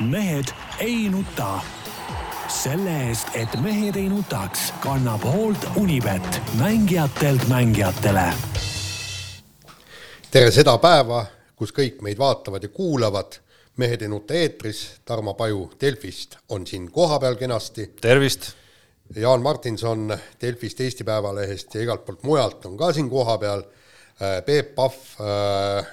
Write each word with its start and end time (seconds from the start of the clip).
mehed 0.00 0.44
ei 0.78 1.08
nuta. 1.08 1.60
selle 2.48 2.92
eest, 3.08 3.28
et 3.34 3.56
mehed 3.60 3.96
ei 3.96 4.08
nutaks, 4.08 4.68
kannab 4.80 5.24
hoolt 5.24 5.64
Unibet, 5.76 6.42
mängijatelt 6.58 7.48
mängijatele. 7.48 8.32
tere 10.30 10.50
seda 10.50 10.76
päeva, 10.78 11.24
kus 11.56 11.72
kõik 11.72 12.02
meid 12.02 12.18
vaatavad 12.18 12.62
ja 12.62 12.68
kuulavad. 12.68 13.40
mehed 13.76 14.02
ei 14.02 14.08
nuta 14.08 14.34
eetris, 14.34 15.00
Tarmo 15.04 15.34
Paju 15.34 15.72
Delfist 15.80 16.36
on 16.48 16.66
siin 16.66 16.90
kohapeal 16.90 17.34
kenasti. 17.34 17.86
tervist. 18.00 18.52
Jaan 19.16 19.42
Martinson 19.42 20.18
Delfist, 20.40 20.80
Eesti 20.80 21.04
Päevalehest 21.04 21.74
ja 21.74 21.82
igalt 21.82 22.04
poolt 22.04 22.22
mujalt 22.22 22.66
on 22.66 22.76
ka 22.76 22.92
siin 22.92 23.10
kohapeal. 23.10 23.62
Peep 24.46 24.74
Pahv 24.74 24.92
äh, 25.20 25.86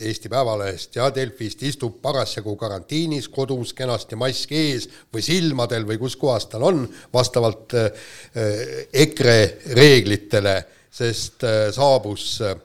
Eesti 0.00 0.28
Päevalehest 0.28 0.96
ja 0.96 1.08
Delfist 1.14 1.62
istub 1.62 2.00
parasjagu 2.02 2.54
karantiinis 2.56 3.28
kodus 3.28 3.72
kenasti 3.74 4.16
mask 4.16 4.52
ees 4.52 4.88
või 5.14 5.22
silmadel 5.24 5.86
või 5.88 5.98
kus 5.98 6.16
kohas 6.16 6.46
tal 6.50 6.66
on, 6.68 6.84
vastavalt 7.12 7.74
äh, 7.78 8.08
EKRE 8.92 9.38
reeglitele, 9.78 10.56
sest 10.90 11.44
äh, 11.46 11.68
saabus 11.74 12.26
äh, 12.46 12.56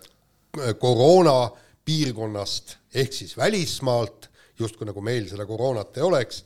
koroona 0.79 1.49
piirkonnast 1.85 2.77
ehk 2.95 3.13
siis 3.13 3.37
välismaalt, 3.37 4.29
justkui 4.59 4.87
nagu 4.87 5.01
meil 5.01 5.25
seda 5.29 5.45
koroonat 5.49 5.97
ei 5.97 6.03
oleks. 6.03 6.43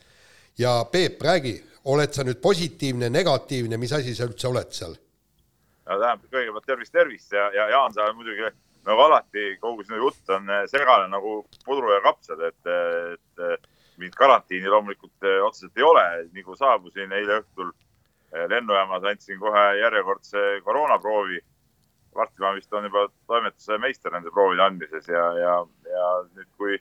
ja 0.57 0.85
Peep, 0.91 1.21
räägi, 1.21 1.57
oled 1.85 2.13
sa 2.13 2.23
nüüd 2.23 2.39
positiivne, 2.41 3.09
negatiivne, 3.09 3.77
mis 3.77 3.93
asi 3.93 4.15
sa 4.15 4.25
üldse 4.25 4.47
oled 4.47 4.71
seal? 4.71 4.95
no 5.87 5.99
tähendab, 5.99 6.23
kõigepealt 6.31 6.65
tervist, 6.67 6.91
tervist 6.91 7.31
ja, 7.31 7.49
ja 7.55 7.69
Jaan, 7.75 7.93
sa 7.93 8.09
muidugi 8.13 8.47
nagu 8.87 9.03
alati 9.03 9.57
kogu 9.61 9.83
sinu 9.83 9.99
jutt 10.05 10.29
on 10.35 10.49
eh, 10.49 10.63
segane 10.71 11.09
nagu 11.11 11.41
pudru 11.65 11.91
ja 11.91 11.99
kapsad, 12.05 12.41
et, 12.47 12.71
et 13.17 13.43
eh, 13.43 13.57
mingit 13.99 14.15
karantiini 14.15 14.71
loomulikult 14.71 15.27
eh, 15.27 15.41
otseselt 15.43 15.77
ei 15.77 15.85
ole. 15.87 16.05
nii 16.33 16.45
kui 16.47 16.57
saabusin 16.59 17.13
eile 17.19 17.41
õhtul 17.41 17.73
lennujaamas, 18.51 19.05
andsin 19.07 19.39
kohe 19.39 19.63
järjekordse 19.79 20.41
koroonaproovi. 20.65 21.39
varsti 22.17 22.41
ma 22.41 22.51
vist 22.55 22.73
olen 22.73 22.89
juba 22.89 23.05
toimetuse 23.29 23.77
meister 23.77 24.11
nende 24.11 24.31
proovide 24.33 24.63
andmises 24.63 25.07
ja, 25.07 25.25
ja, 25.37 25.53
ja 25.85 26.07
nüüd, 26.35 26.47
kui 26.57 26.79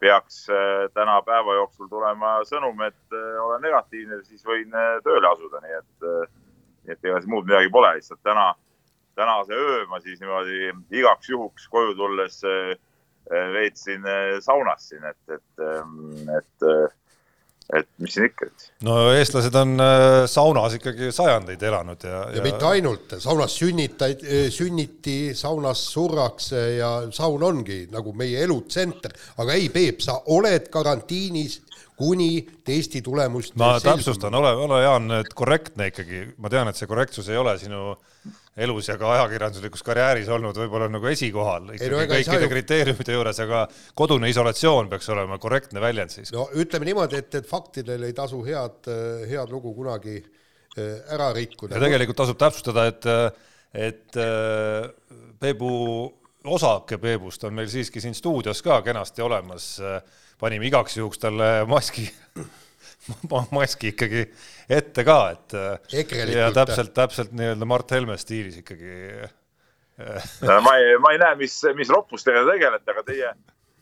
peaks 0.00 0.46
täna 0.94 1.18
päeva 1.26 1.56
jooksul 1.58 1.88
tulema 1.90 2.38
sõnum, 2.48 2.78
et 2.86 3.16
olen 3.42 3.60
negatiivne, 3.66 4.22
siis 4.24 4.46
võin 4.46 4.72
tööle 5.04 5.28
asuda, 5.28 5.60
nii 5.64 5.76
et, 5.80 6.06
nii 6.86 6.94
et 6.94 7.10
ega 7.10 7.18
siis 7.18 7.28
muud 7.34 7.50
midagi 7.50 7.68
pole, 7.74 7.90
lihtsalt 7.98 8.22
täna 8.24 8.46
tänase 9.14 9.52
öö 9.52 9.86
ma 9.86 10.00
siis 10.00 10.20
niimoodi 10.20 10.70
igaks 10.90 11.28
juhuks 11.28 11.68
koju 11.68 11.94
tulles 11.94 12.40
eh, 12.44 12.70
eh, 13.30 13.52
veetsin 13.52 14.06
eh, 14.06 14.38
saunas 14.40 14.88
siin, 14.88 15.04
et, 15.04 15.36
et, 15.36 15.66
et, 16.38 16.68
et 17.78 17.88
mis 17.98 18.14
siin 18.14 18.26
ikka. 18.30 18.48
no 18.86 18.96
eestlased 19.14 19.54
on 19.60 19.76
saunas 20.26 20.76
ikkagi 20.78 21.12
sajandeid 21.14 21.62
elanud 21.62 22.04
ja, 22.04 22.10
ja. 22.18 22.36
ja 22.36 22.44
mitte 22.44 22.66
ainult, 22.66 23.16
saunas 23.22 23.56
sünnitaid, 23.58 24.24
sünniti, 24.50 25.34
saunas 25.38 25.84
surrakse 25.92 26.62
ja 26.78 26.92
saun 27.14 27.42
ongi 27.42 27.84
nagu 27.92 28.14
meie 28.16 28.44
elutsenter, 28.46 29.14
aga 29.38 29.58
ei, 29.58 29.68
Peep, 29.74 30.02
sa 30.04 30.20
oled 30.34 30.70
karantiinis 30.72 31.60
kuni 32.00 32.40
testi 32.64 33.02
tulemust. 33.04 33.56
ma 33.60 33.74
täpsustan, 33.82 34.34
ole, 34.34 34.52
ole 34.64 34.82
Jaan 34.82 35.08
nüüd 35.10 35.32
korrektne 35.36 35.90
ikkagi, 35.92 36.26
ma 36.40 36.52
tean, 36.52 36.70
et 36.70 36.78
see 36.78 36.88
korrektsus 36.90 37.28
ei 37.28 37.38
ole 37.40 37.56
sinu 37.60 37.94
elus 38.60 38.88
ja 38.90 38.96
ka 39.00 39.12
ajakirjanduslikus 39.14 39.84
karjääris 39.86 40.28
olnud 40.32 40.56
võib-olla 40.58 40.88
nagu 40.90 41.08
esikohal 41.10 41.70
ikkagi 41.76 41.92
no, 41.92 42.02
kõikide 42.10 42.46
ju... 42.46 42.50
kriteeriumide 42.52 43.16
juures, 43.16 43.40
aga 43.44 43.62
kodune 43.98 44.30
isolatsioon 44.32 44.90
peaks 44.90 45.08
olema 45.14 45.38
korrektne 45.42 45.82
väljend 45.82 46.14
siis. 46.14 46.32
no 46.34 46.48
ütleme 46.58 46.88
niimoodi, 46.88 47.20
et, 47.22 47.40
et 47.40 47.48
faktidel 47.48 48.08
ei 48.08 48.16
tasu 48.16 48.42
head, 48.46 48.90
head 49.30 49.52
lugu 49.52 49.72
kunagi 49.76 50.18
äh, 50.20 51.12
ära 51.14 51.30
rikkuda. 51.36 51.76
ja 51.76 51.84
tegelikult 51.84 52.20
tasub 52.24 52.40
täpsustada, 52.40 52.88
et, 52.90 53.10
et 53.88 54.20
äh, 54.20 54.88
Peebu, 55.40 55.74
osake 56.50 56.98
Peebust 57.00 57.44
on 57.48 57.54
meil 57.56 57.70
siiski 57.72 58.02
siin 58.02 58.16
stuudios 58.16 58.60
ka 58.64 58.80
kenasti 58.84 59.22
olemas. 59.24 59.76
Panime 60.40 60.68
igaks 60.70 60.96
juhuks 60.96 61.20
talle 61.22 61.50
maski 61.68 62.08
maski 63.56 63.94
ikkagi 63.94 64.24
ette 64.70 65.04
ka, 65.04 65.18
et 65.34 65.58
Ekrelikult. 66.04 66.36
ja 66.36 66.50
täpselt, 66.54 66.94
täpselt 66.96 67.36
nii-öelda 67.36 67.68
Mart 67.68 67.92
Helme 67.96 68.16
stiilis 68.20 68.60
ikkagi 68.60 68.92
ma 70.64 70.76
ei, 70.76 70.98
ma 70.98 71.12
ei 71.14 71.20
näe, 71.20 71.36
mis, 71.40 71.56
mis 71.76 71.90
roppustega 71.92 72.44
te 72.44 72.54
tegelete, 72.54 72.92
aga 72.94 73.04
teie, 73.06 73.32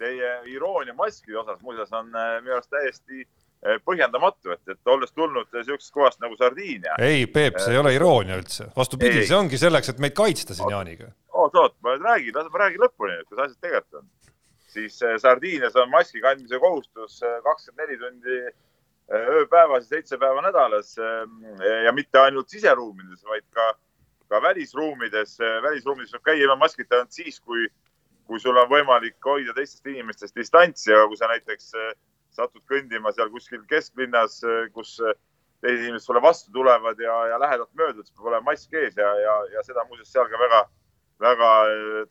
teie 0.00 0.32
iroonia 0.52 0.94
maskide 0.98 1.38
osas 1.42 1.60
muuseas 1.62 1.92
on 1.94 2.10
äh, 2.14 2.38
minu 2.42 2.56
arust 2.56 2.70
täiesti 2.74 3.22
äh, 3.22 3.78
põhjendamatu, 3.86 4.52
et, 4.54 4.62
et 4.74 4.92
olles 4.94 5.12
tulnud 5.14 5.50
siuksest 5.54 5.94
kohast 5.94 6.22
nagu 6.24 6.36
Sardiinia. 6.40 6.98
ei, 7.02 7.26
Peep, 7.30 7.60
see 7.62 7.76
ei 7.76 7.82
ole 7.82 7.94
iroonia 7.96 8.38
üldse, 8.40 8.70
vastupidi, 8.76 9.24
see 9.26 9.38
ongi 9.38 9.60
selleks, 9.60 9.92
et 9.92 10.02
meid 10.02 10.16
kaitsta 10.18 10.56
siin 10.58 10.74
Jaaniga. 10.74 11.12
oot, 11.34 11.54
oot, 11.54 11.76
ma 11.84 11.94
nüüd 11.94 12.08
räägin, 12.08 12.38
lase 12.38 12.54
ma 12.54 12.64
räägin 12.64 12.86
lõpuni, 12.86 13.20
kuidas 13.28 13.48
asjad 13.48 13.60
tegelikult 13.68 14.02
on. 14.02 14.08
Siis 14.68 15.02
äh, 15.02 15.16
Sardiinias 15.20 15.76
on 15.76 15.90
maski 15.90 16.22
kandmise 16.24 16.60
kohustus 16.62 17.20
kakskümmend 17.44 17.84
neli 17.84 17.98
tundi 18.00 18.40
ööpäevas 19.08 19.86
ja 19.86 19.96
seitse 19.96 20.18
päeva 20.20 20.42
nädalas 20.44 20.90
ja 21.84 21.92
mitte 21.96 22.20
ainult 22.20 22.50
siseruumides, 22.52 23.22
vaid 23.24 23.46
ka, 23.56 23.70
ka 24.28 24.40
välisruumides. 24.44 25.38
välisruumides 25.64 26.12
saab 26.12 26.26
käia 26.28 26.44
ilma 26.44 26.58
maskita 26.60 26.98
ainult 26.98 27.16
siis, 27.16 27.40
kui, 27.40 27.64
kui 28.28 28.40
sul 28.40 28.60
on 28.60 28.68
võimalik 28.68 29.16
hoida 29.24 29.54
teistest 29.56 29.88
inimestest 29.88 30.36
distantsi, 30.36 30.92
aga 30.92 31.06
kui 31.08 31.16
sa 31.16 31.30
näiteks 31.32 31.72
satud 32.36 32.62
kõndima 32.68 33.14
seal 33.16 33.32
kuskil 33.32 33.64
kesklinnas, 33.70 34.42
kus 34.76 34.98
teised 35.62 35.84
inimesed 35.86 36.06
sulle 36.06 36.22
vastu 36.22 36.52
tulevad 36.52 37.00
ja, 37.00 37.14
ja 37.32 37.38
lähedalt 37.40 37.72
möödud, 37.74 38.06
siis 38.06 38.16
peab 38.16 38.30
olema 38.30 38.52
mask 38.52 38.74
ees 38.74 38.96
ja, 38.96 39.08
ja, 39.22 39.36
ja 39.54 39.64
seda 39.66 39.84
muuseas 39.88 40.12
seal 40.12 40.28
ka 40.30 40.40
väga, 40.40 40.60
väga 41.24 41.50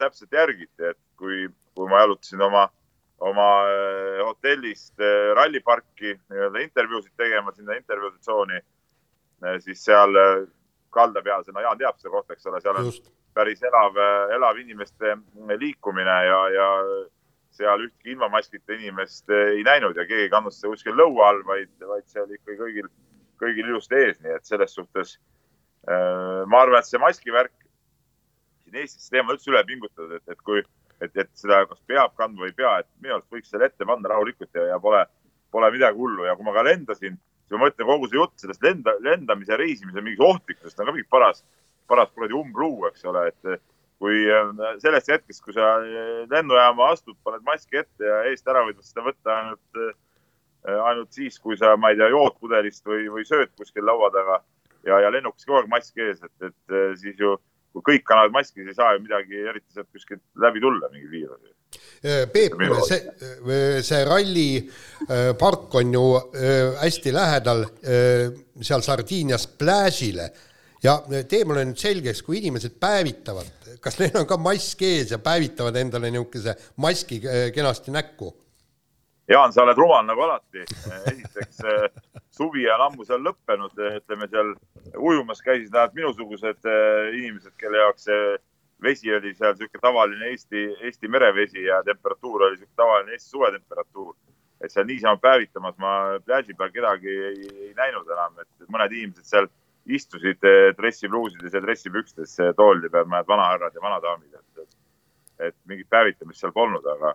täpselt 0.02 0.34
järgiti, 0.34 0.92
et 0.92 1.00
kui, 1.18 1.48
kui 1.76 1.90
ma 1.90 2.06
jalutasin 2.06 2.42
oma 2.48 2.68
oma 3.20 3.66
äh, 3.66 4.26
hotellist 4.26 5.00
äh, 5.00 5.34
ralliparki 5.36 6.14
nii-öelda 6.30 6.62
intervjuusid 6.62 7.14
tegema 7.18 7.52
sinna 7.52 7.78
intervjuude 7.78 8.20
tsooni, 8.22 8.60
äh, 9.44 9.60
siis 9.64 9.84
seal 9.86 10.14
kalda 10.94 11.22
peal, 11.26 11.46
no 11.54 11.64
Jaan 11.66 11.80
teab 11.82 11.98
seda 11.98 12.14
kohta, 12.14 12.34
eks 12.34 12.50
ole, 12.50 12.62
seal 12.62 12.78
on 12.78 12.90
Just. 12.90 13.10
päris 13.38 13.62
elav, 13.66 13.98
elav 14.34 14.58
inimeste 14.58 15.18
liikumine 15.60 16.16
ja, 16.26 16.40
ja 16.54 16.70
seal 17.58 17.84
ühtki 17.86 18.14
ilma 18.14 18.30
maskita 18.34 18.74
inimest 18.74 19.30
ei 19.34 19.64
näinud 19.66 19.98
ja 19.98 20.06
keegi 20.06 20.26
ei 20.26 20.34
kandnud 20.34 20.56
seda 20.56 20.74
kuskil 20.74 20.98
lõua 20.98 21.32
all, 21.32 21.44
vaid, 21.46 21.74
vaid 21.82 22.06
see 22.10 22.22
oli 22.22 22.38
ikkagi 22.38 22.58
kõigil, 22.62 22.90
kõigil 23.42 23.70
ilusti 23.74 23.98
ees, 23.98 24.18
nii 24.24 24.34
et 24.38 24.50
selles 24.50 24.74
suhtes 24.74 25.18
ma 25.88 26.64
arvan, 26.64 26.82
et 26.82 26.90
see 26.90 27.00
maskivärk 27.00 27.54
siin 28.64 28.82
Eestis, 28.82 29.06
see 29.06 29.16
teema 29.16 29.36
üldse 29.36 29.52
üle 29.52 29.62
pingutatud, 29.70 30.18
et, 30.18 30.34
et 30.34 30.42
kui 30.44 30.64
et, 31.02 31.14
et 31.14 31.30
seda 31.38 31.64
kas 31.70 31.80
peab 31.90 32.16
kandma 32.18 32.46
või 32.46 32.52
ei 32.52 32.58
pea, 32.58 32.74
et 32.82 32.90
minu 33.04 33.18
arust 33.18 33.32
võiks 33.34 33.54
selle 33.54 33.70
ette 33.70 33.88
panna 33.88 34.12
rahulikult 34.14 34.58
ja, 34.58 34.68
ja 34.74 34.80
pole, 34.82 35.04
pole 35.54 35.72
midagi 35.74 36.00
hullu. 36.00 36.26
Ja 36.28 36.36
kui 36.38 36.48
ma 36.48 36.56
ka 36.56 36.66
lendasin, 36.68 37.18
siis 37.18 37.56
ma 37.56 37.66
mõtlen 37.66 37.90
kogu 37.90 38.10
see 38.10 38.20
jutt 38.20 38.36
sellest 38.44 38.66
lenda, 38.66 38.98
lendamise 39.06 39.54
ja 39.54 39.62
reisimise 39.62 40.04
mingist 40.04 40.26
ohtlikkusest 40.28 40.82
on 40.82 40.90
ka 40.90 40.96
mingi 40.96 41.10
paras, 41.12 41.44
paras 41.88 42.14
kuradi 42.16 42.38
umbluu, 42.38 42.88
eks 42.90 43.06
ole, 43.08 43.28
et 43.32 43.60
kui 44.02 44.26
äh, 44.30 44.52
sellest 44.82 45.10
hetkest, 45.12 45.42
kui 45.46 45.56
sa 45.56 45.78
äh, 45.82 46.26
lennujaama 46.30 46.92
astud, 46.94 47.18
paned 47.26 47.46
maski 47.48 47.82
ette 47.82 48.06
ja 48.06 48.20
eest 48.30 48.48
ära 48.50 48.64
võid 48.68 48.82
seda 48.86 49.06
võtta 49.08 49.38
ainult, 49.42 49.82
äh, 49.82 50.78
ainult 50.90 51.18
siis, 51.18 51.40
kui 51.42 51.58
sa, 51.58 51.74
ma 51.80 51.92
ei 51.94 52.00
tea, 52.00 52.12
jood 52.14 52.38
pudelist 52.42 52.86
või, 52.88 53.08
või 53.14 53.26
sööd 53.28 53.54
kuskil 53.58 53.88
laua 53.88 54.12
taga 54.14 54.42
ja, 54.86 55.02
ja 55.06 55.14
lennukis 55.14 55.48
kogu 55.48 55.62
aeg 55.62 55.72
mask 55.72 55.98
ees, 56.04 56.22
et, 56.22 56.52
et 56.52 56.78
siis 57.02 57.18
ju 57.22 57.36
kui 57.78 57.94
kõik 57.94 58.08
kannavad 58.08 58.34
maski, 58.40 58.62
siis 58.62 58.74
ei 58.74 58.78
saa 58.78 58.96
ju 58.96 59.04
midagi 59.04 59.44
eriti 59.52 59.76
sealt 59.76 59.90
kuskilt 59.94 60.24
läbi 60.42 60.62
tulla, 60.64 60.90
mingi 60.94 61.10
viirus. 61.12 61.54
Äh, 62.06 62.26
Peep, 62.32 62.56
see, 62.88 63.00
see 63.86 64.02
rallipark 64.08 65.68
äh, 65.68 65.80
on 65.82 65.94
ju 65.98 66.04
hästi 66.82 67.14
lähedal 67.14 67.66
seal 68.62 68.86
Sardiinias 68.86 69.48
plääžile 69.60 70.30
ja 70.84 70.98
tee 71.30 71.44
mulle 71.46 71.66
nüüd 71.68 71.80
selgeks, 71.82 72.24
kui 72.26 72.40
inimesed 72.42 72.78
päevitavad, 72.82 73.78
kas 73.84 74.00
neil 74.00 74.16
on 74.22 74.28
ka 74.30 74.40
mask 74.42 74.82
ees 74.88 75.14
ja 75.14 75.20
päevitavad 75.22 75.76
endale 75.82 76.12
niisuguse 76.14 76.56
maski 76.84 77.22
kenasti 77.54 77.94
näkku? 77.94 78.32
Jaan, 79.28 79.52
sa 79.52 79.66
oled 79.66 79.76
rumal 79.76 80.06
nagu 80.08 80.24
alati. 80.24 80.64
esiteks 81.12 81.66
suvi 82.38 82.68
on 82.72 82.84
ammu 82.88 83.06
seal 83.08 83.24
lõppenud, 83.26 83.74
ütleme 84.00 84.28
seal 84.32 84.54
ujumas 84.98 85.42
käisid 85.46 85.76
ainult 85.76 85.98
minusugused 85.98 86.70
äh, 86.70 87.10
inimesed, 87.18 87.56
kelle 87.62 87.82
jaoks 87.84 88.08
see 88.08 88.38
vesi 88.84 89.14
oli 89.14 89.34
seal 89.36 89.56
niisugune 89.56 89.82
tavaline 89.82 90.32
Eesti, 90.32 90.64
Eesti 90.86 91.10
merevesi 91.10 91.66
ja 91.66 91.82
temperatuur 91.86 92.48
oli 92.48 92.58
niisugune 92.58 92.82
tavaline 92.84 93.16
Eesti 93.18 93.34
suvetemperatuur. 93.36 94.16
et 94.62 94.74
seal 94.74 94.88
niisama 94.90 95.20
päevitamas 95.22 95.76
ma 95.78 95.90
pläži 96.26 96.56
peal 96.58 96.72
kedagi 96.74 97.10
ei, 97.10 97.50
ei 97.68 97.74
näinud 97.78 98.08
enam, 98.10 98.40
et 98.42 98.70
mõned 98.74 98.96
inimesed 98.96 99.30
seal 99.30 99.50
istusid 99.86 100.44
äh, 100.44 100.72
dressipluusides 100.78 101.54
ja 101.54 101.62
dressipükstes 101.62 102.38
toolide 102.58 102.90
peal, 102.90 103.06
mõned 103.06 103.30
vanahärrad 103.30 103.76
ja 103.78 103.84
vanadaamid, 103.84 104.34
et, 104.34 104.78
et 105.50 105.58
mingit 105.70 105.90
päevitamist 105.90 106.42
seal 106.42 106.54
polnud, 106.56 106.86
aga, 106.96 107.14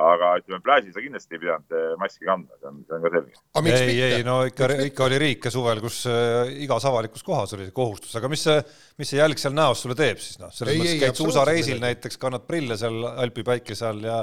aga 0.00 0.30
ütleme, 0.40 0.60
pläžil 0.64 0.94
sa 0.94 1.02
kindlasti 1.02 1.36
ei 1.36 1.42
pidanud 1.42 1.74
eh, 1.76 1.90
maski 2.00 2.26
kandma, 2.26 2.56
see 2.58 2.70
on, 2.70 2.80
see 2.86 2.96
on 2.96 3.04
ka 3.04 3.12
selge. 3.14 3.36
ei, 3.70 4.00
ei 4.18 4.24
no 4.26 4.40
ikka, 4.48 4.68
ikka 4.88 5.04
oli 5.06 5.20
riike 5.22 5.52
suvel, 5.54 5.82
kus 5.84 6.00
äh, 6.10 6.50
igas 6.64 6.86
avalikus 6.90 7.22
kohas 7.26 7.54
oli 7.54 7.68
kohustus, 7.74 8.14
aga 8.18 8.30
mis 8.32 8.42
see, 8.48 8.56
mis 8.98 9.12
see 9.12 9.20
jälg 9.20 9.38
seal 9.38 9.54
näos 9.54 9.84
sulle 9.84 9.94
teeb 9.98 10.18
siis 10.22 10.40
noh, 10.42 10.50
selles 10.54 10.74
ei, 10.74 10.82
mõttes 10.82 11.02
käid 11.04 11.20
suusareisil 11.20 11.78
näiteks, 11.82 12.18
kannad 12.22 12.46
prille 12.48 12.78
seal 12.80 13.06
Alpi 13.14 13.46
päikese 13.46 13.86
all 13.90 14.02
ja 14.08 14.18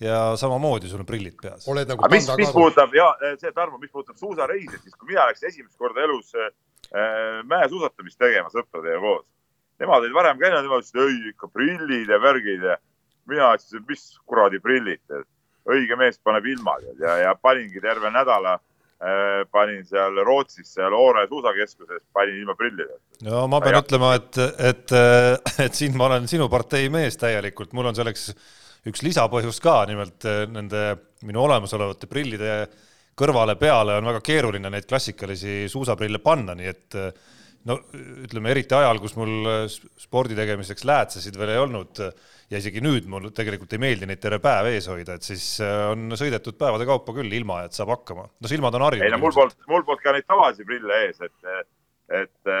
ja 0.00 0.36
samamoodi 0.36 0.90
sul 0.90 1.00
on 1.00 1.08
prillid 1.08 1.38
peas. 1.40 1.64
oled 1.72 1.88
nagu 1.88 2.08
mis, 2.12 2.26
mis 2.36 2.50
puudutab 2.52 2.92
ja 2.92 3.06
see, 3.40 3.52
Tarmo, 3.56 3.78
mis 3.80 3.92
puudutab 3.92 4.18
suusareise, 4.20 4.82
siis 4.82 4.92
kui 4.92 5.14
mina 5.14 5.24
läksin 5.30 5.48
esimest 5.48 5.78
korda 5.80 6.04
elus 6.04 6.34
äh, 6.36 6.50
mäesuusatamist 7.48 8.20
tegema 8.20 8.52
sõpradega 8.52 9.00
koos, 9.00 9.24
nemad 9.80 10.04
olid 10.04 10.18
varem 10.18 10.42
käinud, 10.42 10.60
nemad 10.66 10.84
ütlesid, 10.84 11.00
ei 11.00 11.32
ikka 11.32 11.48
prillid 11.48 12.12
ja 12.12 12.20
värgid 12.20 12.68
ja 12.68 12.76
mina 13.30 13.52
ütlesin, 13.56 13.84
mis 13.88 14.06
kuradi 14.28 14.60
prillid, 14.62 15.02
õige 15.66 15.98
mees 15.98 16.18
paneb 16.22 16.46
ilma 16.46 16.76
ja, 17.00 17.18
ja 17.24 17.34
paningi 17.42 17.82
terve 17.82 18.10
nädala 18.14 18.56
äh, 18.56 19.42
panin 19.52 19.82
seal 19.88 20.20
Rootsis, 20.26 20.70
seal 20.76 20.94
Oore 20.94 21.26
suusakeskuses, 21.30 22.04
panin 22.14 22.40
ilma 22.42 22.56
prillideta. 22.58 23.00
no 23.26 23.46
ma 23.50 23.60
pean 23.64 23.78
ja. 23.78 23.82
ütlema, 23.84 24.14
et, 24.20 24.40
et, 24.70 24.96
et 25.66 25.78
siin 25.78 25.96
ma 25.98 26.10
olen 26.10 26.28
sinu 26.30 26.48
partei 26.52 26.90
mees 26.92 27.18
täielikult, 27.20 27.74
mul 27.76 27.90
on 27.90 27.98
selleks 27.98 28.30
üks 28.86 29.02
lisapõhjus 29.02 29.58
ka, 29.62 29.80
nimelt 29.90 30.26
äh, 30.28 30.44
nende 30.50 30.88
minu 31.26 31.42
olemasolevate 31.46 32.10
prillide 32.10 32.58
kõrvale 33.16 33.56
peale 33.56 33.96
on 33.96 34.10
väga 34.10 34.20
keeruline 34.24 34.70
neid 34.70 34.86
klassikalisi 34.88 35.64
suusaprille 35.72 36.20
panna, 36.24 36.54
nii 36.56 36.68
et 36.68 36.96
no 37.66 37.80
ütleme 38.26 38.52
eriti 38.54 38.76
ajal, 38.78 39.00
kus 39.02 39.16
mul 39.18 39.68
spordi 40.00 40.38
tegemiseks 40.38 40.86
läätsesid 40.86 41.38
veel 41.38 41.54
ei 41.56 41.62
olnud 41.64 42.02
ja 42.50 42.60
isegi 42.60 42.82
nüüd 42.84 43.06
mul 43.10 43.30
tegelikult 43.34 43.74
ei 43.74 43.82
meeldi 43.82 44.08
neid 44.08 44.20
terve 44.22 44.38
päev 44.42 44.68
ees 44.70 44.86
hoida, 44.90 45.16
et 45.18 45.26
siis 45.26 45.56
äh, 45.64 45.88
on 45.92 46.14
sõidetud 46.18 46.58
päevade 46.58 46.86
kaupa 46.88 47.14
küll 47.16 47.32
ilma, 47.38 47.64
et 47.66 47.76
saab 47.76 47.90
hakkama. 47.96 48.28
no 48.30 48.50
silmad 48.50 48.76
on 48.78 48.86
harjunud. 48.86 49.06
ei 49.06 49.14
no 49.14 49.22
mul 49.22 49.34
polnud, 49.34 49.56
mul 49.70 49.86
polnud 49.86 50.04
ka 50.04 50.14
neid 50.14 50.28
tavalisi 50.28 50.66
prille 50.68 51.00
ees, 51.06 51.18
et, 51.26 51.48
et, 52.20 52.52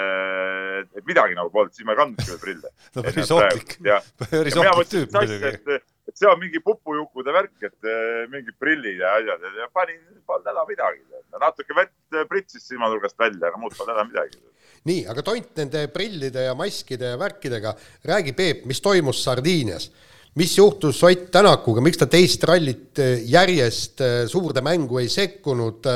et 0.90 1.04
midagi 1.06 1.38
nagu 1.38 1.52
polnud, 1.54 1.74
siis 1.76 1.86
ma 1.86 1.94
ei 1.94 2.00
kandnudki 2.02 2.32
veel 2.32 2.40
prille. 2.42 2.72
no 2.96 3.04
päris 3.06 3.34
ohtlik, 3.36 3.76
päris 4.32 4.58
ohtlik 4.62 4.90
tüüp 4.94 5.20
muidugi 5.20 5.78
et 6.06 6.14
see 6.14 6.28
on 6.30 6.38
mingi 6.38 6.60
pupujukkude 6.62 7.32
värk, 7.34 7.54
et 7.66 7.88
mingid 8.30 8.54
prillid 8.62 9.00
ja 9.02 9.16
asjad 9.18 9.46
ja 9.58 9.66
panin, 9.74 10.02
polnud 10.26 10.50
häda 10.50 10.66
midagi. 10.66 11.02
natuke 11.42 11.74
vett 11.78 12.20
pritsis 12.30 12.66
silmanurgast 12.66 13.18
välja, 13.18 13.50
aga 13.50 13.58
muud 13.58 13.74
polnud 13.78 13.94
häda 13.94 14.06
midagi. 14.10 14.38
Nii, 14.86 15.04
aga 15.10 15.24
tont 15.26 15.60
nende 15.60 15.86
prillide 15.92 16.46
ja 16.46 16.54
maskide 16.58 17.12
ja 17.14 17.20
värkidega, 17.20 17.74
räägi 18.06 18.34
Peep, 18.36 18.64
mis 18.70 18.82
toimus 18.84 19.22
Sardiinias? 19.24 19.90
mis 20.36 20.52
juhtus 20.58 20.98
Ott 21.02 21.30
Tänakuga, 21.32 21.80
miks 21.80 21.96
ta 21.96 22.06
teist 22.12 22.42
rallit 22.44 22.98
järjest 23.24 24.02
suurde 24.28 24.60
mängu 24.60 24.98
ei 25.00 25.08
sekkunud 25.08 25.88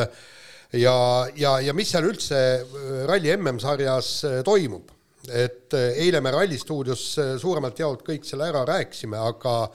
ja, 0.73 0.95
ja, 1.37 1.59
ja 1.61 1.75
mis 1.77 1.91
seal 1.93 2.09
üldse 2.09 2.39
ralli 3.11 3.35
MM-sarjas 3.37 4.15
toimub? 4.47 4.89
et 5.29 5.75
eile 5.77 6.23
me 6.25 6.31
Ralli 6.33 6.57
stuudios 6.59 7.03
suuremalt 7.39 7.79
jaolt 7.79 8.01
kõik 8.07 8.25
selle 8.25 8.47
ära 8.49 8.65
rääkisime, 8.65 9.19
aga 9.21 9.69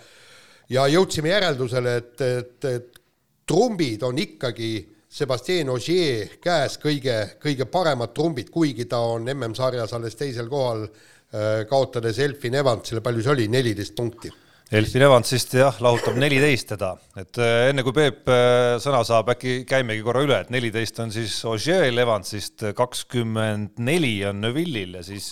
ja 0.74 0.88
jõudsime 0.90 1.30
järeldusele, 1.30 1.96
et, 2.02 2.22
et, 2.26 2.66
et 2.66 3.02
trumbid 3.46 4.04
on 4.04 4.18
ikkagi 4.20 4.72
Sebastian 5.16 5.70
Ogier 5.72 6.34
käes 6.44 6.74
kõige, 6.82 7.14
kõige 7.40 7.68
paremad 7.72 8.12
trumbid, 8.16 8.50
kuigi 8.52 8.84
ta 8.92 9.00
on 9.14 9.30
MM-sarjas 9.32 9.94
alles 9.96 10.18
teisel 10.20 10.50
kohal, 10.52 10.82
äh, 10.84 11.62
kaotades 11.70 12.20
Elfin 12.20 12.58
Evansile, 12.60 13.00
palju 13.04 13.24
see 13.24 13.32
oli, 13.32 13.46
neliteist 13.54 13.96
punkti? 13.96 14.32
Elfin 14.76 15.06
Evansist 15.06 15.56
jah, 15.56 15.78
lahutab 15.80 16.18
neliteist 16.20 16.68
teda, 16.74 16.90
et 17.22 17.40
äh, 17.40 17.70
enne 17.70 17.86
kui 17.88 17.96
Peep 17.96 18.28
äh, 18.28 18.74
sõna 18.84 19.06
saab, 19.08 19.32
äkki 19.38 19.62
käimegi 19.70 20.04
korra 20.04 20.26
üle, 20.26 20.42
et 20.44 20.52
neliteist 20.52 21.00
on 21.06 21.16
siis 21.16 21.38
Ogier'l 21.48 22.04
Evansist, 22.04 22.68
kakskümmend 22.76 23.80
neli 23.88 24.18
on 24.28 24.44
Neville'il 24.44 25.00
ja 25.00 25.06
siis 25.06 25.32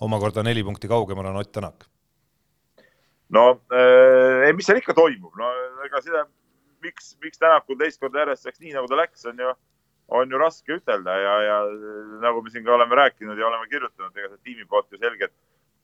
omakorda 0.00 0.46
neli 0.46 0.64
punkti 0.64 0.88
kaugemal 0.88 1.28
on 1.28 1.42
Ott 1.42 1.52
Tänak. 1.52 1.84
No 3.36 3.44
äh, 3.76 4.48
mis 4.56 4.64
seal 4.64 4.80
ikka 4.80 4.96
toimub, 4.96 5.36
no 5.36 5.52
ega 5.84 6.00
seda, 6.00 6.24
miks, 6.84 7.14
miks 7.22 7.40
Tänakul 7.40 7.78
teist 7.80 8.00
korda 8.02 8.24
järjest 8.24 8.48
läks 8.48 8.62
nii, 8.62 8.74
nagu 8.76 8.90
ta 8.90 8.98
läks, 8.98 9.24
on 9.30 9.42
ju, 9.42 9.54
on 10.20 10.30
ju 10.32 10.40
raske 10.40 10.78
ütelda 10.78 11.16
ja, 11.22 11.34
ja 11.46 11.56
nagu 12.24 12.42
me 12.42 12.52
siin 12.52 12.64
ka 12.66 12.74
oleme 12.76 12.98
rääkinud 12.98 13.38
ja 13.38 13.48
oleme 13.48 13.68
kirjutanud, 13.70 14.14
ega 14.16 14.30
see 14.32 14.44
tiimi 14.50 14.68
poolt 14.68 14.92
ju 14.92 15.00
selget 15.02 15.34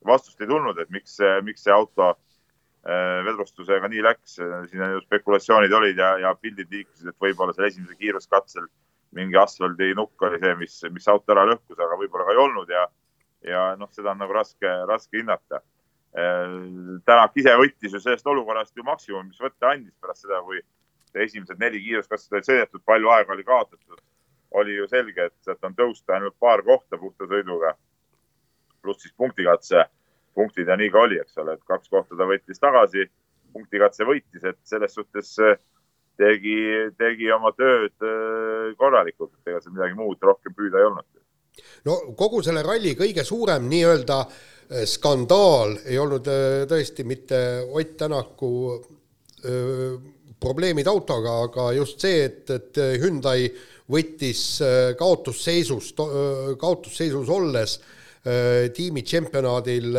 vastust 0.07 0.41
ei 0.41 0.51
tulnud, 0.51 0.79
et 0.79 0.91
miks, 0.95 1.19
miks 1.45 1.65
see 1.65 1.75
auto 1.75 2.11
äh, 2.13 3.21
vedrustusega 3.27 3.89
nii 3.91 4.05
läks. 4.05 4.39
siin 4.71 4.87
ju 4.97 5.05
spekulatsioonid 5.07 5.73
olid 5.73 6.01
ja, 6.01 6.15
ja 6.27 6.35
pildid 6.41 6.73
liikusid, 6.73 7.13
et 7.13 7.29
võib-olla 7.29 7.57
seal 7.57 7.71
esimesel 7.71 8.01
kiiruskatsel 8.01 8.69
mingi 9.15 9.39
asfaldinukk 9.39 10.27
oli 10.27 10.41
see, 10.43 10.57
mis, 10.59 10.81
mis 10.91 11.07
auto 11.09 11.33
ära 11.33 11.47
lõhkus, 11.47 11.79
aga 11.79 12.01
võib-olla 12.01 12.27
ka 12.27 12.35
ei 12.35 12.43
olnud 12.43 12.73
ja, 12.75 12.89
ja 13.47 13.69
noh, 13.79 13.93
seda 13.95 14.11
on 14.11 14.25
nagu 14.25 14.35
raske, 14.35 14.73
raske 14.91 15.21
hinnata 15.21 15.63
Tänak 16.15 17.35
ise 17.35 17.57
võttis 17.59 17.95
ju 17.95 17.99
sellest 17.99 18.29
olukorrast 18.31 18.77
ju 18.79 18.85
maksimumi, 18.87 19.33
mis 19.33 19.41
võtta 19.43 19.73
andis 19.73 19.97
pärast 19.99 20.23
seda, 20.23 20.39
kui 20.47 20.61
esimesed 21.17 21.61
neli 21.61 21.81
kiiruskatset 21.85 22.33
olid 22.33 22.49
sõidetud, 22.49 22.83
palju 22.87 23.11
aega 23.15 23.33
oli 23.33 23.45
kaotatud. 23.45 24.01
oli 24.55 24.77
ju 24.77 24.87
selge, 24.89 25.25
et 25.25 25.35
sealt 25.43 25.65
on 25.67 25.75
tõusta 25.75 26.15
ainult 26.15 26.37
paar 26.39 26.63
kohta 26.63 26.99
puhta 26.99 27.27
sõiduga. 27.27 27.75
pluss 28.83 29.03
siis 29.03 29.15
punktikatse 29.17 29.85
punktid 30.35 30.69
ja 30.69 30.77
nii 30.77 30.91
ka 30.91 31.05
oli, 31.07 31.19
eks 31.21 31.39
ole, 31.39 31.55
et 31.55 31.65
kaks 31.65 31.89
kohta 31.89 32.17
ta 32.19 32.27
võttis 32.29 32.61
tagasi, 32.61 33.07
punktikatse 33.55 34.07
võitis, 34.09 34.43
et 34.45 34.59
selles 34.67 34.95
suhtes 34.95 35.31
äh, 35.43 35.59
tegi, 36.21 36.57
tegi 36.99 37.31
oma 37.35 37.53
tööd 37.57 37.95
äh, 38.03 38.73
korralikult, 38.79 39.33
et 39.35 39.53
ega 39.53 39.63
seal 39.63 39.77
midagi 39.77 39.99
muud 39.99 40.23
rohkem 40.23 40.57
püüda 40.57 40.81
ei 40.81 40.89
olnud. 40.89 41.23
no 41.87 42.01
kogu 42.19 42.43
selle 42.43 42.65
ralli 42.67 42.97
kõige 42.99 43.25
suurem 43.27 43.69
nii-öelda 43.71 44.19
äh, 44.25 44.83
skandaal 44.91 45.79
ei 45.85 45.99
olnud 46.03 46.29
tõesti 46.71 47.07
mitte 47.07 47.39
Ott 47.71 47.97
Tänaku 47.97 48.51
öö, 49.45 49.97
probleemid 50.41 50.89
autoga, 50.91 51.39
aga 51.49 51.69
just 51.77 52.03
see, 52.05 52.25
et, 52.27 52.51
et 52.51 52.81
Hyundai 53.03 53.49
võttis 53.91 54.41
kaotusseisus, 54.99 55.93
kaotusseisus 56.61 57.29
olles 57.29 57.79
tiimi 58.75 59.03
tšempionaadil 59.05 59.91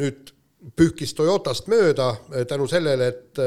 nüüd 0.00 0.32
pühkis 0.76 1.14
Toyotast 1.16 1.70
mööda 1.72 2.10
tänu 2.48 2.66
sellele, 2.68 3.06
et 3.08 3.40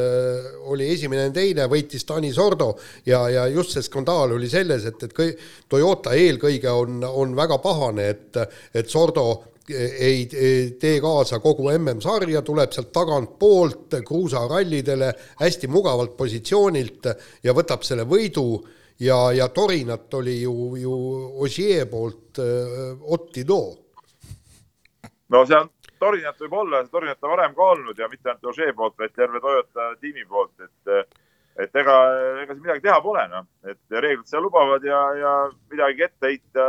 oli 0.71 0.87
esimene 0.95 1.27
ja 1.27 1.33
teine, 1.35 1.67
võitis 1.69 2.07
Tanis 2.09 2.39
Ordo 2.41 2.71
ja, 3.05 3.21
ja 3.29 3.45
just 3.51 3.75
see 3.75 3.85
skandaal 3.85 4.33
oli 4.37 4.49
selles, 4.49 4.87
et, 4.89 5.03
et 5.05 5.13
kõi, 5.13 5.29
Toyota 5.69 6.15
eelkõige 6.17 6.73
on, 6.73 7.03
on 7.05 7.35
väga 7.37 7.59
pahane, 7.61 8.07
et, 8.15 8.41
et 8.73 8.89
Sordo 8.89 9.27
ei 9.69 10.25
tee 10.79 10.97
kaasa 11.01 11.39
kogu 11.39 11.69
MM-sarja, 11.71 12.41
tuleb 12.43 12.71
sealt 12.75 12.91
tagantpoolt 12.95 13.99
kruusarallidele 14.05 15.11
hästi 15.39 15.69
mugavalt 15.71 16.17
positsioonilt 16.17 17.07
ja 17.43 17.55
võtab 17.55 17.85
selle 17.87 18.03
võidu 18.03 18.47
ja, 18.99 19.31
ja 19.31 19.47
Torinat 19.47 20.13
oli 20.13 20.41
ju, 20.41 20.75
ju 20.75 20.97
Ogier 21.45 21.87
poolt 21.87 22.39
äh, 22.43 22.99
Otti 23.01 23.45
Too. 23.45 23.71
no 25.29 25.45
see 25.45 25.59
on, 25.59 25.71
Torinat 25.99 26.39
võib 26.43 26.59
olla, 26.59 26.83
Torinat 26.91 27.23
on 27.23 27.35
varem 27.37 27.55
ka 27.55 27.71
olnud 27.75 27.99
ja 27.99 28.11
mitte 28.11 28.29
ainult 28.29 28.51
Ogier 28.51 28.75
poolt, 28.75 28.97
vaid 28.99 29.15
terve 29.15 29.39
Toyota 29.39 29.93
tiimi 30.01 30.25
poolt, 30.27 30.55
et 30.59 31.19
et 31.53 31.75
ega, 31.77 31.95
ega 32.41 32.53
siin 32.55 32.63
midagi 32.63 32.81
teha 32.81 32.95
pole, 33.01 33.23
noh, 33.29 33.45
et 33.69 33.99
reeglid 34.01 34.25
seda 34.25 34.41
lubavad 34.41 34.83
ja, 34.87 35.01
ja 35.19 35.33
midagi 35.69 36.07
ette 36.07 36.31
heita 36.31 36.65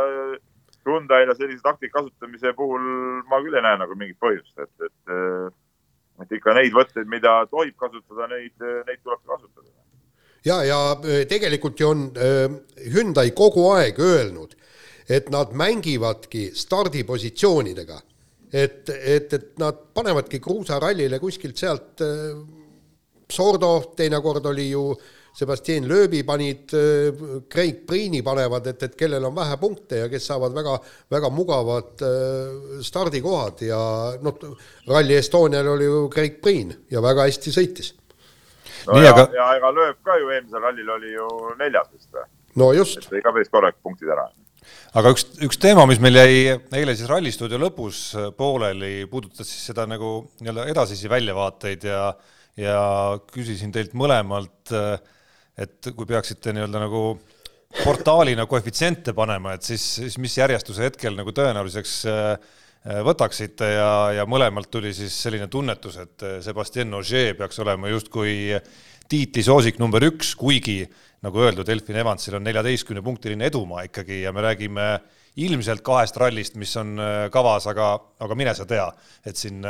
Hyundai'le 0.85 1.35
sellise 1.37 1.63
taktika 1.65 1.99
kasutamise 1.99 2.53
puhul 2.57 2.83
ma 3.29 3.39
küll 3.43 3.57
ei 3.57 3.63
näe 3.65 3.79
nagu 3.81 3.97
mingit 3.97 4.19
põhjust, 4.21 4.53
et, 4.61 4.87
et, 4.87 5.55
et 6.23 6.35
ikka 6.37 6.55
neid 6.57 6.75
võtteid, 6.75 7.09
mida 7.11 7.37
tohib 7.51 7.75
kasutada, 7.81 8.29
neid, 8.33 8.53
neid 8.87 9.01
tuleb 9.01 9.23
ka 9.23 9.37
kasutada. 9.37 9.71
ja, 10.45 10.59
ja 10.63 10.81
e, 11.01 11.23
tegelikult 11.29 11.79
ju 11.81 11.89
on 11.89 12.03
äh, 12.13 12.45
Hyundai 12.93 13.31
kogu 13.37 13.69
aeg 13.73 13.99
öelnud, 13.99 14.53
et 15.09 15.31
nad 15.33 15.53
mängivadki 15.53 16.51
stardipositsioonidega. 16.57 18.01
et, 18.53 18.89
et, 18.89 19.33
et 19.33 19.57
nad 19.59 19.81
panevadki 19.93 20.39
kruusarallile 20.39 21.19
kuskilt 21.19 21.57
sealt 21.57 22.01
äh,, 22.05 22.37
Sordo 23.31 23.71
teinekord 23.97 24.45
oli 24.45 24.69
ju 24.69 24.89
äh, 24.91 25.05
Sebastian 25.35 25.83
Lööbi 25.87 26.23
panid, 26.23 26.71
äh, 26.71 27.41
Craig 27.51 27.81
Priini 27.87 28.21
panevad, 28.23 28.69
et, 28.71 28.83
et 28.87 28.93
kellel 28.95 29.25
on 29.27 29.33
vähe 29.35 29.57
punkte 29.59 29.99
ja 29.99 30.07
kes 30.11 30.29
saavad 30.29 30.53
väga, 30.55 30.77
väga 31.11 31.31
mugavad 31.33 32.03
äh, 32.07 32.77
stardikohad 32.85 33.65
ja 33.67 33.79
noh, 34.23 34.45
Rally 34.87 35.17
Estonial 35.19 35.67
oli 35.73 35.89
ju 35.89 36.05
Craig 36.13 36.39
Priin 36.43 36.71
ja 36.91 37.03
väga 37.03 37.27
hästi 37.27 37.51
sõitis. 37.51 37.91
no 38.87 38.95
Nii, 38.95 39.03
ja 39.03 39.11
aga..., 39.11 39.27
ja 39.35 39.49
ega 39.57 39.73
Lööb 39.75 39.99
ka 40.07 40.15
ju 40.21 40.31
eelmisel 40.31 40.63
rallil 40.63 40.93
oli 40.95 41.11
ju 41.17 41.27
neljas 41.59 41.91
vist 41.91 42.15
või? 42.15 42.23
no 42.61 42.71
just. 42.77 43.03
tõi 43.11 43.19
ka 43.25 43.35
päris 43.35 43.51
korralikud 43.51 43.89
punktid 43.89 44.13
ära 44.15 44.29
aga 44.95 45.11
üks, 45.11 45.27
üks 45.43 45.59
teema, 45.59 45.83
mis 45.89 45.99
meil 45.99 46.15
jäi 46.15 46.37
eile 46.79 46.95
siis 46.95 47.11
rallistuudio 47.11 47.59
lõpus 47.59 48.05
pooleli, 48.39 49.01
puudutas 49.11 49.51
siis 49.51 49.67
seda 49.73 49.83
nagu 49.83 50.21
nii-öelda 50.39 50.69
edasisi 50.71 51.11
väljavaateid 51.11 51.83
ja 51.91 52.05
ja 52.59 52.79
küsisin 53.31 53.73
teilt 53.75 53.95
mõlemalt, 53.97 54.71
et 55.59 55.89
kui 55.95 56.07
peaksite 56.07 56.53
nii-öelda 56.55 56.83
nagu 56.85 57.01
portaalina 57.83 58.45
koefitsiente 58.47 59.13
panema, 59.15 59.55
et 59.55 59.65
siis, 59.67 59.83
siis 59.99 60.19
mis 60.21 60.37
järjestuse 60.37 60.87
hetkel 60.87 61.17
nagu 61.17 61.33
tõenäoliseks 61.35 61.95
võtaksite 63.05 63.71
ja, 63.73 63.89
ja 64.19 64.25
mõlemalt 64.29 64.69
tuli 64.71 64.93
siis 64.93 65.15
selline 65.25 65.47
tunnetus, 65.51 65.97
et 66.03 66.25
Sebastian 66.45 66.93
Ogier 66.93 67.33
peaks 67.37 67.59
olema 67.63 67.89
justkui 67.89 68.53
tiitlisoosik 69.09 69.79
number 69.81 70.05
üks, 70.05 70.35
kuigi 70.37 70.83
nagu 71.25 71.41
öeldud, 71.41 71.69
Elfin 71.69 71.97
Evansil 71.97 72.37
on 72.37 72.45
neljateistkümnepunktiline 72.45 73.49
edumaa 73.49 73.87
ikkagi 73.87 74.21
ja 74.21 74.33
me 74.33 74.45
räägime 74.45 74.89
ilmselt 75.41 75.81
kahest 75.85 76.17
rallist, 76.21 76.55
mis 76.61 76.71
on 76.79 76.95
kavas, 77.33 77.65
aga, 77.67 77.95
aga 78.21 78.37
mine 78.37 78.53
sa 78.55 78.67
tea, 78.69 78.85
et 79.25 79.35
siin 79.35 79.65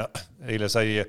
eile 0.46 0.70
sai 0.70 1.00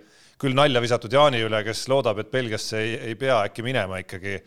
küll 0.41 0.57
nalja 0.57 0.83
visatud 0.85 1.13
Jaani 1.13 1.41
üle, 1.47 1.63
kes 1.67 1.87
loodab, 1.93 2.21
et 2.23 2.31
Belgiasse 2.33 2.81
ei, 2.83 2.95
ei 3.11 3.19
pea 3.19 3.43
äkki 3.49 3.65
minema 3.67 4.03
ikkagi. 4.05 4.41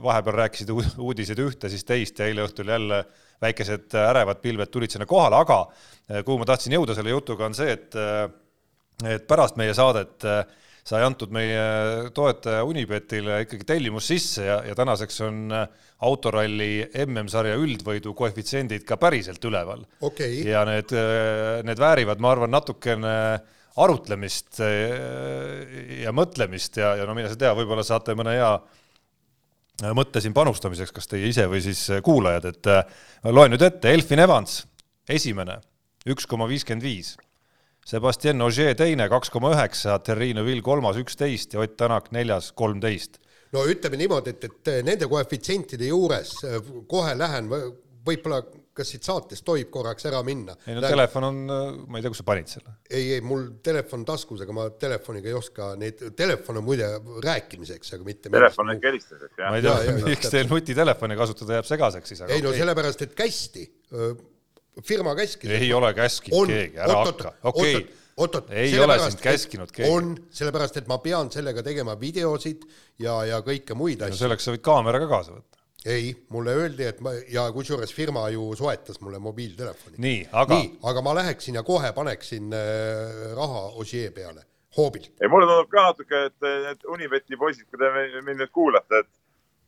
vahepeal 0.00 0.36
rääkisid 0.38 0.70
uudised 0.72 1.38
ühte, 1.42 1.68
siis 1.68 1.82
teist 1.84 2.18
ja 2.18 2.24
eile 2.24 2.46
õhtul 2.46 2.70
jälle 2.72 3.02
väikesed 3.44 3.92
ärevad 4.00 4.40
pilved 4.40 4.70
tulid 4.72 4.94
sinna 4.94 5.04
kohale, 5.06 5.36
aga 5.36 5.58
kuhu 6.24 6.38
ma 6.40 6.46
tahtsin 6.48 6.72
jõuda 6.72 6.96
selle 6.96 7.12
jutuga, 7.12 7.44
on 7.44 7.56
see, 7.58 7.74
et 7.76 7.98
et 9.04 9.26
pärast 9.28 9.58
meie 9.60 9.74
saadet 9.76 10.24
sai 10.84 11.00
antud 11.04 11.32
meie 11.32 12.10
toetaja 12.16 12.64
Unibetile 12.68 13.40
ikkagi 13.44 13.66
tellimus 13.68 14.08
sisse 14.08 14.44
ja, 14.44 14.58
ja 14.68 14.76
tänaseks 14.76 15.20
on 15.24 15.52
autoralli 16.04 16.84
MM-sarja 17.06 17.56
üldvõidu 17.60 18.12
koefitsiendid 18.16 18.84
ka 18.88 18.98
päriselt 19.00 19.44
üleval 19.48 19.84
okay.. 20.04 20.42
ja 20.44 20.64
need, 20.68 20.92
need 21.64 21.80
väärivad, 21.80 22.20
ma 22.20 22.34
arvan, 22.34 22.52
natukene 22.52 23.16
arutlemist 23.82 24.60
ja 26.04 26.12
mõtlemist 26.14 26.78
ja, 26.78 26.94
ja 27.00 27.06
no 27.08 27.14
mine 27.16 27.30
sa 27.30 27.38
tea, 27.38 27.50
võib-olla 27.58 27.82
saate 27.86 28.14
mõne 28.14 28.36
hea 28.36 28.52
mõtte 29.96 30.22
siin 30.22 30.34
panustamiseks, 30.36 30.92
kas 30.94 31.10
teie 31.10 31.26
ise 31.30 31.48
või 31.50 31.58
siis 31.64 31.80
kuulajad, 32.06 32.44
et 32.52 32.68
loen 33.26 33.50
nüüd 33.54 33.64
ette, 33.66 33.90
Elfin 33.90 34.22
Evans, 34.22 34.60
esimene, 35.10 35.58
üks 36.06 36.28
koma 36.30 36.46
viiskümmend 36.50 36.86
viis. 36.86 37.16
Sebastian 37.84 38.40
Ogier 38.40 38.76
teine, 38.78 39.08
kaks 39.12 39.28
koma 39.34 39.50
üheksa, 39.52 39.98
Terrine 40.00 40.44
Vill 40.46 40.62
kolmas, 40.64 40.96
üksteist 40.96 41.52
ja 41.52 41.60
Ott 41.60 41.74
Tänak 41.76 42.12
neljas, 42.16 42.52
kolmteist. 42.56 43.18
no 43.52 43.66
ütleme 43.70 43.98
niimoodi, 44.00 44.30
et, 44.30 44.44
et 44.48 44.70
nende 44.86 45.06
koefitsientide 45.10 45.90
juures 45.90 46.32
kohe 46.90 47.12
lähen 47.18 47.50
võib-olla 47.50 48.40
kas 48.74 48.90
siit 48.90 49.06
saatest 49.06 49.44
tohib 49.46 49.70
korraks 49.74 50.06
ära 50.10 50.20
minna? 50.26 50.56
ei 50.66 50.76
no 50.76 50.82
Lähen... 50.82 50.96
telefon 50.96 51.28
on, 51.28 51.40
ma 51.86 51.98
ei 51.98 52.04
tea, 52.04 52.12
kus 52.12 52.20
sa 52.22 52.26
panid 52.28 52.50
selle? 52.50 52.76
ei, 52.90 53.16
ei 53.16 53.24
mul 53.24 53.46
telefon 53.64 54.04
taskus, 54.08 54.44
aga 54.44 54.56
ma 54.56 54.68
telefoniga 54.80 55.30
ei 55.30 55.36
oska 55.38 55.72
neid, 55.80 56.04
telefon 56.18 56.60
on 56.60 56.68
muide 56.68 56.90
rääkimiseks, 57.24 57.94
aga 57.96 58.08
mitte 58.08 58.32
telefon 58.34 58.74
on 58.74 58.84
helistamiseks, 58.84 59.40
jah. 59.40 59.50
ma 59.50 59.60
ei 59.60 59.66
tea, 59.66 59.98
miks 60.10 60.32
teil 60.34 60.50
nutitelefoni 60.50 61.18
kasutada 61.18 61.60
jääb 61.60 61.70
segaseks 61.70 62.14
siis, 62.14 62.24
aga 62.26 62.36
ei 62.36 62.44
no 62.44 62.52
okay. 62.52 62.62
sellepärast, 62.64 63.04
et 63.08 63.18
kästi, 63.18 63.66
firma 64.84 65.16
käskis. 65.18 65.54
ei 65.58 65.72
ole 65.74 65.94
käskinud 65.96 66.50
keegi, 66.50 66.80
ära 66.86 67.02
hakka, 67.04 67.36
okei 67.42 67.76
okay 67.82 67.92
oot-oot, 68.16 68.50
ei 68.54 68.74
ole 68.78 68.98
sind 69.02 69.22
käskinud 69.22 69.72
keegi. 69.74 69.90
on, 69.90 70.14
sellepärast 70.34 70.78
et 70.82 70.90
ma 70.90 71.00
pean 71.02 71.30
sellega 71.34 71.64
tegema 71.66 71.96
videosid 72.00 72.62
ja, 73.02 73.16
ja 73.26 73.40
kõike 73.46 73.74
muid 73.78 74.04
asju. 74.04 74.14
no 74.14 74.22
selleks 74.26 74.46
sa 74.46 74.54
võid 74.54 74.62
kaamera 74.66 75.00
ka 75.02 75.10
kaasa 75.10 75.34
võtta 75.34 75.63
ei, 75.84 76.14
mulle 76.28 76.54
öeldi, 76.56 76.86
et 76.88 77.00
ma 77.04 77.12
ja 77.28 77.44
kusjuures 77.52 77.92
firma 77.94 78.24
ju 78.32 78.46
soetas 78.56 79.00
mulle 79.04 79.18
mobiiltelefoni. 79.18 79.96
nii, 79.98 80.22
aga? 80.32 80.60
aga 80.90 81.02
ma 81.04 81.14
läheksin 81.20 81.58
ja 81.58 81.62
kohe 81.62 81.92
paneksin 81.92 82.52
äh, 82.52 83.34
raha 83.36 83.66
Ossier 83.80 84.12
peale, 84.12 84.46
hoobilt. 84.76 85.12
ei, 85.20 85.28
mulle 85.28 85.48
tundub 85.50 85.70
ka 85.72 85.88
natuke, 85.90 86.24
et 86.30 86.48
need 86.68 86.88
Unibeti 86.96 87.36
poisid, 87.36 87.68
kui 87.68 87.80
te 87.82 87.92
mind 88.22 88.40
nüüd 88.40 88.54
kuulate, 88.54 89.04
et 89.04 89.12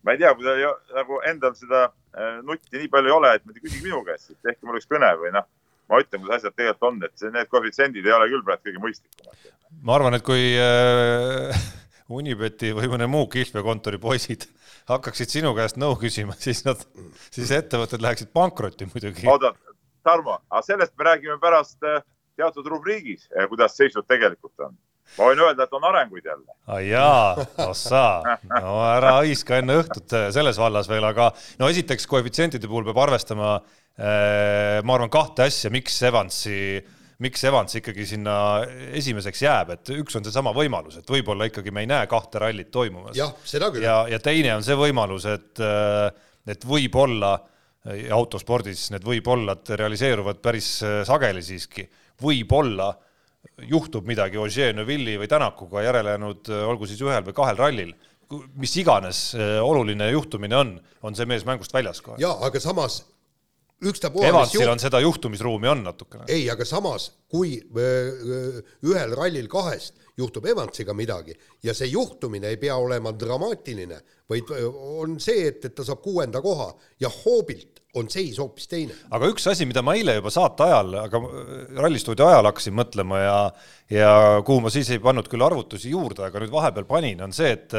ma 0.06 0.16
ei 0.16 0.22
tea, 0.22 0.32
kui 0.38 0.48
teil 0.48 0.64
nagu 0.96 1.20
endal 1.28 1.54
seda 1.58 1.84
äh, 1.90 2.40
nutti 2.46 2.80
nii 2.80 2.90
palju 2.92 3.12
ei 3.12 3.18
ole, 3.18 3.36
et 3.36 3.60
küsige 3.60 3.84
minu 3.84 4.02
käest, 4.08 4.32
et 4.32 4.40
tehke 4.40 4.64
mulle 4.64 4.80
üks 4.80 4.88
kõne 4.90 5.12
või 5.20 5.34
noh, 5.36 5.48
ma 5.90 6.00
ütlen, 6.02 6.24
kuidas 6.24 6.40
asjad 6.40 6.56
tegelikult 6.56 6.90
on, 6.90 7.00
et 7.04 7.20
see, 7.20 7.32
need 7.34 7.52
koefitsiendid 7.52 8.08
ei 8.08 8.16
ole 8.16 8.32
küll 8.32 8.46
praegu 8.46 8.70
kõige 8.70 8.84
mõistlikumad. 8.88 9.52
ma 9.82 10.00
arvan, 10.00 10.16
et 10.16 10.24
kui 10.24 10.54
äh, 10.56 11.66
Unibeti 12.16 12.72
või 12.72 12.88
mõne 12.88 13.10
muu 13.10 13.28
kihlveokontori 13.28 14.00
poisid 14.00 14.48
hakkaksid 14.90 15.32
sinu 15.38 15.52
käest 15.56 15.78
nõu 15.80 15.96
küsima, 16.00 16.36
siis 16.46 16.64
nad, 16.66 16.82
siis 17.34 17.52
ettevõtted 17.54 18.02
läheksid 18.04 18.32
pankrotti 18.36 18.88
muidugi. 18.90 19.28
oota, 19.30 19.54
Tarmo, 20.06 20.38
aga 20.50 20.62
sellest 20.62 20.94
me 20.98 21.08
räägime 21.08 21.38
pärast 21.42 21.82
äh, 21.86 22.02
teatud 22.38 22.68
rubriigis, 22.70 23.26
äh, 23.34 23.48
kuidas 23.50 23.74
seisud 23.78 24.06
tegelikult 24.06 24.66
on. 24.68 24.76
ma 25.16 25.30
võin 25.30 25.42
öelda, 25.42 25.66
et 25.66 25.74
on 25.78 25.86
arenguid 25.86 26.26
jälle. 26.26 26.58
jaa, 26.86 27.46
ossa, 27.66 28.04
no 28.50 28.76
ära 28.86 29.16
hõiska 29.20 29.60
enne 29.62 29.80
õhtut 29.82 30.14
äh, 30.14 30.28
selles 30.34 30.60
vallas 30.62 30.90
veel, 30.90 31.06
aga 31.06 31.32
no 31.58 31.70
esiteks 31.72 32.06
koefitsientide 32.10 32.70
puhul 32.70 32.86
peab 32.86 33.02
arvestama, 33.08 33.58
ma 33.96 34.92
arvan, 34.92 35.08
kahte 35.08 35.46
asja, 35.46 35.70
miks 35.72 35.94
Evansi 36.04 36.58
miks 37.24 37.44
Evans 37.48 37.78
ikkagi 37.78 38.04
sinna 38.08 38.36
esimeseks 38.96 39.42
jääb, 39.42 39.72
et 39.76 39.92
üks 39.96 40.18
on 40.18 40.26
seesama 40.26 40.52
võimalus, 40.56 40.98
et 41.00 41.10
võib-olla 41.10 41.48
ikkagi 41.48 41.72
me 41.72 41.86
ei 41.86 41.90
näe 41.90 42.08
kahte 42.10 42.42
rallit 42.42 42.70
toimumas. 42.74 43.16
jah, 43.16 43.32
seda 43.44 43.70
küll. 43.72 43.86
ja, 43.86 44.02
ja 44.10 44.20
teine 44.22 44.52
on 44.56 44.66
see 44.66 44.76
võimalus, 44.78 45.28
et, 45.32 45.62
et 46.52 46.66
võib-olla 46.68 47.32
autospordis 48.12 48.90
need 48.92 49.06
võib-ollad 49.06 49.68
realiseeruvad 49.78 50.42
päris 50.44 50.68
sageli 51.08 51.44
siiski, 51.44 51.86
võib-olla 52.22 52.90
juhtub 53.70 54.08
midagi 54.08 54.40
Ogier, 54.42 54.74
Neuvilli 54.76 55.16
või 55.20 55.30
Tänakuga 55.30 55.86
järelejäänud, 55.86 56.50
olgu 56.66 56.88
siis 56.90 57.00
ühel 57.00 57.24
või 57.24 57.36
kahel 57.36 57.60
rallil, 57.60 57.92
mis 58.58 58.74
iganes 58.82 59.28
oluline 59.62 60.10
juhtumine 60.10 60.56
on, 60.58 60.78
on 61.06 61.16
see 61.16 61.28
mees 61.30 61.46
mängust 61.46 61.72
väljas 61.72 62.02
kohe. 62.02 62.18
jaa, 62.20 62.34
aga 62.44 62.60
samas 62.60 63.04
ükstapuha. 63.82 64.28
Evansil 64.28 64.62
juht... 64.62 64.72
on 64.72 64.80
seda 64.80 65.00
juhtumisruumi 65.00 65.68
on 65.68 65.84
natukene. 65.84 66.24
ei, 66.28 66.48
aga 66.50 66.64
samas, 66.64 67.10
kui 67.28 67.56
ühel 67.76 69.16
rallil 69.16 69.48
kahest 69.52 70.00
juhtub 70.16 70.46
Evansiga 70.48 70.94
midagi 70.96 71.34
ja 71.64 71.74
see 71.76 71.90
juhtumine 71.92 72.48
ei 72.54 72.60
pea 72.60 72.76
olema 72.80 73.12
dramaatiline, 73.12 74.00
vaid 74.30 74.52
on 74.52 75.18
see, 75.20 75.48
et, 75.50 75.64
et 75.68 75.74
ta 75.76 75.84
saab 75.84 76.00
kuuenda 76.04 76.40
koha 76.44 76.70
ja 77.00 77.10
hoobilt 77.12 77.82
on 77.96 78.08
seis 78.12 78.38
hoopis 78.40 78.68
teine. 78.68 78.96
aga 79.10 79.28
üks 79.32 79.46
asi, 79.50 79.66
mida 79.68 79.82
ma 79.84 79.96
eile 79.96 80.18
juba 80.18 80.32
saate 80.32 80.66
ajal, 80.66 80.94
aga 81.04 81.20
rallistuudio 81.80 82.28
ajal 82.28 82.50
hakkasin 82.50 82.76
mõtlema 82.76 83.20
ja 83.22 83.38
ja 83.92 84.12
kuhu 84.46 84.64
ma 84.64 84.72
siis 84.72 84.90
ei 84.92 85.02
pannud 85.02 85.28
küll 85.32 85.44
arvutusi 85.44 85.92
juurde, 85.92 86.24
aga 86.26 86.40
nüüd 86.42 86.52
vahepeal 86.52 86.88
panin, 86.88 87.20
on 87.24 87.36
see, 87.36 87.52
et 87.56 87.76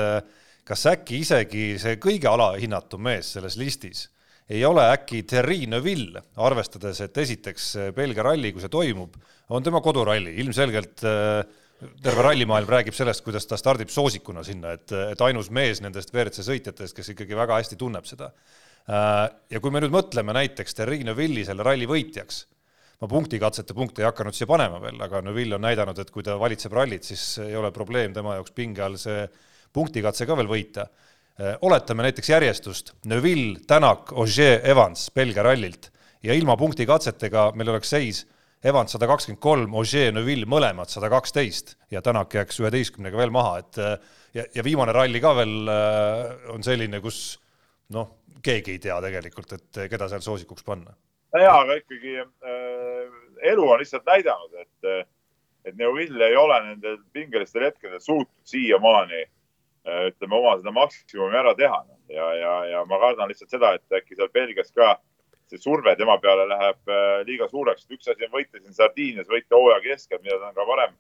kas 0.67 0.85
äkki 0.93 1.21
isegi 1.23 1.67
see 1.81 1.97
kõige 2.01 2.29
alahinnatum 2.29 3.05
mees 3.09 3.33
selles 3.37 3.57
listis 3.57 4.07
ei 4.49 4.63
ole 4.65 4.83
äkki 4.93 5.23
Thierry 5.27 5.65
Neuville, 5.67 6.21
arvestades, 6.43 7.01
et 7.03 7.17
esiteks 7.23 7.69
eh, 7.75 7.93
Belgia 7.95 8.23
ralli, 8.23 8.53
kui 8.55 8.63
see 8.63 8.71
toimub, 8.71 9.15
on 9.55 9.63
tema 9.63 9.81
koduralli, 9.83 10.37
ilmselgelt 10.43 11.03
eh, 11.07 11.41
terve 12.03 12.23
rallimaailm 12.25 12.69
räägib 12.71 12.95
sellest, 12.95 13.25
kuidas 13.25 13.45
ta 13.49 13.59
stardib 13.59 13.91
soosikuna 13.93 14.43
sinna, 14.47 14.73
et, 14.77 14.93
et 15.11 15.23
ainus 15.27 15.51
mees 15.53 15.81
nendest 15.83 16.13
WRC 16.15 16.45
sõitjatest, 16.47 16.95
kes 16.95 17.13
ikkagi 17.13 17.37
väga 17.37 17.59
hästi 17.59 17.77
tunneb 17.79 18.07
seda. 18.07 18.31
Eh, 18.87 19.25
ja 19.51 19.63
kui 19.63 19.73
me 19.73 19.83
nüüd 19.83 19.93
mõtleme 19.93 20.35
näiteks 20.39 20.79
Thierry 20.79 21.03
Neuville'i 21.07 21.43
selle 21.47 21.67
ralli 21.67 21.89
võitjaks, 21.89 22.45
ma 23.03 23.11
punktikatsete 23.11 23.75
punkte 23.77 24.01
ei 24.01 24.07
hakanud 24.07 24.33
siia 24.33 24.47
panema 24.49 24.79
veel, 24.81 24.95
aga 25.03 25.21
Neuville 25.27 25.59
on 25.59 25.67
näidanud, 25.67 25.99
et 25.99 26.13
kui 26.13 26.23
ta 26.25 26.39
valitseb 26.39 26.73
rallit, 26.73 27.03
siis 27.05 27.35
ei 27.43 27.59
ole 27.59 27.69
probleem 27.75 28.15
tema 28.15 28.39
jaoks 28.39 28.55
pinge 28.55 28.81
all 28.81 28.95
see 28.97 29.27
punktikatse 29.75 30.25
ka 30.25 30.39
veel 30.39 30.49
võita 30.49 30.87
oletame 31.61 32.03
näiteks 32.03 32.29
järjestust. 32.29 32.93
Neville, 33.05 33.59
Tänak, 33.67 34.11
Ogier, 34.11 34.61
Evans 34.63 35.11
Belgia 35.15 35.43
rallilt. 35.43 35.91
Ja 36.23 36.33
ilma 36.33 36.57
punktikatsetega 36.57 37.51
meil 37.55 37.69
oleks 37.69 37.89
seis. 37.89 38.23
Evans 38.65 38.91
sada 38.91 39.07
kakskümmend 39.07 39.41
kolm, 39.41 39.75
Ogier, 39.77 40.09
Neville 40.13 40.47
mõlemad 40.49 40.89
sada 40.89 41.11
kaksteist. 41.13 41.75
Ja 41.93 42.01
Tänak 42.01 42.33
jääks 42.33 42.57
üheteistkümnega 42.63 43.19
veel 43.19 43.33
maha, 43.33 43.59
et 43.61 43.77
äh, 43.77 43.99
ja, 44.33 44.47
ja 44.55 44.63
viimane 44.65 44.95
ralli 44.97 45.21
ka 45.21 45.35
veel 45.37 45.69
äh, 45.69 46.49
on 46.53 46.65
selline, 46.65 47.01
kus 47.03 47.37
noh, 47.93 48.15
keegi 48.43 48.73
ei 48.75 48.81
tea 48.81 48.97
tegelikult, 49.03 49.53
et 49.53 49.83
keda 49.91 50.09
seal 50.09 50.25
soosikuks 50.25 50.65
panna. 50.65 50.97
jaa, 51.37 51.61
aga 51.61 51.77
ikkagi 51.77 52.17
äh, 52.17 53.15
elu 53.53 53.69
on 53.69 53.79
lihtsalt 53.79 54.09
näidanud, 54.09 54.57
et, 54.65 55.07
et 55.69 55.75
Neville 55.77 56.31
ei 56.31 56.35
ole 56.35 56.57
nendel 56.65 56.97
pingelistel 57.13 57.69
hetkedel 57.69 58.01
suutnud 58.01 58.45
siiamaani 58.49 59.21
Äh, 59.21 59.36
ütleme, 59.87 60.35
oma 60.35 60.57
seda 60.59 60.73
maksimumi 60.75 61.37
ära 61.39 61.53
teha. 61.55 61.83
ja, 62.09 62.27
ja, 62.33 62.53
ja 62.71 62.85
ma 62.85 62.99
kardan 62.99 63.29
lihtsalt 63.29 63.51
seda, 63.51 63.73
et 63.75 63.99
äkki 64.01 64.15
seal 64.15 64.29
Belgias 64.33 64.71
ka 64.71 64.97
see 65.47 65.59
surve 65.59 65.95
tema 65.95 66.17
peale 66.19 66.47
läheb 66.47 66.91
äh, 66.91 67.25
liiga 67.27 67.47
suureks. 67.47 67.87
üks 67.91 68.07
asi 68.07 68.27
on 68.27 68.33
võita 68.33 68.59
siin 68.59 68.73
Sardiinias, 68.73 69.27
võita 69.31 69.55
hooaja 69.55 69.81
keskel, 69.83 70.19
mida 70.23 70.39
ta 70.39 70.51
on 70.51 70.55
ka 70.55 70.67
varem 70.67 70.95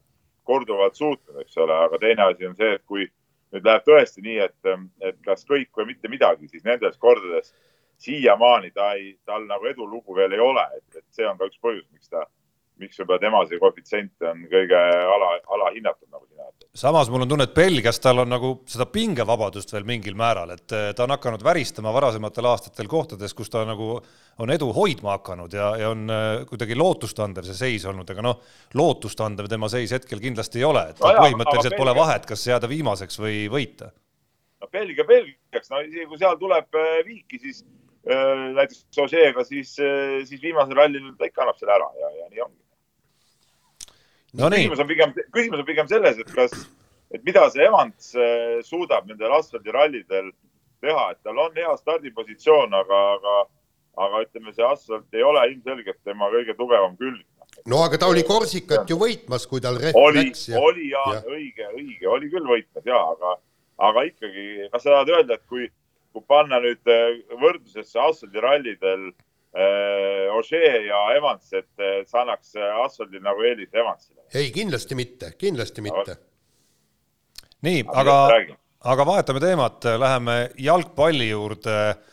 korduvalt 0.47 0.95
suutnud, 0.95 1.41
eks 1.43 1.57
ole, 1.59 1.75
aga 1.75 1.99
teine 1.99 2.23
asi 2.23 2.47
on 2.47 2.55
see, 2.55 2.73
et 2.77 2.83
kui 2.87 3.07
nüüd 3.53 3.67
läheb 3.67 3.83
tõesti 3.87 4.23
nii, 4.23 4.37
et, 4.45 4.69
et 5.03 5.19
kas 5.25 5.43
kõik 5.47 5.71
või 5.75 5.91
mitte 5.91 6.11
midagi, 6.11 6.47
siis 6.47 6.63
nendes 6.67 6.95
kordades 6.97 7.53
siiamaani 8.03 8.71
ta 8.71 8.93
ei, 8.95 9.17
tal 9.25 9.47
nagu 9.49 9.67
edulugu 9.67 10.15
veel 10.15 10.35
ei 10.35 10.43
ole, 10.43 10.63
et, 10.77 10.99
et 11.01 11.05
see 11.15 11.27
on 11.27 11.39
ka 11.39 11.49
üks 11.49 11.59
põhjus, 11.63 11.87
miks 11.91 12.11
ta, 12.11 12.23
miks 12.81 12.99
võib-olla 13.01 13.23
tema 13.23 13.43
see 13.49 13.61
koefitsient 13.61 14.29
on 14.31 14.45
kõige 14.51 14.83
ala, 15.15 15.33
alahinnatud, 15.57 16.09
nagu 16.11 16.25
sina 16.25 16.47
ütled 16.47 16.67
samas 16.77 17.09
mul 17.09 17.23
on 17.25 17.29
tunne, 17.29 17.47
et 17.47 17.55
Belgias 17.57 17.99
tal 18.01 18.21
on 18.21 18.29
nagu 18.29 18.51
seda 18.69 18.85
pingevabadust 18.91 19.71
veel 19.73 19.85
mingil 19.87 20.17
määral, 20.17 20.51
et 20.53 20.73
eh, 20.75 20.89
ta 20.95 21.05
on 21.07 21.13
hakanud 21.15 21.43
väristama 21.43 21.93
varasematel 21.95 22.49
aastatel 22.51 22.89
kohtades, 22.91 23.33
kus 23.37 23.49
ta 23.53 23.63
nagu 23.67 23.95
on 24.43 24.53
edu 24.53 24.69
hoidma 24.75 25.15
hakanud 25.15 25.53
ja, 25.57 25.71
ja 25.81 25.91
on 25.93 26.05
eh, 26.13 26.27
kuidagi 26.49 26.77
lootustandev 26.77 27.47
see 27.47 27.57
seis 27.57 27.87
olnud, 27.89 28.09
aga 28.13 28.25
noh, 28.25 28.43
lootustandev 28.77 29.49
tema 29.49 29.69
seis 29.73 29.95
hetkel 29.95 30.21
kindlasti 30.23 30.61
ei 30.61 30.67
ole, 30.67 30.85
et 30.91 31.01
no 31.01 31.15
põhimõtteliselt 31.17 31.79
pole 31.79 31.95
vahet, 31.97 32.29
kas 32.29 32.45
jääda 32.45 32.69
viimaseks 32.69 33.21
või 33.23 33.47
võita. 33.53 33.89
no 34.61 34.69
Belgia 34.71 35.07
Belgiaks, 35.07 35.73
no 35.73 35.81
isegi 35.81 36.05
kui 36.05 36.21
seal 36.21 36.37
tuleb 36.37 36.77
eh, 36.83 37.01
viiki, 37.09 37.41
siis 37.41 37.65
äh, 38.05 38.45
näiteks 38.53 39.01
Ožeega, 39.01 39.49
siis, 39.49 39.73
siis 40.29 40.45
viimasel 40.45 40.77
rallil 40.77 41.11
ta 41.17 41.25
ikka 41.25 41.45
annab 41.47 41.57
selle 41.57 41.73
ära 41.79 41.89
ja, 42.03 42.13
ja 42.21 42.29
nii 42.29 42.45
ongi 42.45 42.66
no 44.37 44.49
küsimus 44.53 44.81
on 44.81 44.89
pigem, 44.89 45.13
küsimus 45.35 45.61
on 45.61 45.67
pigem 45.67 45.87
selles, 45.91 46.19
et 46.21 46.33
kas, 46.33 46.53
et 47.13 47.23
mida 47.27 47.45
see 47.53 47.65
Evans 47.65 48.11
äh, 48.17 48.59
suudab 48.65 49.07
nendel 49.09 49.33
asfaldirallidel 49.39 50.31
teha, 50.83 51.05
et 51.13 51.21
tal 51.25 51.39
on 51.41 51.55
hea 51.57 51.73
stardipositsioon, 51.79 52.75
aga, 52.81 52.99
aga, 53.15 53.37
aga 54.05 54.21
ütleme, 54.27 54.53
see 54.53 54.67
asfalt 54.67 55.17
ei 55.17 55.25
ole 55.25 55.47
ilmselgelt 55.53 55.99
tema 56.05 56.29
kõige 56.33 56.57
tugevam 56.59 56.95
külg. 57.01 57.23
no 57.65 57.81
aga 57.85 57.99
ta 58.01 58.11
oli 58.11 58.25
Korsikat 58.27 58.89
ju 58.89 58.99
võitmas, 59.01 59.47
kui 59.49 59.63
tal 59.63 59.79
rehv 59.81 59.97
oli, 59.97 60.27
läks. 60.29 60.47
Ja... 60.53 60.61
oli 60.61 60.91
ja, 60.91 61.03
ja 61.17 61.23
õige, 61.25 61.69
õige, 61.73 62.07
oli 62.13 62.31
küll 62.33 62.47
võitmas 62.47 62.85
ja, 62.85 63.01
aga, 63.15 63.37
aga 63.89 64.07
ikkagi, 64.11 64.47
kas 64.73 64.85
sa 64.85 64.97
tahad 64.99 65.15
öelda, 65.15 65.39
et 65.39 65.47
kui, 65.49 65.71
kui 66.13 66.25
panna 66.29 66.61
nüüd 66.63 66.93
äh, 66.93 67.23
võrdlusesse 67.41 67.99
asfaldirallidel 68.09 69.09
Äh, 69.09 69.26
Ožee 70.37 70.73
ja 70.85 70.97
Evans, 71.15 71.47
et 71.55 71.69
see 71.79 72.19
annaks 72.19 72.51
asfaldil 72.83 73.23
nagu 73.25 73.41
eelis 73.47 73.71
Evansile? 73.73 74.21
ei, 74.35 74.51
kindlasti 74.53 74.97
mitte, 74.99 75.31
kindlasti 75.39 75.81
mitte. 75.81 76.17
nii, 77.65 77.85
aga, 77.95 78.17
aga 78.91 79.07
vahetame 79.07 79.41
teemat, 79.41 79.87
läheme 79.97 80.37
jalgpalli 80.61 81.31
juurde. 81.31 81.79
Äh, 81.87 82.07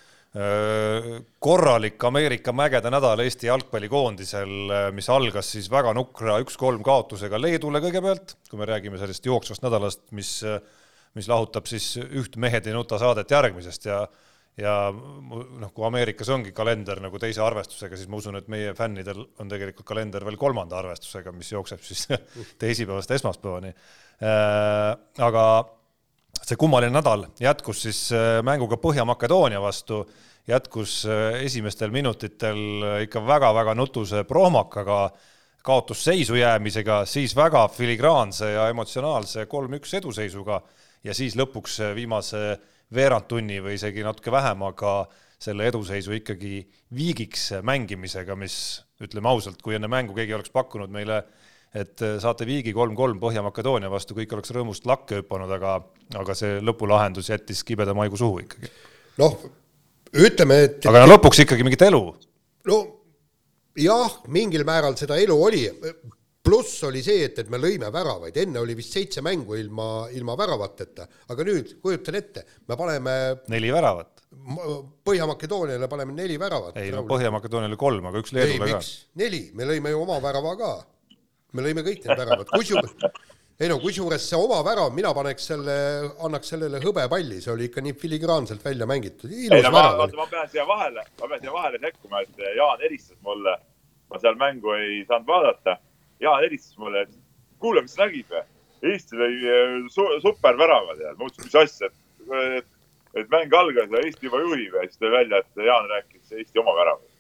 korralik 1.38 2.04
Ameerika 2.04 2.50
mägede 2.50 2.90
nädal 2.90 3.20
Eesti 3.22 3.46
jalgpallikoondisel, 3.46 4.54
mis 4.90 5.06
algas 5.12 5.52
siis 5.54 5.68
väga 5.70 5.92
nukra 5.94 6.40
üks-kolm 6.42 6.82
kaotusega 6.82 7.38
Leedule 7.38 7.78
kõigepealt, 7.84 8.34
kui 8.50 8.58
me 8.58 8.66
räägime 8.66 8.98
sellest 8.98 9.28
jooksvast 9.28 9.62
nädalast, 9.62 10.02
mis, 10.10 10.40
mis 11.14 11.30
lahutab 11.30 11.70
siis 11.70 11.92
üht 12.02 12.34
Mehed 12.42 12.66
ei 12.66 12.74
nuta 12.74 12.98
saadet 12.98 13.30
järgmisest 13.30 13.86
ja 13.86 14.00
ja 14.60 14.74
noh, 14.94 15.70
kui 15.74 15.86
Ameerikas 15.88 16.30
ongi 16.30 16.52
kalender 16.54 17.00
nagu 17.02 17.18
teise 17.18 17.42
arvestusega, 17.42 17.98
siis 17.98 18.10
ma 18.10 18.20
usun, 18.20 18.38
et 18.38 18.50
meie 18.52 18.74
fännidel 18.78 19.24
on 19.42 19.50
tegelikult 19.50 19.86
kalender 19.88 20.26
veel 20.26 20.38
kolmanda 20.38 20.78
arvestusega, 20.78 21.32
mis 21.34 21.50
jookseb 21.52 21.82
siis 21.82 22.06
teisipäevast 22.62 23.14
esmaspäevani. 23.16 23.72
Äh, 24.22 24.92
aga 25.26 25.46
see 26.44 26.58
kummaline 26.60 26.94
nädal 26.94 27.26
jätkus 27.42 27.82
siis 27.86 28.06
äh, 28.14 28.38
mänguga 28.46 28.78
Põhja-Makedoonia 28.78 29.62
vastu, 29.62 30.04
jätkus 30.46 31.00
äh, 31.08 31.40
esimestel 31.42 31.90
minutitel 31.94 33.02
ikka 33.08 33.24
väga-väga 33.26 33.74
nutuse 33.74 34.22
prohmakaga, 34.28 35.08
kaotusseisu 35.64 36.36
jäämisega, 36.36 37.02
siis 37.08 37.34
väga 37.34 37.66
filigraanse 37.72 38.52
ja 38.52 38.68
emotsionaalse 38.70 39.46
kolm-üks 39.50 39.96
eduseisuga 39.98 40.60
ja 41.04 41.14
siis 41.16 41.34
lõpuks 41.40 41.80
viimase 41.96 42.44
veerand 42.94 43.28
tunni 43.30 43.60
või 43.62 43.76
isegi 43.78 44.04
natuke 44.06 44.32
vähem, 44.34 44.62
aga 44.66 44.94
selle 45.44 45.66
eduseisu 45.68 46.14
ikkagi 46.16 46.62
viigiks 46.94 47.50
mängimisega, 47.66 48.36
mis 48.38 48.56
ütleme 49.02 49.28
ausalt, 49.28 49.60
kui 49.62 49.76
enne 49.76 49.90
mängu 49.90 50.16
keegi 50.16 50.36
oleks 50.36 50.52
pakkunud 50.54 50.92
meile, 50.94 51.20
et 51.74 52.00
saate 52.22 52.46
viigi 52.46 52.72
kolm-kolm 52.72 53.18
Põhja-Makedoonia 53.22 53.90
vastu, 53.92 54.14
kõik 54.16 54.32
oleks 54.36 54.54
rõõmust 54.54 54.86
lakke 54.88 55.20
hüpanud, 55.20 55.50
aga, 55.56 55.76
aga 56.20 56.36
see 56.38 56.60
lõpulahendus 56.62 57.32
jättis 57.32 57.64
kibeda 57.66 57.96
maigu 57.98 58.18
suhu 58.20 58.44
ikkagi. 58.44 58.70
noh, 59.20 59.40
ütleme, 60.14 60.60
et 60.68 60.86
aga 60.90 61.02
no 61.02 61.16
lõpuks 61.16 61.42
ikkagi 61.44 61.66
mingit 61.66 61.82
elu. 61.88 62.02
no 62.70 62.80
jah, 63.78 64.20
mingil 64.30 64.64
määral 64.66 64.96
seda 64.98 65.18
elu 65.20 65.36
oli, 65.48 65.64
pluss 66.44 66.82
oli 66.84 67.00
see, 67.02 67.24
et, 67.24 67.38
et 67.40 67.50
me 67.52 67.58
lõime 67.60 67.88
väravaid, 67.92 68.36
enne 68.42 68.60
oli 68.60 68.76
vist 68.76 68.92
seitse 68.94 69.22
mängu 69.24 69.56
ilma, 69.56 70.06
ilma 70.12 70.36
väravateta, 70.36 71.06
aga 71.32 71.46
nüüd 71.48 71.76
kujutan 71.82 72.18
ette, 72.20 72.44
me 72.68 72.76
paneme 72.76 73.14
neli 73.52 73.70
väravat. 73.72 74.24
Põhja-Makedooniale 75.08 75.88
paneme 75.88 76.12
neli 76.16 76.36
väravat. 76.40 76.76
ei 76.82 76.90
no 76.92 77.04
Põhja-Makedooniale 77.08 77.78
kolm, 77.80 78.10
aga 78.10 78.20
üks 78.20 78.34
Leedule 78.36 78.74
ka. 78.74 78.80
neli, 79.20 79.46
me 79.56 79.68
lõime 79.70 79.94
ju 79.94 80.02
oma 80.02 80.18
värava 80.20 80.56
ka. 80.60 80.72
me 81.54 81.64
lõime 81.64 81.86
kõik 81.86 82.04
need 82.04 82.20
väravad, 82.20 82.50
kusjuures, 82.50 82.92
ei 83.62 83.70
no 83.70 83.78
kusjuures 83.80 84.28
see 84.28 84.36
oma 84.36 84.58
värav, 84.66 84.92
mina 84.92 85.14
paneks 85.16 85.48
selle, 85.52 85.78
annaks 86.26 86.52
sellele 86.52 86.82
hõbepalli, 86.82 87.40
see 87.40 87.54
oli 87.54 87.70
ikka 87.70 87.86
nii 87.86 87.96
filigraanselt 88.04 88.64
välja 88.66 88.90
mängitud. 88.90 89.32
ei 89.32 89.64
no 89.64 89.72
ma, 89.72 89.86
ma 90.04 90.28
pean 90.28 90.50
siia 90.52 90.68
vahele, 90.68 91.06
ma 91.22 91.30
pean 91.30 91.40
siia 91.40 91.56
vahele 91.56 91.80
sekkuma, 91.86 92.20
et 92.26 92.46
Jaan 92.58 92.84
helistas 92.84 93.16
mulle, 93.24 93.56
ma 94.10 94.20
seal 94.20 94.36
mängu 94.44 94.76
ei 94.76 95.04
saanud 95.08 95.30
vaadata 95.30 95.78
Jaan 96.20 96.44
helistas 96.44 96.78
mulle, 96.78 97.06
et 97.06 97.16
kuule, 97.62 97.82
mis 97.82 97.96
sa 97.96 98.04
nägid 98.06 98.30
või? 98.30 98.44
Eesti 98.84 99.16
lõi 99.16 99.34
äh, 99.48 99.74
su 99.92 100.04
superväravad 100.22 101.00
ja 101.00 101.14
ma 101.16 101.24
mõtlesin, 101.24 101.48
mis 101.48 101.58
asja, 101.62 101.88
et, 101.88 102.60
et, 102.60 102.70
et 103.22 103.32
mäng 103.32 103.56
algas 103.56 103.90
ja 103.90 104.04
Eesti 104.04 104.28
juba 104.28 104.42
juhib 104.44 104.76
ja 104.76 104.86
siis 104.86 105.00
tuli 105.00 105.14
välja, 105.16 105.40
et 105.40 105.66
Jaan 105.70 105.90
rääkis 105.90 106.38
Eesti 106.38 106.62
oma 106.62 106.76
väravast 106.76 107.14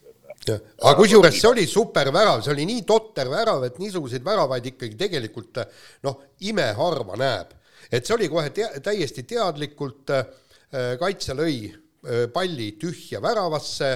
aga 0.44 0.94
kusjuures 0.98 1.36
see 1.38 1.48
oli 1.48 1.64
supervärav, 1.68 2.42
see 2.44 2.52
oli 2.52 2.66
nii 2.68 2.82
totter 2.88 3.30
värav, 3.32 3.64
et 3.66 3.78
niisuguseid 3.80 4.24
väravaid 4.24 4.66
ikkagi 4.72 4.98
tegelikult 5.00 5.60
noh, 6.04 6.18
imeharva 6.48 7.18
näeb. 7.20 7.54
et 7.90 8.06
see 8.06 8.16
oli 8.16 8.28
kohe 8.28 8.50
te 8.50 8.66
täiesti 8.82 9.24
teadlikult 9.28 10.10
äh,, 10.10 10.26
kaitse 11.00 11.36
lõi 11.36 11.70
äh, 11.70 12.26
palli 12.32 12.74
tühja 12.80 13.22
väravasse. 13.22 13.92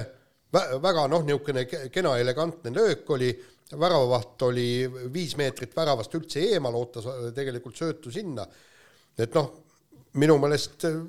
Vä, 0.49 0.61
väga 0.81 1.03
noh, 1.11 1.21
niisugune 1.21 1.65
kena 1.93 2.15
elegantne 2.17 2.71
löök 2.73 3.09
oli 3.13 3.29
väravavaht 3.77 4.41
oli 4.47 4.87
viis 5.13 5.35
meetrit 5.37 5.75
väravast 5.77 6.13
üldse 6.17 6.41
eemal, 6.55 6.75
ootas 6.79 7.05
tegelikult 7.35 7.77
söötu 7.77 8.11
sinna. 8.11 8.45
et 9.19 9.33
noh, 9.35 9.49
minu 10.17 10.37
meelest 10.41 10.85
äh, 10.87 11.01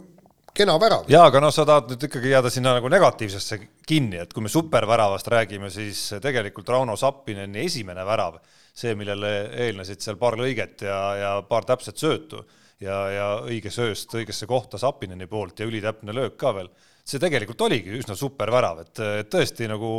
kena 0.55 0.77
värav. 0.81 1.09
jaa, 1.09 1.27
aga 1.31 1.41
noh, 1.41 1.53
sa 1.55 1.65
tahad 1.69 1.93
nüüd 1.93 2.07
ikkagi 2.09 2.33
jääda 2.35 2.51
sinna 2.53 2.75
nagu 2.77 2.91
negatiivsesse 2.93 3.61
kinni, 3.87 4.21
et 4.21 4.33
kui 4.35 4.45
me 4.45 4.53
superväravast 4.53 5.31
räägime, 5.33 5.71
siis 5.73 6.03
tegelikult 6.23 6.69
Rauno 6.69 6.97
Sappineni 7.01 7.65
esimene 7.65 8.05
värav, 8.07 8.41
see, 8.75 8.95
millele 8.99 9.35
eelnesid 9.67 10.03
seal 10.03 10.19
paar 10.21 10.39
lõiget 10.41 10.85
ja, 10.87 11.01
ja 11.17 11.33
paar 11.47 11.67
täpset 11.69 11.99
söötu 12.01 12.45
ja, 12.81 12.99
ja 13.15 13.27
õige 13.47 13.73
sööst 13.73 14.15
õigesse 14.15 14.49
kohta 14.51 14.79
Sappineni 14.79 15.29
poolt 15.31 15.61
ja 15.61 15.69
ülitäpne 15.69 16.15
löök 16.17 16.37
ka 16.41 16.55
veel 16.57 16.71
see 17.11 17.23
tegelikult 17.23 17.65
oligi 17.67 17.95
üsna 17.99 18.15
super 18.19 18.53
värav, 18.55 18.85
et, 18.85 19.01
tõesti 19.33 19.69
nagu, 19.71 19.93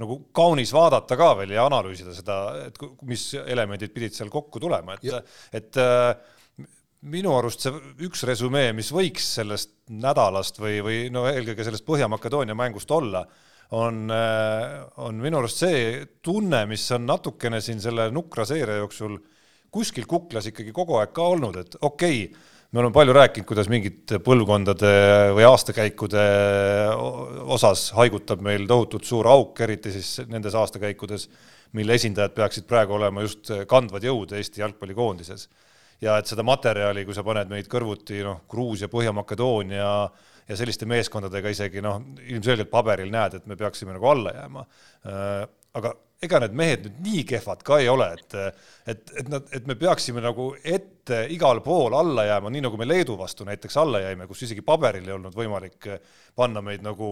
nagu 0.00 0.18
kaunis 0.34 0.72
vaadata 0.74 1.18
ka 1.20 1.32
veel 1.40 1.54
ja 1.56 1.66
analüüsida 1.68 2.14
seda, 2.16 2.38
et 2.68 2.80
mis 3.08 3.26
elemendid 3.44 3.92
pidid 3.94 4.16
seal 4.16 4.32
kokku 4.32 4.62
tulema, 4.62 4.96
et, 4.96 5.34
et 5.60 5.80
äh, 5.82 6.14
minu 7.12 7.34
arust 7.36 7.66
see 7.66 7.74
üks 8.06 8.24
resümee, 8.28 8.72
mis 8.76 8.90
võiks 8.94 9.26
sellest 9.38 9.74
nädalast 9.92 10.60
või, 10.62 10.78
või 10.84 11.00
no 11.12 11.26
eelkõige 11.28 11.66
sellest 11.66 11.84
Põhja-Makedoonia 11.88 12.56
mängust 12.56 12.90
olla, 12.94 13.24
on, 13.76 14.06
äh, 14.12 14.80
on 15.04 15.20
minu 15.20 15.40
arust 15.40 15.64
see 15.64 15.84
tunne, 16.24 16.64
mis 16.70 16.86
on 16.96 17.06
natukene 17.08 17.60
siin 17.64 17.82
selle 17.82 18.08
nukra 18.14 18.46
seeria 18.48 18.80
jooksul 18.80 19.18
kuskil 19.74 20.06
kuklas 20.08 20.48
ikkagi 20.50 20.72
kogu 20.72 21.00
aeg 21.00 21.12
ka 21.14 21.28
olnud, 21.34 21.58
et 21.60 21.76
okei 21.80 22.26
okay,, 22.28 22.50
me 22.74 22.80
oleme 22.80 22.94
palju 22.94 23.14
rääkinud, 23.14 23.46
kuidas 23.46 23.68
mingite 23.70 24.18
põlvkondade 24.24 24.88
või 25.36 25.44
aastakäikude 25.46 26.22
osas 27.54 27.84
haigutab 27.94 28.42
meil 28.42 28.64
tohutult 28.66 29.06
suur 29.06 29.28
auk, 29.30 29.60
eriti 29.62 29.92
siis 29.94 30.24
nendes 30.26 30.56
aastakäikudes, 30.58 31.28
mille 31.78 31.94
esindajad 31.94 32.34
peaksid 32.34 32.66
praegu 32.66 32.96
olema 32.96 33.22
just 33.22 33.52
kandvad 33.70 34.02
jõud 34.02 34.34
Eesti 34.34 34.64
jalgpallikoondises. 34.64 35.48
ja 36.02 36.18
et 36.18 36.26
seda 36.26 36.42
materjali, 36.42 37.04
kui 37.06 37.14
sa 37.14 37.22
paned 37.22 37.48
meid 37.48 37.70
kõrvuti 37.70 38.24
noh, 38.26 38.40
Gruusia, 38.50 38.90
Põhja-Makedoonia 38.90 39.92
ja 40.48 40.56
selliste 40.58 40.86
meeskondadega 40.90 41.54
isegi 41.54 41.80
noh, 41.80 42.02
ilmselgelt 42.26 42.70
paberil 42.70 43.10
näed, 43.10 43.38
et 43.38 43.46
me 43.46 43.56
peaksime 43.56 43.94
nagu 43.94 44.10
alla 44.10 44.34
jääma. 44.34 44.66
Äh, 45.06 45.46
aga 45.78 45.94
ega 46.24 46.40
need 46.42 46.54
mehed 46.56 46.86
nüüd 46.86 47.00
nii 47.04 47.24
kehvad 47.28 47.62
ka 47.66 47.78
ei 47.82 47.88
ole, 47.92 48.08
et, 48.16 48.36
et, 48.90 49.12
et 49.20 49.30
nad, 49.32 49.48
et 49.54 49.66
me 49.68 49.76
peaksime 49.78 50.22
nagu 50.24 50.50
ette 50.60 51.24
igal 51.32 51.60
pool 51.64 51.94
alla 51.96 52.24
jääma, 52.28 52.52
nii 52.52 52.64
nagu 52.64 52.80
me 52.80 52.88
Leedu 52.88 53.16
vastu 53.20 53.46
näiteks 53.48 53.76
alla 53.80 54.00
jäime, 54.06 54.28
kus 54.30 54.44
isegi 54.46 54.64
paberil 54.66 55.08
ei 55.08 55.16
olnud 55.16 55.36
võimalik 55.36 55.90
panna 56.36 56.62
meid 56.64 56.84
nagu 56.84 57.08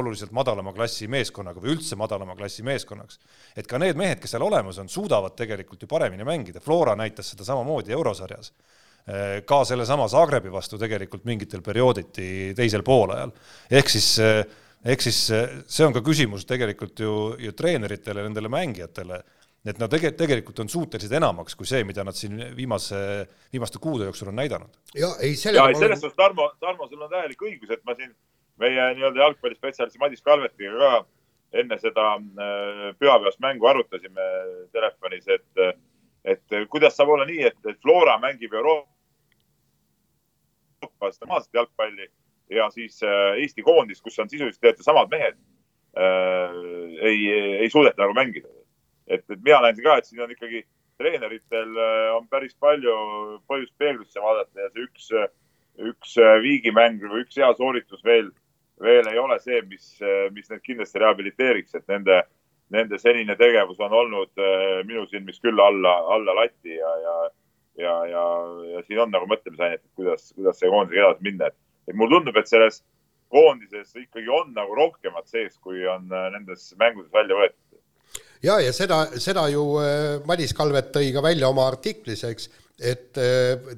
oluliselt 0.00 0.34
madalama 0.36 0.74
klassi 0.76 1.08
meeskonnaga 1.10 1.62
või 1.62 1.76
üldse 1.76 1.98
madalama 2.00 2.36
klassi 2.38 2.66
meeskonnaks. 2.66 3.20
et 3.56 3.66
ka 3.66 3.78
need 3.78 3.96
mehed, 3.96 4.20
kes 4.22 4.36
seal 4.36 4.46
olemas 4.46 4.78
on, 4.82 4.90
suudavad 4.92 5.36
tegelikult 5.38 5.82
ju 5.82 5.88
paremini 5.88 6.26
mängida, 6.26 6.60
Flora 6.60 6.96
näitas 6.98 7.32
seda 7.34 7.46
samamoodi 7.48 7.94
eurosarjas 7.96 8.52
ka 9.48 9.62
sellesama 9.64 10.04
Zagrebi 10.08 10.50
vastu 10.52 10.76
tegelikult 10.76 11.24
mingitel 11.24 11.62
periooditi 11.64 12.52
teisel 12.56 12.82
poolajal. 12.84 13.30
ehk 13.70 13.88
siis 13.88 14.18
ehk 14.84 15.02
siis 15.02 15.18
see 15.26 15.86
on 15.86 15.94
ka 15.96 16.02
küsimus 16.06 16.46
tegelikult 16.48 17.00
ju, 17.02 17.12
ju 17.42 17.52
treeneritele, 17.56 18.22
nendele 18.28 18.50
mängijatele, 18.52 19.18
et 19.68 19.78
nad 19.80 19.90
tege-, 19.92 20.12
tegelikult 20.16 20.60
on 20.62 20.70
suutelised 20.70 21.12
enamaks 21.18 21.56
kui 21.58 21.66
see, 21.68 21.82
mida 21.86 22.04
nad 22.06 22.16
siin 22.16 22.34
viimase, 22.56 22.98
viimaste 23.52 23.78
kuude 23.82 24.04
jooksul 24.08 24.28
on 24.32 24.38
näidanud. 24.38 24.72
ja 24.94 25.08
ei, 25.20 25.34
ja 25.54 25.68
ei, 25.68 25.74
selles 25.78 26.00
suhtes, 26.00 26.16
Tarmo, 26.16 26.52
Tarmo, 26.60 26.88
sul 26.88 27.02
on 27.02 27.10
täielik 27.12 27.42
õigus, 27.42 27.70
et 27.74 27.84
ma 27.84 27.92
siin 27.98 28.12
meie 28.58 28.82
nii-öelda 28.94 29.18
jalgpallispetsialisti 29.24 30.02
Madis 30.02 30.22
Kalvetiga 30.22 30.74
ka 30.78 30.92
enne 31.62 31.76
seda 31.80 32.04
äh, 32.16 32.20
pühapäevast 33.00 33.40
mängu 33.44 33.64
arutasime 33.70 34.26
telefonis, 34.72 35.26
et, 35.32 35.50
et 36.24 36.46
kuidas 36.70 36.96
saab 36.96 37.08
olla 37.16 37.26
nii, 37.28 37.42
et, 37.50 37.58
et 37.66 37.78
Flora 37.82 38.18
mängib 38.22 38.52
Euroopas 38.54 38.94
normaalset 41.22 41.54
jalgpalli 41.54 42.06
ja 42.50 42.68
siis 42.74 43.02
äh, 43.02 43.38
Eesti 43.42 43.62
koondis, 43.62 44.02
kus 44.02 44.18
on 44.18 44.30
sisuliselt 44.30 44.60
tegelikult 44.62 44.86
samad 44.86 45.12
mehed, 45.12 45.38
äh, 45.98 46.58
ei, 47.10 47.20
ei 47.64 47.70
suudeta 47.70 48.02
nagu 48.02 48.16
mängida. 48.16 48.48
et, 49.06 49.24
et 49.30 49.40
mina 49.40 49.62
näen 49.64 49.82
ka, 49.82 49.96
et 49.98 50.08
siin 50.08 50.20
on 50.20 50.32
ikkagi 50.32 50.64
treeneritel 50.98 51.76
on 52.16 52.26
päris 52.28 52.56
palju 52.60 52.94
põhjust 53.48 53.72
peeglusse 53.78 54.20
vaadata 54.20 54.64
ja 54.64 54.70
see 54.72 54.82
üks, 54.84 55.06
üks 55.92 56.16
viigimäng 56.42 56.98
või 57.06 57.22
üks 57.22 57.38
hea 57.38 57.48
sooritus 57.56 58.02
veel 58.04 58.32
veel 58.82 59.06
ei 59.10 59.18
ole 59.18 59.38
see, 59.42 59.60
mis, 59.70 59.86
mis 60.34 60.50
neid 60.50 60.62
kindlasti 60.66 61.00
rehabiliteeriks, 61.02 61.74
et 61.78 61.86
nende, 61.90 62.18
nende 62.74 62.98
senine 62.98 63.36
tegevus 63.38 63.80
on 63.82 63.94
olnud 63.94 64.42
minu 64.86 65.06
silmis 65.10 65.40
küll 65.42 65.58
alla, 65.62 65.94
alla 66.14 66.34
lati 66.42 66.76
ja, 66.76 66.92
ja, 67.04 67.16
ja, 67.78 67.94
ja, 68.06 68.24
ja 68.74 68.82
siin 68.86 69.02
on 69.02 69.14
nagu 69.14 69.28
mõtlemisainet, 69.30 69.82
et 69.82 69.98
kuidas, 69.98 70.30
kuidas 70.36 70.60
see 70.60 70.70
koondisega 70.70 71.06
edasi 71.06 71.26
minna, 71.26 71.50
et, 71.50 71.58
et 71.88 71.96
mulle 71.96 72.18
tundub, 72.18 72.36
et 72.36 72.50
selles 72.50 72.82
koondises 73.32 73.96
ikkagi 73.96 74.28
on 74.32 74.52
nagu 74.56 74.76
rohkemat 74.76 75.28
sees, 75.28 75.56
kui 75.64 75.84
on 75.88 76.06
eh, 76.12 76.28
nendes 76.36 76.70
mängudes 76.80 77.12
välja 77.14 77.40
võetud 77.40 77.82
ja, 78.44 78.60
ja 78.62 78.72
seda, 78.72 79.02
seda 79.20 79.48
ju 79.52 79.64
eh, 79.82 80.20
Madis 80.28 80.54
Kalvet 80.56 80.92
tõi 80.94 81.12
ka 81.14 81.24
välja 81.24 81.50
oma 81.50 81.66
artiklis, 81.68 82.24
eks, 82.28 82.48
et 82.78 83.18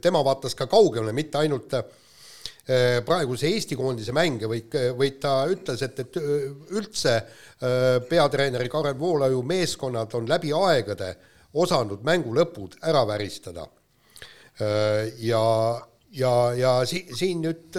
tema 0.04 0.20
vaatas 0.20 0.52
ka 0.52 0.66
kaugemale, 0.68 1.14
mitte 1.16 1.38
ainult 1.40 1.72
äh, 1.72 1.86
Äh, 2.70 3.00
praeguse 3.02 3.48
Eesti 3.48 3.74
koondise 3.74 4.12
mänge, 4.14 4.46
vaid, 4.46 4.74
vaid 4.94 5.16
ta 5.18 5.32
ütles, 5.50 5.80
et, 5.82 5.96
et 6.04 6.18
äh, 6.20 6.42
üldse 6.76 7.14
äh, 7.16 7.96
peatreeneri 8.06 8.68
Karel 8.70 8.98
Voolaiu 8.98 9.40
meeskonnad 9.42 10.12
on 10.14 10.28
läbi 10.28 10.52
aegade 10.54 11.08
osanud 11.56 12.04
mängu 12.06 12.34
lõpud 12.36 12.76
ära 12.86 13.02
väristada. 13.08 13.66
ja, 15.24 15.40
ja, 16.16 16.32
ja 16.56 16.76
si-, 16.88 17.06
siin 17.16 17.42
nüüd 17.44 17.78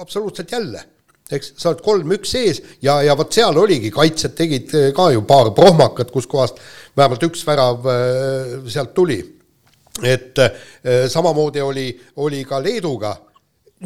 absoluutselt 0.00 0.52
jälle, 0.52 0.84
eks 1.30 1.54
sa 1.56 1.70
oled 1.70 1.82
kolm-üks 1.84 2.32
sees 2.34 2.62
ja, 2.82 3.00
ja 3.06 3.16
vot 3.18 3.32
seal 3.32 3.56
oligi, 3.58 3.90
kaitsjad 3.94 4.34
tegid 4.38 4.74
ka 4.96 5.10
ju 5.14 5.22
paar 5.28 5.52
prohmakat, 5.54 6.10
kuskohast 6.10 6.58
vähemalt 6.96 7.26
üks 7.28 7.44
värav 7.46 7.86
sealt 8.70 8.94
tuli. 8.94 9.20
et 10.02 10.38
samamoodi 11.12 11.60
oli, 11.60 11.88
oli 12.16 12.44
ka 12.48 12.60
Leeduga 12.62 13.14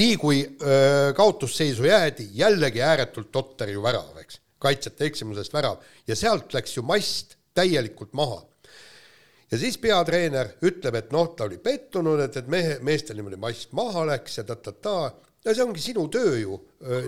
nii 0.00 0.16
kui 0.18 0.40
öö, 0.62 1.12
kaotusseisu 1.12 1.84
jäädi, 1.84 2.28
jällegi 2.32 2.82
ääretult 2.82 3.30
totter 3.32 3.70
ju 3.70 3.82
värav, 3.82 4.16
eks, 4.20 4.40
kaitsjate 4.58 5.06
eksimusest 5.06 5.54
värav 5.54 5.82
ja 6.06 6.16
sealt 6.18 6.54
läks 6.54 6.76
ju 6.76 6.82
mast 6.86 7.36
täielikult 7.54 8.12
maha. 8.12 8.42
Ja 9.50 9.60
siis 9.60 9.78
peatreener 9.80 10.54
ütleb, 10.64 10.98
et 10.98 11.12
noh, 11.14 11.30
ta 11.36 11.48
oli 11.48 11.60
pettunud, 11.62 12.20
et, 12.24 12.40
et 12.40 12.50
mehe, 12.50 12.78
meestel 12.84 13.18
niimoodi 13.18 13.40
mast 13.40 13.72
maha 13.76 14.06
läks 14.08 14.40
ja 14.40 14.46
ta-ta-ta, 14.48 14.96
ja 15.44 15.54
see 15.54 15.64
ongi 15.64 15.82
sinu 15.84 16.06
töö 16.12 16.34
ju, 16.40 16.58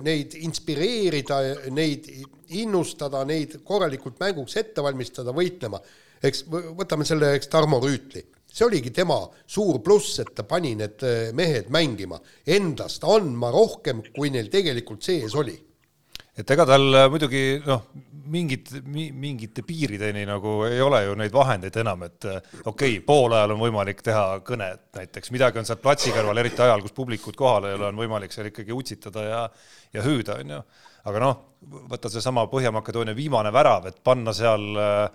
neid 0.05 0.37
inspireerida, 0.39 1.41
neid 1.75 2.09
innustada, 2.57 3.25
neid 3.29 3.61
korralikult 3.67 4.21
mänguks 4.21 4.59
ette 4.61 4.85
valmistada, 4.85 5.35
võitlema. 5.37 5.81
eks 6.23 6.45
võtame 6.49 7.05
selle, 7.05 7.35
eks 7.37 7.49
Tarmo 7.53 7.81
Rüütli 7.83 8.25
see 8.57 8.65
oligi 8.65 8.91
tema 8.95 9.19
suur 9.47 9.83
pluss, 9.85 10.19
et 10.23 10.33
ta 10.35 10.47
pani 10.49 10.73
need 10.79 11.03
mehed 11.37 11.69
mängima, 11.73 12.17
endast 12.47 13.05
andma 13.05 13.51
rohkem, 13.53 14.01
kui 14.17 14.31
neil 14.33 14.49
tegelikult 14.53 15.05
sees 15.05 15.35
oli. 15.37 15.57
Et 16.37 16.53
ega 16.55 16.67
tal 16.69 16.87
äh, 16.95 17.07
muidugi 17.13 17.43
noh, 17.67 17.87
mingit, 18.33 18.73
mingite 18.87 19.63
piirideni 19.67 20.25
nagu 20.29 20.59
ei 20.67 20.81
ole 20.83 21.03
ju 21.07 21.17
neid 21.19 21.35
vahendeid 21.35 21.79
enam, 21.83 22.07
et 22.09 22.29
äh, 22.29 22.39
okei 22.65 22.97
okay,, 22.97 23.03
poolajal 23.07 23.55
on 23.57 23.63
võimalik 23.63 24.03
teha 24.07 24.25
kõnet 24.47 24.89
näiteks, 24.99 25.33
midagi 25.35 25.63
on 25.63 25.69
seal 25.69 25.83
platsi 25.83 26.15
kõrval, 26.15 26.43
eriti 26.43 26.65
ajal, 26.65 26.85
kus 26.85 26.97
publikut 26.97 27.39
kohal 27.39 27.69
ei 27.71 27.79
ole, 27.79 27.91
on 27.91 28.03
võimalik 28.05 28.35
seal 28.35 28.51
ikkagi 28.51 28.75
utsitada 28.77 29.29
ja, 29.29 29.45
ja 29.97 30.07
hüüda, 30.07 30.41
on 30.43 30.57
ju. 30.57 30.63
aga 31.11 31.23
noh, 31.23 31.45
võtta 31.91 32.13
seesama 32.13 32.49
Põhja-Makedoonia 32.53 33.17
viimane 33.17 33.53
värav, 33.55 33.89
et 33.91 34.03
panna 34.05 34.35
seal 34.37 34.69
äh, 34.77 35.07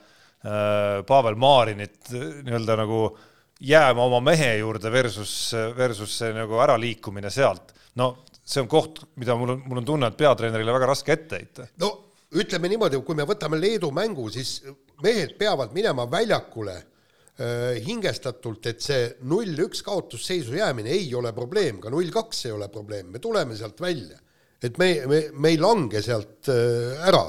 Pavel 1.06 1.36
Marinit 1.38 2.10
nii-öelda 2.12 2.80
nagu 2.80 3.04
äh, 3.12 3.28
jääma 3.62 4.04
oma 4.04 4.20
mehe 4.20 4.56
juurde 4.58 4.92
versus, 4.92 5.54
versus 5.78 6.18
see 6.18 6.34
nagu 6.34 6.60
äraliikumine 6.64 7.30
sealt. 7.30 7.74
no 7.96 8.16
see 8.44 8.62
on 8.64 8.70
koht, 8.72 9.04
mida 9.22 9.36
mul 9.38 9.56
on, 9.56 9.66
mul 9.68 9.82
on 9.82 9.88
tunne, 9.88 10.10
et 10.10 10.18
peatreenerile 10.18 10.74
väga 10.76 10.94
raske 10.94 11.14
ette 11.14 11.42
heita. 11.42 11.68
no 11.82 11.92
ütleme 12.40 12.72
niimoodi, 12.72 13.02
kui 13.06 13.18
me 13.18 13.28
võtame 13.28 13.60
Leedu 13.60 13.92
mängu, 13.96 14.30
siis 14.32 14.62
mehed 15.04 15.36
peavad 15.40 15.74
minema 15.76 16.06
väljakule 16.12 16.78
äh, 16.78 17.78
hingestatult, 17.84 18.72
et 18.72 18.84
see 18.84 19.10
null-üks 19.28 19.84
kaotusseisu 19.86 20.56
jäämine 20.60 20.94
ei 20.96 21.10
ole 21.18 21.34
probleem, 21.36 21.82
ka 21.84 21.92
null-kaks 21.94 22.46
ei 22.48 22.56
ole 22.56 22.70
probleem, 22.72 23.12
me 23.12 23.20
tuleme 23.24 23.58
sealt 23.60 23.82
välja. 23.84 24.20
et 24.62 24.78
me, 24.78 24.94
me, 25.10 25.24
me 25.34 25.50
ei 25.50 25.58
lange 25.58 26.02
sealt 26.06 26.50
äh, 26.54 27.08
ära 27.10 27.26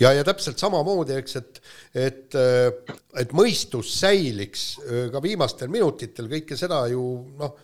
ja, 0.00 0.12
ja 0.12 0.24
täpselt 0.26 0.58
samamoodi, 0.58 1.16
eks, 1.20 1.36
et, 1.38 1.60
et, 1.94 2.36
äh, 2.36 2.96
et 3.22 3.32
mõistus 3.32 3.94
säiliks 4.00 4.66
ka 5.12 5.22
viimastel 5.22 5.70
minutitel, 5.72 6.28
kõike 6.28 6.58
seda 6.58 6.84
ju 6.92 7.06
noh, 7.38 7.56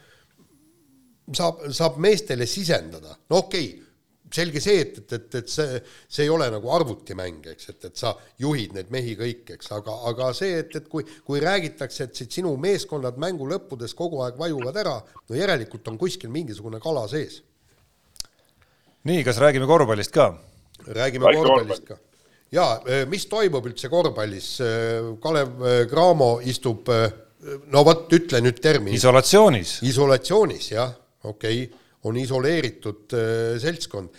saab, 1.34 1.66
saab 1.74 1.98
meestele 2.02 2.46
sisendada, 2.46 3.16
no 3.30 3.44
okei 3.44 3.68
okay, 3.68 3.84
selge 4.32 4.60
see, 4.60 4.80
et, 4.84 4.98
et, 5.00 5.12
et, 5.16 5.36
et 5.40 5.48
see, 5.48 5.78
see 6.08 6.26
ei 6.26 6.32
ole 6.32 6.48
nagu 6.52 6.72
arvutimäng, 6.74 7.46
eks, 7.54 7.70
et, 7.72 7.86
et 7.88 8.00
sa 8.00 8.12
juhid 8.42 8.74
neid 8.76 8.90
mehi 8.92 9.14
kõik, 9.18 9.54
eks, 9.56 9.70
aga, 9.78 9.94
aga 10.10 10.32
see, 10.36 10.58
et, 10.62 10.74
et 10.76 10.88
kui, 10.90 11.06
kui 11.24 11.40
räägitakse, 11.44 12.08
et 12.08 12.18
siit 12.18 12.40
sinu 12.40 12.52
meeskonnad 12.60 13.16
mängu 13.20 13.48
lõppudes 13.48 13.96
kogu 13.96 14.20
aeg 14.26 14.36
vajuvad 14.40 14.82
ära, 14.84 14.98
no 15.28 15.38
järelikult 15.38 15.88
on 15.88 15.96
kuskil 16.00 16.32
mingisugune 16.34 16.80
kala 16.82 17.06
sees. 17.08 17.40
nii, 19.08 19.22
kas 19.24 19.40
räägime 19.40 19.70
korvpallist 19.70 20.12
ka? 20.12 20.34
räägime 20.92 21.32
korvpallist 21.32 21.88
ka 21.88 21.96
jaa, 22.52 22.78
eh, 22.86 23.04
mis 23.08 23.26
toimub 23.28 23.66
üldse 23.68 23.90
korvpallis, 23.92 24.52
eh, 24.64 25.10
Kalev 25.22 25.64
eh, 25.64 25.82
Cramo 25.90 26.38
istub, 26.44 26.88
no 27.72 27.84
vot, 27.86 28.08
ütle 28.12 28.40
nüüd 28.42 28.60
termin. 28.62 28.94
isolatsioonis. 28.94 29.78
isolatsioonis, 29.86 30.70
jah, 30.72 30.94
okei 31.28 31.62
okay., 31.66 31.84
on 32.06 32.14
isoleeritud 32.14 33.10
seltskond. 33.58 34.12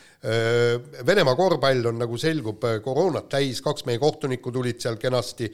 Venemaa 1.08 1.36
korvpall 1.40 1.88
on, 1.88 1.96
nagu 2.02 2.18
selgub, 2.20 2.66
koroonat 2.84 3.30
täis, 3.32 3.62
kaks 3.64 3.86
meie 3.88 4.02
kohtunikku 4.02 4.52
tulid 4.52 4.82
seal 4.84 4.98
kenasti 5.00 5.48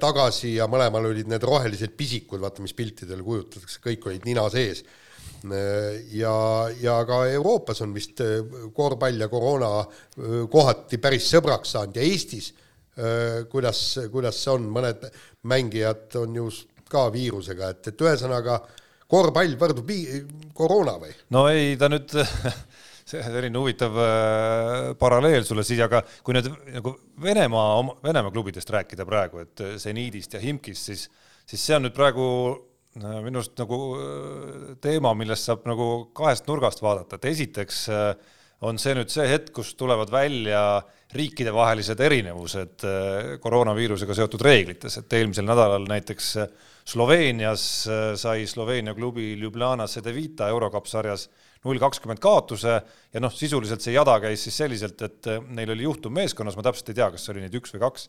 tagasi 0.00 0.54
ja 0.54 0.64
mõlemal 0.72 1.10
olid 1.10 1.28
need 1.28 1.44
rohelised 1.44 1.92
pisikud, 1.92 2.40
vaata, 2.40 2.64
mis 2.64 2.72
piltidel 2.72 3.20
kujutatakse, 3.26 3.82
kõik 3.84 4.08
olid 4.08 4.24
nina 4.30 4.46
sees 4.50 4.80
ja, 6.12 6.34
ja 6.80 6.98
ka 7.06 7.22
Euroopas 7.30 7.82
on 7.82 7.94
vist 7.94 8.20
äh, 8.20 8.42
korvpall 8.74 9.20
ja 9.20 9.28
koroona 9.28 9.70
äh, 9.80 10.44
kohati 10.50 10.98
päris 11.02 11.28
sõbraks 11.30 11.74
saanud 11.74 11.96
ja 11.96 12.02
Eestis, 12.06 12.52
äh, 12.98 13.42
kuidas, 13.50 13.98
kuidas 14.12 14.38
see 14.42 14.54
on, 14.54 14.68
mõned 14.70 15.08
mängijad 15.48 16.14
on 16.20 16.36
ju 16.36 16.48
ka 16.92 17.08
viirusega, 17.12 17.72
et, 17.72 17.90
et 17.90 18.06
ühesõnaga 18.06 18.60
korvpall 19.12 19.58
võrdub 19.60 19.92
koroona 20.56 20.96
või? 21.02 21.12
no 21.36 21.46
ei, 21.52 21.76
ta 21.80 21.90
nüüd 21.92 22.16
selline 23.12 23.58
huvitav 23.60 23.96
äh, 24.00 24.90
paralleel 24.98 25.46
sulle 25.46 25.66
siis, 25.66 25.82
aga 25.84 26.02
kui 26.24 26.36
nüüd 26.36 26.48
nagu 26.72 26.96
Venemaa, 27.22 27.80
Venemaa 28.04 28.34
klubidest 28.34 28.72
rääkida 28.72 29.06
praegu, 29.08 29.44
et 29.44 29.64
seniidist 29.82 30.38
ja 30.38 30.42
Himkist, 30.42 30.90
siis, 30.90 31.08
siis 31.46 31.64
see 31.66 31.76
on 31.76 31.86
nüüd 31.88 31.96
praegu 31.96 32.28
minu 33.00 33.40
arust 33.40 33.56
nagu 33.60 33.78
äh, 33.96 34.72
teema, 34.84 35.14
millest 35.16 35.48
saab 35.48 35.64
nagu 35.68 35.88
kahest 36.16 36.48
nurgast 36.48 36.82
vaadata, 36.84 37.16
et 37.16 37.30
esiteks 37.30 37.84
äh, 37.92 38.10
on 38.68 38.78
see 38.78 38.94
nüüd 38.96 39.10
see 39.12 39.24
hetk, 39.30 39.52
kus 39.56 39.72
tulevad 39.78 40.12
välja 40.12 40.82
riikidevahelised 41.16 42.00
erinevused 42.00 42.84
äh, 42.88 43.32
koroonaviirusega 43.42 44.16
seotud 44.18 44.44
reeglites, 44.44 44.98
et 45.00 45.16
eelmisel 45.18 45.48
nädalal 45.48 45.88
näiteks 45.88 46.34
Sloveenias 46.88 47.62
sai 48.18 48.46
Sloveenia 48.50 48.94
klubi 48.94 49.36
Ljubljana 49.38 49.86
Cedevita 49.86 50.48
eurokapp 50.50 50.88
sarjas 50.90 51.28
null 51.62 51.78
kakskümmend 51.78 52.18
kaotuse 52.18 52.74
ja 53.14 53.22
noh, 53.22 53.30
sisuliselt 53.30 53.84
see 53.84 53.94
jada 53.94 54.16
käis 54.24 54.42
siis 54.42 54.56
selliselt, 54.64 55.02
et 55.06 55.30
neil 55.54 55.70
oli 55.76 55.86
juhtum 55.86 56.14
meeskonnas, 56.16 56.58
ma 56.58 56.64
täpselt 56.66 56.90
ei 56.90 56.98
tea, 56.98 57.10
kas 57.14 57.30
oli 57.30 57.44
neid 57.44 57.54
üks 57.54 57.76
või 57.76 57.84
kaks 57.84 58.08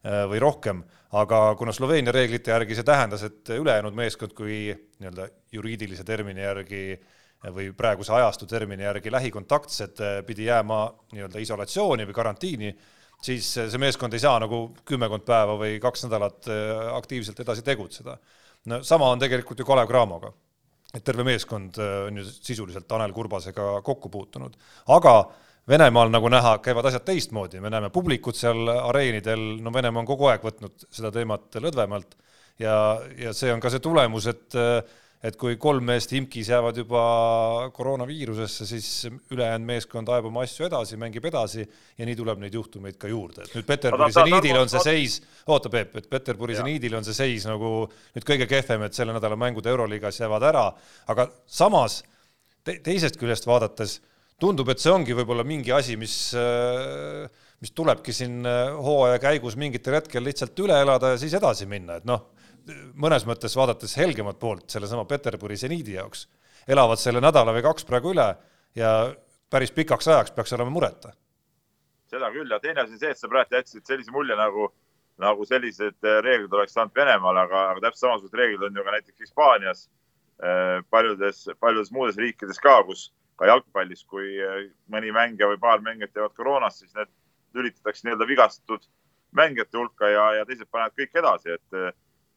Äh, 0.00 0.22
või 0.24 0.38
rohkem, 0.40 0.78
aga 1.12 1.38
kuna 1.60 1.74
Sloveenia 1.76 2.12
reeglite 2.16 2.54
järgi 2.54 2.76
see 2.78 2.86
tähendas, 2.88 3.20
et 3.26 3.50
ülejäänud 3.52 3.92
meeskond, 3.92 4.32
kui 4.32 4.70
nii-öelda 4.72 5.26
juriidilise 5.52 6.06
termini 6.08 6.40
järgi 6.40 6.94
või 7.52 7.66
praeguse 7.76 8.14
ajastu 8.16 8.48
termini 8.48 8.86
järgi 8.86 9.12
lähikontaktsed 9.12 10.00
äh, 10.00 10.14
pidi 10.24 10.46
jääma 10.46 10.78
nii-öelda 11.12 11.42
isolatsiooni 11.44 12.08
või 12.08 12.16
karantiini, 12.16 12.72
siis 13.20 13.48
see 13.54 13.80
meeskond 13.80 14.14
ei 14.16 14.22
saa 14.22 14.38
nagu 14.42 14.62
kümmekond 14.88 15.26
päeva 15.26 15.56
või 15.60 15.78
kaks 15.82 16.06
nädalat 16.06 16.48
aktiivselt 16.96 17.40
edasi 17.44 17.64
tegutseda. 17.66 18.16
no 18.70 18.82
sama 18.82 19.10
on 19.10 19.20
tegelikult 19.20 19.58
ju 19.58 19.66
Kalev 19.68 19.88
Cramoga. 19.88 20.32
et 20.94 21.04
terve 21.04 21.24
meeskond 21.24 21.78
on 21.78 22.16
ju 22.16 22.24
sisuliselt 22.24 22.88
Tanel 22.88 23.12
Kurbasega 23.12 23.82
kokku 23.82 24.08
puutunud, 24.08 24.56
aga 24.88 25.14
Venemaal, 25.68 26.08
nagu 26.10 26.28
näha, 26.32 26.56
käivad 26.64 26.88
asjad 26.88 27.04
teistmoodi, 27.06 27.60
me 27.60 27.70
näeme 27.70 27.90
publikut 27.94 28.34
seal 28.34 28.66
areenidel, 28.72 29.60
no 29.62 29.70
Venemaa 29.72 30.00
on 30.02 30.08
kogu 30.08 30.26
aeg 30.26 30.42
võtnud 30.42 30.86
seda 30.90 31.12
teemat 31.14 31.60
lõdvemalt 31.62 32.16
ja, 32.58 32.74
ja 33.20 33.34
see 33.36 33.52
on 33.52 33.60
ka 33.62 33.70
see 33.70 33.82
tulemus, 33.84 34.26
et 34.32 34.56
et 35.20 35.36
kui 35.36 35.58
kolm 35.60 35.84
meest 35.84 36.14
imkis 36.16 36.48
jäävad 36.48 36.78
juba 36.80 37.00
koroonaviirusesse, 37.76 38.66
siis 38.68 38.86
ülejäänud 39.34 39.68
meeskond 39.68 40.08
ajab 40.08 40.30
oma 40.30 40.46
asju 40.46 40.64
edasi, 40.64 40.96
mängib 41.00 41.26
edasi 41.28 41.60
ja 41.60 42.06
nii 42.08 42.16
tuleb 42.16 42.40
neid 42.40 42.56
juhtumeid 42.56 42.96
ka 43.00 43.10
juurde, 43.10 43.44
et 43.44 43.56
nüüd 43.58 43.68
Peterburi 43.68 44.14
seniidil 44.16 44.60
on 44.62 44.72
see 44.72 44.84
seis, 44.86 45.18
oota 45.52 45.72
Peep, 45.72 45.98
et 46.00 46.08
Peterburi 46.10 46.56
seniidil 46.56 46.96
on 46.96 47.04
see 47.04 47.18
seis 47.18 47.44
nagu 47.50 47.74
nüüd 48.16 48.28
kõige 48.32 48.48
kehvem, 48.48 48.86
et 48.88 48.96
selle 48.96 49.16
nädala 49.16 49.36
mängud 49.40 49.68
Euroliigas 49.68 50.22
jäävad 50.22 50.48
ära, 50.54 50.64
aga 51.12 51.28
samas 51.44 52.00
te 52.64 52.78
teisest 52.80 53.20
küljest 53.20 53.48
vaadates 53.48 53.98
tundub, 54.40 54.72
et 54.72 54.80
see 54.80 54.92
ongi 54.94 55.12
võib-olla 55.20 55.44
mingi 55.44 55.76
asi, 55.76 56.00
mis 56.00 56.16
mis 57.60 57.76
tulebki 57.76 58.12
siin 58.16 58.40
hooaja 58.80 59.20
käigus 59.20 59.52
mingitel 59.60 59.98
hetkel 59.98 60.24
lihtsalt 60.24 60.64
üle 60.64 60.80
elada 60.80 61.12
ja 61.12 61.20
siis 61.20 61.36
edasi 61.36 61.68
minna, 61.68 62.00
et 62.00 62.08
noh 62.08 62.30
mõnes 62.94 63.24
mõttes 63.28 63.56
vaadates 63.56 63.96
helgemat 63.98 64.38
poolt 64.40 64.70
sellesama 64.70 65.04
Peterburi 65.08 65.56
seniidi 65.60 65.96
jaoks, 65.96 66.26
elavad 66.68 67.00
selle 67.00 67.22
nädala 67.22 67.54
või 67.56 67.64
kaks 67.64 67.86
praegu 67.88 68.12
üle 68.14 68.28
ja 68.78 68.92
päris 69.50 69.72
pikaks 69.74 70.08
ajaks 70.08 70.34
peaks 70.36 70.52
olema 70.52 70.70
mureta. 70.70 71.12
seda 72.10 72.30
küll 72.34 72.50
ja 72.50 72.58
teine 72.60 72.82
asi 72.82 72.96
on 72.96 72.98
see, 72.98 73.10
et 73.10 73.18
sa 73.18 73.28
praegu 73.30 73.54
jätsid 73.54 73.86
sellise 73.86 74.10
mulje 74.10 74.36
nagu, 74.36 74.66
nagu 75.22 75.44
sellised 75.46 75.98
äh, 76.02 76.18
reeglid 76.26 76.52
oleks 76.52 76.74
saanud 76.74 76.94
Venemaal, 76.96 77.36
aga, 77.44 77.64
aga 77.70 77.84
täpselt 77.84 78.06
samasugused 78.06 78.38
reeglid 78.38 78.66
on 78.66 78.76
ju 78.76 78.84
ka 78.84 78.94
näiteks 78.96 79.26
Hispaanias, 79.26 79.84
äh, 80.42 80.80
paljudes, 80.90 81.44
paljudes 81.60 81.92
muudes 81.94 82.18
riikides 82.18 82.58
ka, 82.58 82.80
kus 82.88 83.12
ka 83.38 83.46
jalgpallis, 83.46 84.02
kui 84.10 84.34
äh, 84.42 84.64
mõni 84.90 85.14
mängija 85.14 85.52
või 85.52 85.60
paar 85.62 85.86
mängijat 85.86 86.18
jäävad 86.18 86.34
koroonasse, 86.34 86.84
siis 86.84 86.98
need 86.98 87.12
lülitatakse 87.54 88.06
nii-öelda 88.06 88.26
vigastatud 88.26 88.90
mängijate 89.38 89.78
hulka 89.78 90.10
ja, 90.10 90.26
ja 90.40 90.46
teised 90.46 90.66
panevad 90.70 90.98
kõik 90.98 91.14
edasi, 91.22 91.54
et 91.54 91.94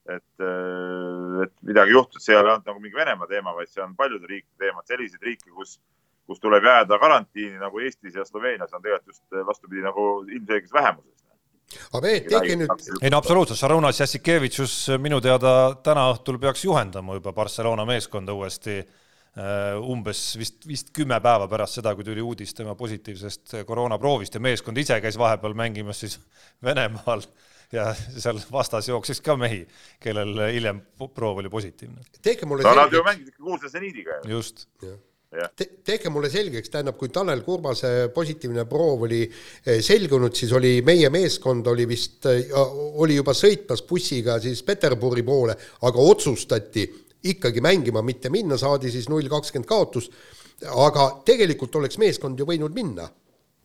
et, 0.08 0.40
äh, 0.40 1.42
et 1.46 1.52
midagi 1.64 1.94
juhtus, 1.96 2.24
see 2.24 2.34
ei 2.34 2.40
ole 2.40 2.52
ainult 2.52 2.68
nagu 2.68 2.80
mingi 2.82 2.98
Venemaa 2.98 3.28
teema, 3.30 3.54
vaid 3.56 3.72
see 3.72 3.82
on 3.84 3.96
paljude 3.96 4.28
riikide 4.28 4.66
teema, 4.66 4.84
selliseid 4.88 5.24
riike, 5.24 5.50
kus, 5.54 5.78
kus 6.28 6.40
tuleb 6.42 6.64
jääda 6.64 6.98
karantiini 7.00 7.60
nagu 7.60 7.80
Eestis 7.80 8.16
ja 8.18 8.24
Sloveenias 8.28 8.72
on 8.72 8.84
tegelikult 8.84 9.14
just 9.14 9.24
äh, 9.32 9.46
vastupidi 9.46 9.84
nagu 9.84 10.08
ilmselges 10.28 10.72
vähemuses 10.72 11.24
aga 11.90 12.02
Peet, 12.04 12.26
tehke 12.28 12.58
nüüd. 12.60 12.90
ei 13.00 13.10
no 13.12 13.20
absoluutselt, 13.22 13.58
Šarunas 13.58 14.00
Jassikevitšus 14.02 14.74
minu 15.02 15.20
teada 15.24 15.74
täna 15.84 16.10
õhtul 16.12 16.38
peaks 16.42 16.66
juhendama 16.66 17.16
juba 17.18 17.32
Barcelona 17.36 17.86
meeskonda 17.88 18.34
uuesti 18.36 18.76
äh, 18.82 19.80
umbes 19.80 20.20
vist, 20.38 20.60
vist 20.68 20.92
kümme 20.94 21.18
päeva 21.24 21.48
pärast 21.50 21.80
seda, 21.80 21.94
kui 21.96 22.06
tuli 22.06 22.22
uudis 22.22 22.54
tema 22.54 22.76
positiivsest 22.78 23.56
koroonaproovist 23.66 24.36
ja 24.36 24.44
meeskond 24.44 24.78
ise 24.84 25.00
käis 25.00 25.18
vahepeal 25.18 25.56
mängimas 25.56 26.04
siis 26.04 26.20
Venemaal 26.68 27.24
ja 27.74 27.88
seal 27.94 28.38
vastas 28.52 28.88
jooksis 28.88 29.20
ka 29.24 29.36
mehi, 29.40 29.64
kellel 30.02 30.46
hiljem 30.52 30.80
proov 31.14 31.42
oli 31.42 31.50
positiivne. 31.50 32.04
tehke 32.22 32.46
mulle 32.46 32.62
no, 32.64 32.70
selgeks. 32.70 32.84
Nad 32.84 32.98
ju 32.98 33.02
mängisid 33.08 33.32
ikka 33.34 33.42
kuulsa 33.42 33.72
seniidiga 33.72 34.20
ju. 34.22 34.36
just. 34.36 34.66
Te, 35.58 35.66
tehke 35.82 36.12
mulle 36.14 36.28
selgeks, 36.30 36.70
tähendab, 36.70 36.94
kui 36.94 37.08
Tanel 37.10 37.40
Kurbase 37.42 37.88
positiivne 38.14 38.68
proov 38.70 39.02
oli 39.08 39.24
eh, 39.26 39.80
selgunud, 39.82 40.34
siis 40.38 40.52
oli 40.54 40.76
meie 40.86 41.10
meeskond 41.10 41.66
oli 41.72 41.88
vist, 41.90 42.20
eh, 42.30 42.52
oli 43.02 43.16
juba 43.18 43.34
sõitmas 43.34 43.82
bussiga 43.88 44.38
siis 44.42 44.62
Peterburi 44.62 45.24
poole, 45.26 45.56
aga 45.88 46.06
otsustati 46.12 46.86
ikkagi 47.32 47.64
mängima 47.64 48.04
mitte 48.06 48.30
minna, 48.30 48.58
saadi 48.60 48.92
siis 48.94 49.08
null 49.10 49.26
kakskümmend 49.32 49.68
kaotus. 49.68 50.10
aga 50.70 51.08
tegelikult 51.26 51.74
oleks 51.76 51.98
meeskond 51.98 52.38
ju 52.38 52.46
võinud 52.46 52.74
minna 52.74 53.08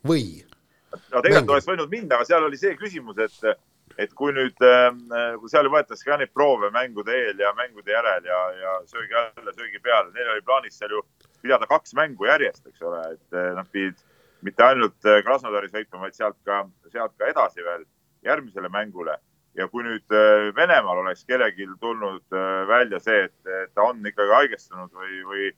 või? 0.08 0.42
no 0.90 1.22
tegelikult 1.22 1.36
Mängi. 1.36 1.52
oleks 1.54 1.68
võinud 1.70 1.90
minna, 1.92 2.16
aga 2.16 2.26
seal 2.26 2.44
oli 2.48 2.58
see 2.58 2.74
küsimus, 2.74 3.18
et 3.22 3.54
et 3.98 4.12
kui 4.14 4.32
nüüd, 4.34 4.56
ähm, 4.64 5.00
kui 5.40 5.50
seal 5.50 5.68
võetakse 5.72 6.06
ka 6.06 6.18
neid 6.20 6.32
proove 6.34 6.70
mängude 6.74 7.14
eel 7.16 7.40
ja 7.40 7.50
mängude 7.58 7.92
järel 7.92 8.26
ja, 8.28 8.40
ja 8.60 8.76
söögi 8.90 9.16
alla, 9.18 9.54
söögi 9.56 9.80
peale, 9.82 10.12
neil 10.14 10.30
oli 10.34 10.44
plaanis 10.46 10.78
seal 10.78 10.94
ju 10.94 11.02
pidada 11.42 11.66
kaks 11.70 11.94
mängu 11.98 12.28
järjest, 12.28 12.66
eks 12.68 12.84
ole, 12.86 13.00
et 13.16 13.36
äh, 13.36 13.50
nad 13.56 13.68
pidid 13.72 13.98
mitte 14.46 14.64
ainult 14.64 15.08
äh, 15.08 15.22
Krasnodaris 15.24 15.72
võitma, 15.74 16.04
vaid 16.04 16.16
sealt 16.16 16.38
ka, 16.48 16.62
sealt 16.92 17.16
ka 17.18 17.28
edasi 17.32 17.64
veel 17.64 17.84
järgmisele 18.26 18.70
mängule. 18.72 19.18
ja 19.58 19.66
kui 19.66 19.82
nüüd 19.82 20.14
äh, 20.14 20.52
Venemaal 20.54 21.00
oleks 21.02 21.24
kellelgi 21.26 21.66
tulnud 21.80 22.36
välja 22.68 23.00
see, 23.02 23.24
et 23.26 23.72
ta 23.74 23.82
on 23.82 24.04
ikkagi 24.06 24.30
haigestunud 24.30 24.92
või, 24.94 25.16
või 25.26 25.48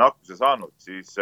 nakkuse 0.00 0.38
saanud, 0.38 0.72
siis, 0.80 1.12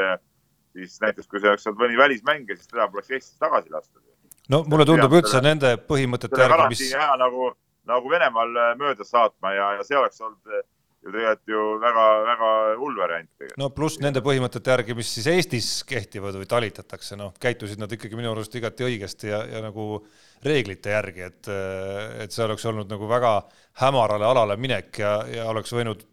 siis 0.77 1.01
näiteks 1.03 1.27
kui 1.27 1.43
see 1.43 1.51
oleks 1.51 1.67
olnud 1.67 1.83
mõni 1.83 1.99
välismängija, 1.99 2.57
siis 2.57 2.71
teda 2.71 2.87
poleks 2.93 3.11
Eestisse 3.11 3.43
tagasi 3.43 3.75
lastud 3.75 4.05
no 4.51 4.65
mulle 4.69 4.87
tundub 4.89 5.15
üldse 5.21 5.41
nende 5.45 5.77
põhimõtete 5.87 6.43
järgi, 6.43 6.69
mis. 6.75 6.85
nagu, 7.21 7.53
nagu 7.91 8.13
Venemaal 8.13 8.53
äh, 8.57 8.77
mööda 8.81 9.07
saatma 9.07 9.55
ja, 9.57 9.73
ja 9.79 9.87
see 9.87 9.99
oleks 9.99 10.21
olnud 10.25 10.55
äh, 10.55 10.65
ju 11.01 11.13
tegelikult 11.15 11.49
ju 11.49 11.61
väga-väga 11.81 12.49
hull 12.81 12.99
variant 13.01 13.55
no 13.61 13.71
pluss 13.73 14.01
nende 14.03 14.23
põhimõtete 14.25 14.75
järgi, 14.75 14.97
mis 14.99 15.13
siis 15.17 15.31
Eestis 15.33 15.71
kehtivad 15.89 16.37
või 16.37 16.49
talitatakse, 16.51 17.17
noh, 17.21 17.33
käitusid 17.41 17.81
nad 17.81 17.93
ikkagi 17.97 18.19
minu 18.19 18.35
arust 18.35 18.57
igati 18.59 18.85
õigesti 18.89 19.31
ja, 19.33 19.41
ja 19.49 19.65
nagu 19.65 20.03
reeglite 20.45 20.93
järgi, 20.97 21.27
et, 21.31 21.51
äh, 21.53 22.25
et 22.27 22.37
see 22.37 22.45
oleks 22.47 22.67
olnud 22.69 22.91
nagu 22.91 23.09
väga 23.11 23.37
hämarale 23.81 24.29
alale 24.29 24.59
minek 24.61 25.03
ja, 25.03 25.15
ja 25.31 25.49
oleks 25.53 25.73
võinud 25.77 26.05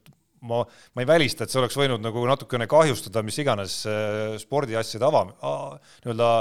ma, 0.47 0.61
ma 0.93 1.03
ei 1.03 1.09
välista, 1.09 1.43
et 1.43 1.51
see 1.51 1.59
oleks 1.59 1.75
võinud 1.79 2.03
nagu 2.05 2.23
natukene 2.29 2.69
kahjustada 2.69 3.25
mis 3.25 3.41
iganes 3.41 3.81
spordiasjade 4.39 5.07
ava-, 5.09 5.27
nii-öelda 6.05 6.31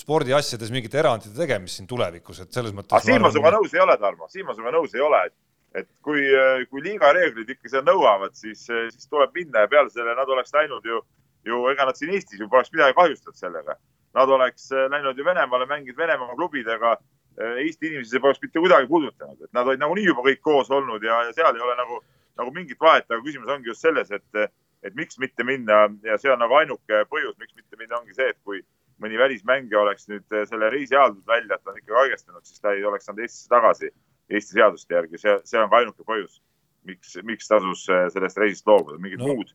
spordiasjades 0.00 0.70
mingite 0.72 0.98
erandite 1.00 1.34
tegemist 1.36 1.78
siin 1.78 1.88
tulevikus, 1.88 2.40
et 2.44 2.52
selles 2.56 2.72
mõttes. 2.76 3.04
siin 3.04 3.22
ma 3.22 3.30
sinuga 3.32 3.52
nõus 3.56 3.74
ei 3.74 3.82
ole, 3.84 3.96
Tarmo, 4.00 4.28
siin 4.32 4.46
ma 4.48 4.54
sinuga 4.56 4.72
nõus 4.76 4.94
ei 4.96 5.02
ole, 5.04 5.20
et, 5.28 5.34
et 5.82 5.88
kui, 6.04 6.22
kui 6.70 6.84
liiga 6.84 7.12
reeglid 7.16 7.50
ikka 7.54 7.70
seda 7.70 7.84
nõuavad, 7.90 8.36
siis, 8.38 8.64
siis 8.64 9.10
tuleb 9.10 9.34
minna 9.36 9.66
ja 9.66 9.70
peale 9.72 9.92
selle 9.92 10.14
nad 10.16 10.30
oleks 10.36 10.54
läinud 10.56 10.86
ju, 10.88 11.02
ju 11.44 11.60
ega 11.72 11.88
nad 11.90 12.00
siin 12.00 12.14
Eestis 12.16 12.40
ju 12.40 12.48
poleks 12.48 12.72
midagi 12.72 12.96
kahjustanud 12.96 13.36
sellega. 13.36 13.76
Nad 14.14 14.30
oleks 14.30 14.70
läinud 14.72 15.18
ju 15.18 15.26
Venemaale, 15.26 15.66
mänginud 15.68 15.98
Venemaa 15.98 16.36
klubidega. 16.38 16.96
Eesti 17.34 17.90
inimesi 17.90 18.14
see 18.14 18.22
poleks 18.22 18.40
mitte 18.40 18.62
kuidagi 18.62 18.86
puudutanud, 18.86 19.40
et 19.42 19.50
nad 19.56 19.66
olid 19.66 19.80
nagunii 19.82 20.04
juba 20.06 20.22
kõik 20.22 20.40
koos 20.46 20.68
olnud 20.70 21.02
ja, 21.02 21.18
ja 21.26 21.32
seal 21.34 21.56
ei 21.58 21.64
ole 21.66 21.74
nagu, 21.76 21.98
nagu 22.38 22.52
mingit 22.54 22.78
vahet, 22.80 23.08
aga 23.10 23.18
küsimus 23.24 23.50
ongi 23.50 23.72
just 23.72 23.82
selles, 23.82 24.12
et, 24.14 24.52
et 24.86 24.94
miks 24.94 25.18
mitte 25.18 25.42
minna 25.42 25.88
ja 26.06 26.14
see 26.22 26.30
on 26.30 26.38
nagu 26.38 26.54
ainuke 26.60 27.02
põhjus, 27.10 27.34
miks 27.42 27.56
mitte 27.58 27.80
minna, 27.80 27.98
ongi 27.98 28.14
see, 28.14 28.30
et 28.30 28.38
kui 28.46 28.62
mõni 29.04 29.20
välismängija 29.20 29.82
oleks 29.82 30.08
nüüd 30.10 30.24
eh, 30.34 30.46
selle 30.48 30.70
reisi 30.72 30.96
ajaldud 30.96 31.26
välja, 31.28 31.58
et 31.58 31.64
ta 31.64 31.72
on 31.72 31.80
ikkagi 31.80 32.00
haigestunud, 32.00 32.46
siis 32.48 32.64
ta 32.64 32.72
ei 32.74 32.84
oleks 32.88 33.08
saanud 33.08 33.24
Eestisse 33.24 33.52
tagasi 33.52 33.92
Eesti 34.32 34.56
seaduste 34.56 34.96
järgi, 34.96 35.20
see, 35.20 35.36
see 35.44 35.60
on 35.60 35.68
ka 35.68 35.82
ainuke 35.82 36.06
põhjus, 36.08 36.40
miks, 36.88 37.18
miks 37.28 37.50
tasus 37.50 37.84
eh, 37.92 38.08
sellest 38.14 38.40
reisist 38.40 38.68
loobuda, 38.70 38.96
mingit 39.02 39.20
no. 39.20 39.34
muud, 39.34 39.52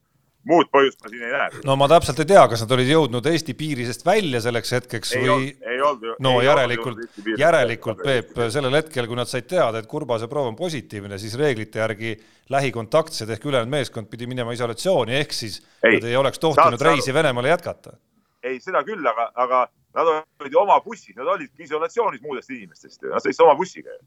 muud 0.50 0.70
põhjust 0.74 1.02
ma 1.04 1.12
siin 1.12 1.24
ei 1.26 1.32
näe. 1.34 1.62
no 1.66 1.76
ma 1.80 1.88
täpselt 1.90 2.22
ei 2.22 2.30
tea, 2.30 2.44
kas 2.52 2.64
nad 2.64 2.74
olid 2.78 2.92
jõudnud 2.94 3.30
Eesti 3.32 3.56
piiri 3.58 3.88
seest 3.88 4.06
välja 4.06 4.42
selleks 4.46 4.76
hetkeks 4.78 5.16
ei 5.18 5.26
või 5.26 5.48
ei 5.74 5.82
olnud, 5.86 6.20
no 6.26 6.36
ei 6.40 6.50
järelikult, 6.50 7.02
järelikult 7.42 8.04
Peep, 8.06 8.36
sellel 8.54 8.78
hetkel, 8.78 9.10
kui 9.10 9.18
nad 9.18 9.32
said 9.32 9.50
teada, 9.50 9.82
et 9.82 9.90
Kurbase 9.90 10.30
proov 10.32 10.52
on 10.52 10.60
positiivne, 10.60 11.18
siis 11.22 11.34
reeglite 11.40 11.82
järgi 11.82 12.14
lähikontaktsed 12.54 13.34
ehk 13.34 13.50
ülejäänud 13.50 13.74
meeskond 13.74 14.10
pidi 14.12 14.30
minema 14.30 14.54
isolatsiooni, 14.54 15.18
ehk 15.24 15.34
siis 15.36 15.60
ei, 15.82 15.98
nad 15.98 16.08
ei 16.12 16.16
oleks 16.22 16.42
tohtinud 16.46 16.88
reisi 16.92 17.14
Venemaale 17.14 17.52
jätkata 17.58 17.98
ei, 18.46 18.60
seda 18.64 18.82
küll, 18.88 19.06
aga, 19.06 19.30
aga 19.36 19.66
nad 19.98 20.10
olid 20.14 20.54
ju 20.54 20.62
oma 20.62 20.80
bussis, 20.86 21.16
nad 21.18 21.28
olidki 21.28 21.66
isolatsioonis 21.66 22.24
muudest 22.24 22.52
inimestest 22.54 23.04
ju, 23.04 23.14
nad 23.14 23.24
sõitsid 23.24 23.46
oma 23.46 23.56
bussiga 23.60 23.94
ju. 23.94 24.02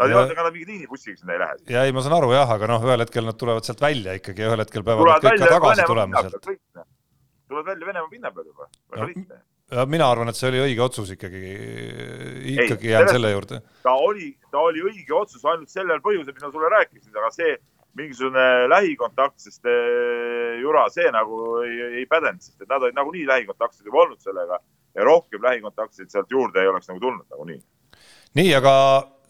Nad 0.00 0.08
ei 0.08 0.16
olnud, 0.16 0.32
ega 0.32 0.46
nad 0.46 0.54
mingi 0.54 0.70
liinibussiga 0.70 1.20
sinna 1.20 1.34
ei 1.34 1.42
lähe. 1.42 1.56
ja 1.74 1.84
ei, 1.84 1.92
ma 1.92 2.02
saan 2.04 2.16
aru 2.16 2.32
jah, 2.32 2.48
aga 2.56 2.68
noh, 2.70 2.84
ühel 2.88 3.04
hetkel 3.04 3.26
nad 3.28 3.36
tulevad 3.40 3.66
sealt 3.68 3.82
välja 3.84 4.16
ikkagi 4.16 4.44
ja 4.44 4.50
ühel 4.50 4.64
hetkel 4.64 4.84
peavad 4.86 5.10
nad 5.10 5.26
kõik 5.26 5.42
ka 5.42 5.50
tagasi 5.54 5.86
tulema 5.90 6.22
sealt. 6.24 6.48
tulevad 6.48 7.72
välja 7.72 7.90
Venemaa 7.90 8.12
pinna 8.12 8.32
peal 8.34 8.46
juba, 8.48 8.68
väga 8.94 9.02
no, 9.02 9.08
lihtne. 9.10 9.42
ja 9.76 9.84
mina 9.96 10.08
arvan, 10.12 10.32
et 10.32 10.40
see 10.40 10.48
oli 10.48 10.62
õige 10.68 10.84
otsus 10.86 11.12
ikkagi, 11.16 11.42
ikkagi 12.54 12.94
jään 12.94 13.10
selle 13.12 13.34
juurde. 13.34 13.60
ta 13.84 13.94
oli, 14.08 14.32
ta 14.50 14.64
oli 14.70 14.86
õige 14.88 15.16
otsus 15.20 15.44
ainult 15.44 15.72
sellel 15.72 16.00
põhjusel, 16.06 16.32
mis 16.32 16.48
ma 16.48 16.54
sulle 16.54 16.72
rääkisin, 16.78 17.12
aga 17.12 17.32
see 17.36 17.52
mingisugune 17.98 18.68
lähikontaktsest 18.70 19.66
jura, 20.60 20.86
see 20.94 21.10
nagu 21.14 21.60
ei, 21.64 21.80
ei 22.00 22.06
pädenud, 22.10 22.42
sest 22.44 22.62
et 22.62 22.70
nad 22.70 22.82
olid 22.82 22.96
nagunii 22.96 23.26
lähikontaktsed 23.28 23.86
juba 23.86 24.04
olnud 24.04 24.22
sellega 24.22 24.60
ja 24.94 25.06
rohkem 25.06 25.42
lähikontaktseid 25.42 26.10
sealt 26.10 26.30
juurde 26.30 26.62
ei 26.62 26.70
oleks 26.70 26.90
nagu 26.90 27.00
tulnud 27.00 27.26
nagunii. 27.30 27.60
nii, 28.38 28.50
aga 28.54 28.74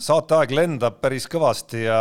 saateaeg 0.00 0.54
lendab 0.56 1.00
päris 1.02 1.28
kõvasti 1.30 1.84
ja 1.84 2.00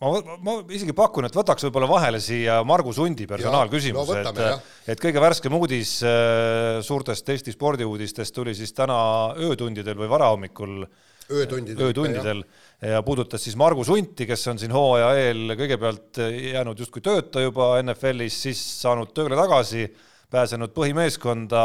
ma, 0.00 0.36
ma 0.44 0.56
isegi 0.76 0.94
pakun, 0.96 1.28
et 1.28 1.36
võtaks 1.36 1.66
võib-olla 1.66 1.88
vahele 1.90 2.20
siia 2.20 2.60
Margus 2.68 3.00
Hundi 3.00 3.28
personaalküsimuse 3.28 4.20
no, 4.26 4.32
et, 4.32 4.70
et 4.94 5.02
kõige 5.02 5.22
värskem 5.22 5.56
uudis 5.56 5.98
äh, 6.04 6.78
suurtest 6.84 7.28
Eesti 7.32 7.54
spordiuudistest 7.56 8.34
tuli 8.36 8.54
siis 8.56 8.76
täna 8.76 8.98
öötundidel 9.48 9.98
või 10.00 10.10
varahommikul 10.12 10.82
öötundidel, 11.30 11.88
öötundidel 11.88 12.42
ja 12.82 13.02
puudutas 13.02 13.44
siis 13.44 13.56
Margus 13.56 13.88
Hunti, 13.88 14.26
kes 14.28 14.46
on 14.52 14.60
siin 14.60 14.74
hooaja 14.74 15.12
eel 15.20 15.56
kõigepealt 15.58 16.20
jäänud 16.52 16.78
justkui 16.82 17.02
tööta 17.04 17.42
juba 17.44 17.74
NFL-is, 17.82 18.36
siis 18.48 18.60
saanud 18.82 19.14
tööle 19.16 19.38
tagasi, 19.38 19.88
pääsenud 20.32 20.74
põhimeeskonda 20.76 21.64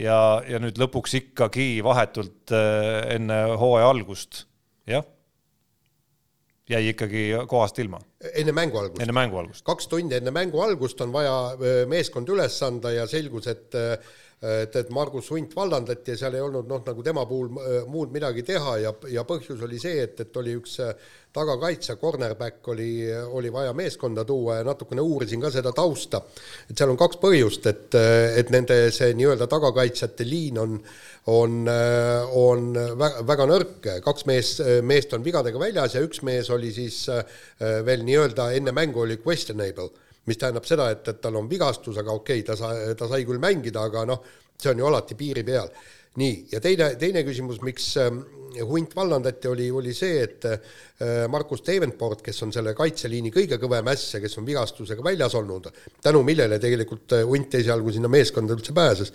ja, 0.00 0.18
ja 0.48 0.60
nüüd 0.62 0.80
lõpuks 0.80 1.16
ikkagi 1.20 1.72
vahetult 1.86 2.54
äh, 2.56 3.14
enne 3.16 3.42
hooaja 3.60 3.90
algust, 3.94 4.44
jah 4.90 5.06
jäi 6.70 6.92
ikkagi 6.92 7.22
kohast 7.50 7.78
ilma. 7.82 7.98
enne 8.34 8.52
mängu 8.54 8.78
algust? 8.78 9.02
enne 9.02 9.14
mängu 9.16 9.38
algust. 9.40 9.64
kaks 9.66 9.88
tundi 9.90 10.14
enne 10.20 10.30
mängu 10.30 10.60
algust 10.62 11.00
on 11.02 11.12
vaja 11.12 11.36
äh, 11.54 11.84
meeskond 11.90 12.30
üles 12.30 12.58
anda 12.62 12.92
ja 12.94 13.06
selgus, 13.10 13.48
et 13.50 13.74
et, 14.40 14.76
et 14.76 14.90
Margus 14.90 15.30
Hunt 15.34 15.54
vallandati 15.56 16.14
ja 16.14 16.20
seal 16.22 16.36
ei 16.38 16.44
olnud 16.44 16.68
noh, 16.68 16.82
nagu 16.86 17.02
tema 17.04 17.26
puhul 17.28 17.50
äh, 17.60 17.80
muud 17.90 18.12
midagi 18.14 18.44
teha 18.46 18.76
ja, 18.80 18.94
ja 19.12 19.24
põhjus 19.28 19.60
oli 19.66 19.80
see, 19.82 20.04
et, 20.06 20.20
et 20.24 20.40
oli 20.40 20.56
üks 20.58 20.78
tagakaitsja, 21.30 21.94
cornerback 22.00 22.66
oli, 22.72 23.06
oli 23.36 23.52
vaja 23.54 23.70
meeskonda 23.76 24.24
tuua 24.26 24.56
ja 24.58 24.64
natukene 24.66 25.04
uurisin 25.04 25.40
ka 25.44 25.52
seda 25.54 25.70
tausta. 25.72 26.22
et 26.66 26.74
seal 26.74 26.90
on 26.90 26.98
kaks 26.98 27.20
põhjust, 27.22 27.68
et, 27.70 27.94
et 28.40 28.50
nende 28.50 28.80
see 28.94 29.14
nii-öelda 29.14 29.46
tagakaitsjate 29.50 30.26
liin 30.26 30.58
on 30.58 30.80
on, 31.28 31.68
on 32.34 32.70
väga, 33.28 33.46
nõrk, 33.48 33.88
kaks 34.04 34.26
mees, 34.28 34.54
meest 34.86 35.12
on 35.16 35.24
vigadega 35.24 35.60
väljas 35.60 35.96
ja 35.96 36.04
üks 36.04 36.22
mees 36.26 36.48
oli 36.50 36.72
siis 36.74 37.02
äh, 37.12 37.24
veel 37.86 38.04
nii-öelda 38.06 38.50
enne 38.56 38.72
mängu 38.76 39.04
oli 39.04 39.18
questionable, 39.20 39.90
mis 40.28 40.38
tähendab 40.40 40.66
seda, 40.68 40.90
et, 40.92 41.06
et 41.08 41.20
tal 41.22 41.38
on 41.40 41.48
vigastus, 41.50 41.96
aga 42.00 42.12
okei 42.12 42.42
okay,, 42.42 42.46
ta 42.46 42.58
sai, 42.58 42.94
ta 42.98 43.08
sai 43.10 43.24
küll 43.28 43.40
mängida, 43.42 43.86
aga 43.88 44.04
noh, 44.08 44.20
see 44.60 44.72
on 44.72 44.82
ju 44.82 44.90
alati 44.90 45.16
piiri 45.18 45.44
peal. 45.46 45.70
nii, 46.20 46.46
ja 46.50 46.58
teine, 46.60 46.94
teine 46.98 47.22
küsimus, 47.24 47.60
miks 47.62 47.92
ähm, 48.02 48.24
hunt 48.66 48.96
vallandati, 48.96 49.48
oli, 49.48 49.68
oli 49.70 49.92
see, 49.94 50.24
et 50.24 50.44
äh, 50.44 50.58
Markus 51.30 51.62
Davenport, 51.66 52.22
kes 52.26 52.42
on 52.42 52.52
selle 52.52 52.74
kaitseliini 52.74 53.30
kõige 53.30 53.60
kõvem 53.62 53.92
äss 53.92 54.16
ja 54.16 54.20
kes 54.20 54.34
on 54.40 54.48
vigastusega 54.48 55.04
väljas 55.06 55.36
olnud, 55.38 55.70
tänu 56.02 56.24
millele 56.26 56.58
tegelikult 56.58 57.14
äh, 57.14 57.22
hunt 57.26 57.54
esialgu 57.54 57.94
sinna 57.94 58.10
meeskonda 58.10 58.58
üldse 58.58 58.74
pääses 58.76 59.14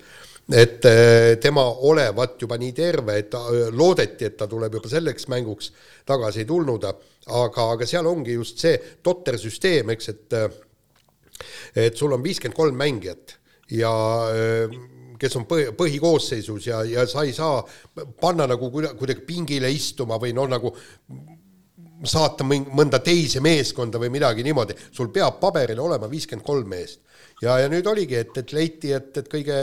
et 0.53 0.85
äh, 0.85 1.37
tema 1.41 1.65
olevat 1.89 2.41
juba 2.41 2.57
nii 2.61 2.73
terve, 2.77 3.17
et 3.19 3.31
ta, 3.33 3.41
loodeti, 3.73 4.27
et 4.29 4.37
ta 4.37 4.47
tuleb 4.47 4.77
juba 4.77 4.89
selleks 4.89 5.27
mänguks 5.33 5.71
tagasi 6.05 6.43
ei 6.43 6.49
tulnud, 6.49 6.85
aga, 6.85 7.71
aga 7.73 7.87
seal 7.89 8.07
ongi 8.07 8.37
just 8.37 8.61
see 8.61 8.77
totter 9.03 9.39
süsteem, 9.41 9.89
eks, 9.95 10.13
et 10.13 10.37
et 11.75 11.97
sul 11.97 12.13
on 12.15 12.23
viiskümmend 12.23 12.57
kolm 12.57 12.77
mängijat 12.79 13.37
ja 13.75 13.91
kes 15.19 15.37
on 15.39 15.45
põhi, 15.49 15.69
põhikoosseisus 15.77 16.67
ja, 16.69 16.83
ja 16.87 17.05
sa 17.09 17.23
ei 17.25 17.33
saa 17.35 17.61
panna 18.21 18.47
nagu 18.49 18.69
kuidagi 18.71 19.23
pingile 19.27 19.71
istuma 19.71 20.19
või 20.21 20.35
noh, 20.35 20.47
nagu 20.51 20.73
saata 22.05 22.45
mõnda 22.45 22.99
teise 23.03 23.41
meeskonda 23.43 23.99
või 24.01 24.11
midagi 24.13 24.43
niimoodi, 24.45 24.75
sul 24.91 25.09
peab 25.13 25.39
paberil 25.41 25.79
olema 25.81 26.09
viiskümmend 26.11 26.45
kolm 26.45 26.67
meest. 26.69 27.01
Ja, 27.41 27.57
ja 27.59 27.69
nüüd 27.71 27.87
oligi, 27.87 28.17
et, 28.19 28.35
et 28.37 28.51
leiti, 28.55 28.91
et, 28.95 29.11
et 29.17 29.29
kõige 29.31 29.57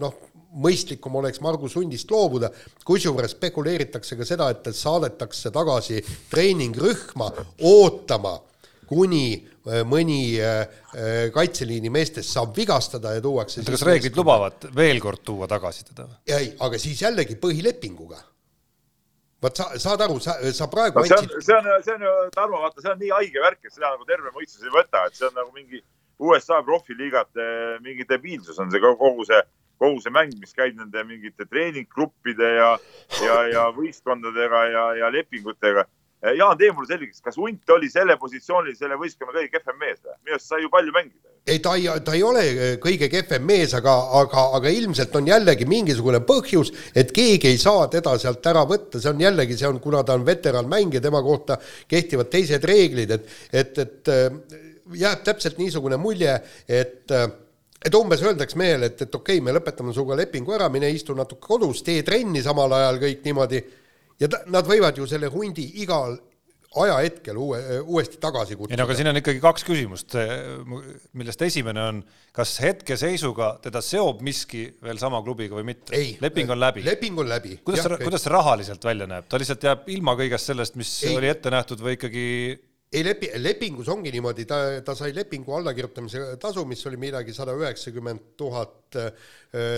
noh, 0.00 0.14
mõistlikum 0.62 1.14
oleks 1.20 1.40
Margus 1.44 1.76
Hundist 1.78 2.10
loobuda, 2.12 2.50
kusjuures 2.86 3.34
spekuleeritakse 3.36 4.18
ka 4.18 4.26
seda, 4.28 4.50
et 4.52 4.68
saadetakse 4.76 5.52
tagasi 5.54 6.02
treeningrühma 6.30 7.30
ootama, 7.68 8.36
kuni 8.90 9.26
äh, 9.36 9.51
mõni 9.86 10.40
äh, 10.42 10.60
äh, 10.96 11.30
kaitseliini 11.34 11.90
meestest 11.92 12.34
saab 12.34 12.56
vigastada 12.56 13.14
ja 13.14 13.22
tuuakse 13.22 13.62
kas 13.66 13.84
reeglid 13.86 14.16
lubavad 14.18 14.68
veel 14.74 14.98
kord 15.02 15.22
tuua 15.22 15.46
tagasi 15.50 15.86
teda? 15.92 16.08
ei, 16.26 16.52
aga 16.58 16.80
siis 16.82 17.02
jällegi 17.04 17.38
põhilepinguga 17.42 18.18
vot 19.42 19.58
sa, 19.58 19.70
saad 19.78 20.02
aru, 20.06 20.18
sa, 20.22 20.36
sa 20.54 20.68
praegu 20.70 21.02
no, 21.02 21.06
see 21.06 21.18
on, 21.18 21.30
see 21.38 21.56
on, 21.56 21.70
see 21.86 21.94
on 21.94 22.06
ju, 22.06 22.12
Tarmo, 22.34 22.60
vaata, 22.62 22.82
see 22.82 22.92
on 22.92 23.00
nii 23.02 23.14
haige 23.14 23.42
värk, 23.42 23.62
et 23.64 23.74
seda 23.74 23.94
nagu 23.94 24.06
terve 24.08 24.34
mõistus 24.34 24.62
ei 24.66 24.74
võta, 24.74 25.06
et 25.06 25.18
see 25.18 25.26
on 25.28 25.34
nagu 25.38 25.50
mingi 25.54 25.82
USA 26.22 26.60
profiliigate 26.62 27.48
mingi 27.82 28.06
debiilsus 28.08 28.58
on 28.62 28.70
see 28.70 28.82
kogu 28.82 29.26
see, 29.26 29.40
kogu 29.82 30.02
see 30.02 30.14
mäng, 30.14 30.34
mis 30.40 30.54
käib 30.54 30.78
nende 30.78 31.02
mingite 31.08 31.46
treeninggruppide 31.50 32.52
ja, 32.58 32.70
ja, 33.24 33.40
ja 33.50 33.66
võistkondadega 33.74 34.62
ja, 34.70 34.84
ja 35.00 35.10
lepingutega. 35.10 35.88
Jaan, 36.22 36.54
tee 36.58 36.70
mulle 36.70 36.86
selgeks, 36.86 37.18
kas 37.24 37.36
Hunt 37.36 37.70
oli 37.74 37.88
selle 37.90 38.14
positsioonil 38.20 38.76
selle 38.78 38.94
võistkonna 38.98 39.34
kõige 39.34 39.50
kehvem 39.56 39.78
mees 39.80 39.98
või? 39.98 40.14
minu 40.22 40.36
arust 40.36 40.52
sai 40.52 40.62
ju 40.62 40.70
palju 40.70 40.94
mängida. 40.94 41.32
ei, 41.50 41.58
ta 41.58 41.74
ei, 41.74 41.88
ta 42.06 42.14
ei 42.14 42.22
ole 42.22 42.44
kõige 42.82 43.08
kehvem 43.10 43.42
mees, 43.48 43.74
aga, 43.74 43.96
aga, 44.20 44.44
aga 44.58 44.70
ilmselt 44.70 45.16
on 45.18 45.26
jällegi 45.26 45.66
mingisugune 45.66 46.22
põhjus, 46.28 46.70
et 46.94 47.10
keegi 47.16 47.50
ei 47.50 47.58
saa 47.58 47.88
teda 47.90 48.14
sealt 48.22 48.46
ära 48.46 48.62
võtta, 48.70 49.02
see 49.02 49.10
on 49.10 49.24
jällegi, 49.26 49.58
see 49.58 49.66
on, 49.66 49.82
kuna 49.82 50.04
ta 50.06 50.14
on 50.14 50.26
veteranmängija, 50.26 51.02
tema 51.02 51.24
kohta 51.26 51.58
kehtivad 51.90 52.30
teised 52.30 52.70
reeglid, 52.70 53.18
et, 53.18 53.36
et, 53.50 53.82
et 53.82 54.14
jääb 55.02 55.26
täpselt 55.26 55.58
niisugune 55.58 55.98
mulje, 55.98 56.38
et 56.68 57.18
et 57.82 57.94
umbes 57.98 58.20
öeldakse 58.22 58.54
mehele, 58.54 58.92
et, 58.92 59.00
et 59.02 59.14
okei 59.14 59.40
okay,, 59.40 59.42
me 59.42 59.58
lõpetame 59.58 59.90
sinuga 59.90 60.14
lepingu 60.20 60.54
ära, 60.54 60.68
mine 60.70 60.86
istu 60.94 61.16
natuke 61.18 61.42
kodus, 61.42 61.82
tee 61.82 62.04
trenni 62.06 62.38
samal 62.44 62.70
ajal 62.78 63.00
kõik 63.02 63.24
niimoodi 63.26 63.58
ja 64.20 64.28
ta, 64.28 64.42
nad 64.52 64.68
võivad 64.68 64.98
ju 64.98 65.06
selle 65.08 65.30
hundi 65.32 65.64
igal 65.82 66.18
ajahetkel 66.82 67.36
uue, 67.36 67.58
uuesti 67.80 68.18
tagasi 68.20 68.56
kutsuda. 68.56 68.74
ei 68.74 68.80
no 68.80 68.86
aga 68.86 68.96
siin 68.96 69.10
on 69.10 69.18
ikkagi 69.20 69.42
kaks 69.44 69.64
küsimust, 69.68 70.16
millest 71.18 71.44
esimene 71.44 71.84
on, 71.84 72.00
kas 72.36 72.54
hetkeseisuga 72.64 73.50
teda 73.66 73.82
seob 73.84 74.22
miski 74.24 74.64
veel 74.84 75.00
sama 75.00 75.20
klubiga 75.24 75.58
või 75.58 75.66
mitte? 75.68 76.02
leping 76.24 76.52
on 76.54 76.60
läbi? 76.62 76.84
leping 76.86 77.20
on 77.20 77.28
läbi. 77.28 77.58
kuidas 77.66 77.84
see, 77.84 78.00
kuidas 78.04 78.24
see 78.24 78.32
rahaliselt 78.32 78.88
välja 78.88 79.08
näeb, 79.10 79.28
ta 79.28 79.40
lihtsalt 79.40 79.68
jääb 79.68 79.88
ilma 79.92 80.16
kõigest 80.20 80.52
sellest, 80.52 80.78
mis 80.80 80.94
ei. 81.04 81.16
oli 81.18 81.32
ette 81.32 81.52
nähtud 81.52 81.82
või 81.84 81.98
ikkagi 81.98 82.26
ei 82.92 83.04
lepi-, 83.04 83.32
lepingus 83.40 83.88
ongi 83.92 84.12
niimoodi, 84.12 84.46
ta, 84.48 84.60
ta 84.84 84.94
sai 84.98 85.14
lepingu 85.16 85.56
allakirjutamise 85.56 86.36
tasu, 86.40 86.66
mis 86.68 86.84
oli 86.90 87.00
midagi 87.00 87.34
sada 87.36 87.54
üheksakümmend 87.56 88.32
tuhat 88.38 89.00
äh, 89.00 89.10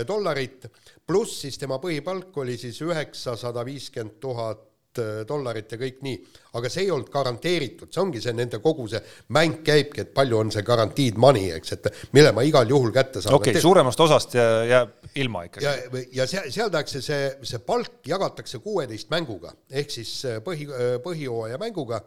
dollarit, 0.07 0.67
pluss 1.07 1.41
siis 1.45 1.59
tema 1.61 1.79
põhipalk 1.83 2.35
oli 2.43 2.57
siis 2.59 2.81
üheksasada 2.83 3.63
viiskümmend 3.67 4.17
tuhat 4.23 4.99
äh, 4.99 5.21
dollarit 5.27 5.71
ja 5.71 5.79
kõik 5.79 6.01
nii. 6.03 6.17
aga 6.59 6.71
see 6.71 6.83
ei 6.85 6.91
olnud 6.91 7.11
garanteeritud, 7.13 7.91
see 7.93 8.03
ongi 8.03 8.23
see 8.23 8.35
nende 8.35 8.59
kogu 8.63 8.89
see 8.91 8.99
mäng 9.37 9.61
käibki, 9.63 10.03
et 10.03 10.11
palju 10.15 10.41
on 10.41 10.51
see 10.51 10.65
guaranteed 10.67 11.21
money, 11.21 11.53
eks, 11.55 11.77
et 11.77 11.89
mille 12.17 12.35
ma 12.35 12.43
igal 12.47 12.67
juhul 12.67 12.91
kätte 12.95 13.23
saan. 13.23 13.37
okei 13.39 13.55
okay,, 13.55 13.63
suuremast 13.63 14.05
osast 14.07 14.35
jääb 14.35 15.15
ilma 15.15 15.45
ikkagi. 15.47 15.63
ja, 15.63 16.03
ja 16.19 16.27
seal, 16.27 16.51
seal 16.51 16.75
tehakse 16.75 16.99
see, 17.05 17.31
see 17.47 17.63
palk 17.63 18.03
jagatakse 18.11 18.59
kuueteist 18.59 19.07
mänguga, 19.15 19.55
ehk 19.71 19.99
siis 19.99 20.17
äh, 20.27 20.43
põhi, 20.43 20.67
põhijooaja 21.07 21.63
mänguga 21.63 22.03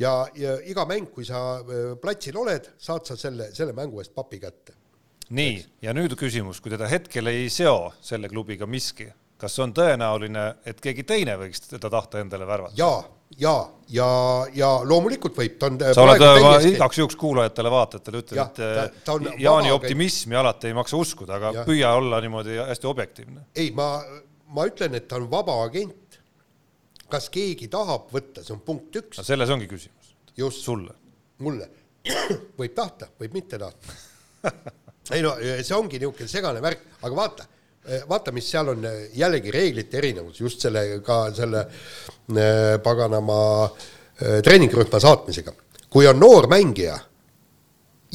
ja, 0.00 0.12
ja 0.38 0.58
iga 0.68 0.86
mäng, 0.88 1.10
kui 1.14 1.26
sa 1.28 1.42
äh, 1.60 1.94
platsil 2.00 2.36
oled, 2.40 2.72
saad 2.80 3.08
sa 3.08 3.18
selle, 3.18 3.50
selle 3.56 3.74
mängu 3.76 4.02
eest 4.02 4.14
papi 4.14 4.40
kätte. 4.42 4.76
nii, 5.32 5.56
ja 5.82 5.94
nüüd 5.96 6.14
küsimus, 6.18 6.60
kui 6.60 6.72
teda 6.72 6.88
hetkel 6.90 7.30
ei 7.32 7.48
seo 7.52 7.92
selle 8.04 8.28
klubiga 8.32 8.66
miski, 8.68 9.08
kas 9.40 9.58
on 9.64 9.72
tõenäoline, 9.74 10.44
et 10.68 10.80
keegi 10.80 11.04
teine 11.08 11.36
võiks 11.40 11.64
teda 11.66 11.90
tahta 11.90 12.20
endale 12.22 12.46
värvata? 12.46 12.76
jaa, 12.78 13.00
ja, 13.40 13.54
ja, 13.88 14.08
ja 14.54 14.68
loomulikult 14.84 15.38
võib, 15.38 15.56
ta 15.58 15.70
on 15.70 15.78
sa 15.80 16.04
oled, 16.04 16.26
ma 16.44 16.56
igaks 16.68 17.00
juhuks 17.00 17.16
kuulajatele-vaatajatele 17.22 18.22
ütlen, 18.22 18.42
et 18.44 18.60
ta, 18.60 18.88
ta 19.06 19.34
Jaani 19.40 19.72
optimismi 19.74 20.38
alati 20.38 20.70
ei 20.70 20.76
maksa 20.76 21.00
uskuda, 21.00 21.38
aga 21.40 21.56
ja. 21.60 21.64
püüa 21.68 21.94
olla 21.98 22.20
niimoodi 22.24 22.60
hästi 22.60 22.90
objektiivne. 22.90 23.46
ei, 23.56 23.72
ma, 23.76 23.94
ma 24.52 24.68
ütlen, 24.68 24.98
et 24.98 25.08
ta 25.08 25.18
on 25.20 25.30
vaba 25.32 25.62
agent, 25.64 25.96
kas 27.12 27.28
keegi 27.32 27.68
tahab 27.72 28.10
võtta, 28.12 28.44
see 28.44 28.54
on 28.56 28.62
punkt 28.66 28.96
üks. 29.02 29.22
selles 29.26 29.50
ongi 29.52 29.68
küsimus. 29.70 30.14
just. 30.36 30.64
sulle. 30.64 30.94
mulle. 31.44 31.68
võib 32.58 32.74
tahta, 32.74 33.08
võib 33.20 33.36
mitte 33.36 33.58
tahta. 33.60 33.98
ei 35.14 35.22
no 35.24 35.34
see 35.38 35.76
ongi 35.76 36.00
niisugune 36.00 36.30
segane 36.30 36.62
värk, 36.64 36.86
aga 37.02 37.16
vaata, 37.16 37.46
vaata, 38.08 38.32
mis 38.34 38.48
seal 38.50 38.72
on 38.72 38.86
jällegi 39.18 39.52
reeglite 39.54 39.98
erinevus 40.00 40.40
just 40.40 40.62
selle, 40.64 40.84
ka 41.04 41.24
selle 41.36 41.62
äh, 41.66 42.78
paganama 42.82 43.38
äh, 43.66 44.40
treeningrühma 44.44 45.00
saatmisega. 45.02 45.54
kui 45.92 46.06
on 46.08 46.18
noor 46.18 46.48
mängija 46.48 46.96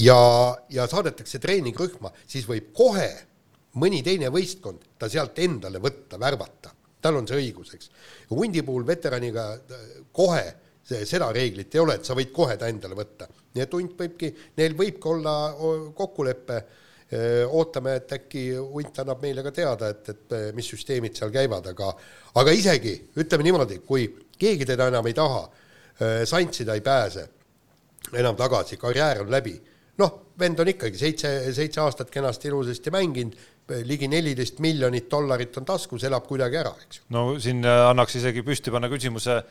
ja, 0.02 0.20
ja 0.70 0.88
saadetakse 0.88 1.39
treeningrühma, 1.39 2.12
siis 2.26 2.48
võib 2.50 2.74
kohe 2.74 3.10
mõni 3.78 4.02
teine 4.04 4.32
võistkond 4.34 4.95
ta 4.98 5.10
sealt 5.10 5.38
endale 5.39 5.80
võtta, 5.84 6.18
värvata 6.20 6.74
tal 7.02 7.20
on 7.20 7.28
see 7.30 7.41
õigus, 7.41 7.74
eks. 7.78 7.91
hundi 8.32 8.64
puhul 8.66 8.88
veteraniga 8.88 9.52
äh, 9.54 9.86
kohe 10.16 10.45
see, 10.88 11.06
seda 11.06 11.30
reeglit 11.36 11.76
ei 11.76 11.84
ole, 11.84 11.98
et 12.00 12.08
sa 12.08 12.16
võid 12.18 12.34
kohe 12.36 12.58
ta 12.58 12.70
endale 12.72 12.98
võtta. 12.98 13.28
nii 13.56 13.64
et 13.64 13.74
hunt 13.74 13.95
võibki, 14.00 14.34
neil 14.58 14.76
võibki 14.78 15.12
olla 15.12 15.36
kokkulepe, 15.98 16.58
äh, 16.58 17.43
ootame, 17.48 17.98
et 18.02 18.18
äkki 18.20 18.50
hunt 18.58 19.02
annab 19.04 19.24
meile 19.24 19.45
ka 19.45 19.54
teada, 19.56 19.91
et, 19.93 20.14
et 20.14 20.38
äh, 20.38 20.50
mis 20.58 20.70
süsteemid 20.74 21.18
seal 21.18 21.34
käivad, 21.34 21.72
aga 21.74 21.93
aga 22.38 22.54
isegi, 22.54 22.95
ütleme 23.18 23.48
niimoodi, 23.48 23.82
kui 23.86 24.08
keegi 24.38 24.68
teda 24.70 24.91
enam 24.93 25.08
ei 25.08 25.18
taha, 25.18 25.48
Santsida 26.30 26.76
ei 26.78 26.84
pääse, 26.86 27.24
enam 28.14 28.36
tagasi, 28.38 28.78
karjäär 28.78 29.24
on 29.24 29.32
läbi. 29.34 29.56
noh, 29.98 30.12
vend 30.38 30.60
on 30.62 30.70
ikkagi 30.70 31.00
seitse, 31.00 31.32
seitse 31.58 31.82
aastat 31.82 32.12
kenasti 32.14 32.52
ilusasti 32.52 32.91
mänginud, 32.93 33.34
ligi 33.88 34.07
neliteist 34.11 34.61
miljonit 34.63 35.09
dollarit 35.11 35.57
on 35.59 35.65
taskus, 35.68 36.03
elab 36.07 36.28
kuidagi 36.28 36.59
ära, 36.59 36.74
eks 36.86 37.01
ju. 37.01 37.07
no 37.15 37.24
siin 37.43 37.65
annaks 37.68 38.15
isegi 38.20 38.43
püsti 38.47 38.74
panna 38.74 38.89
küsimuse, 38.91 39.41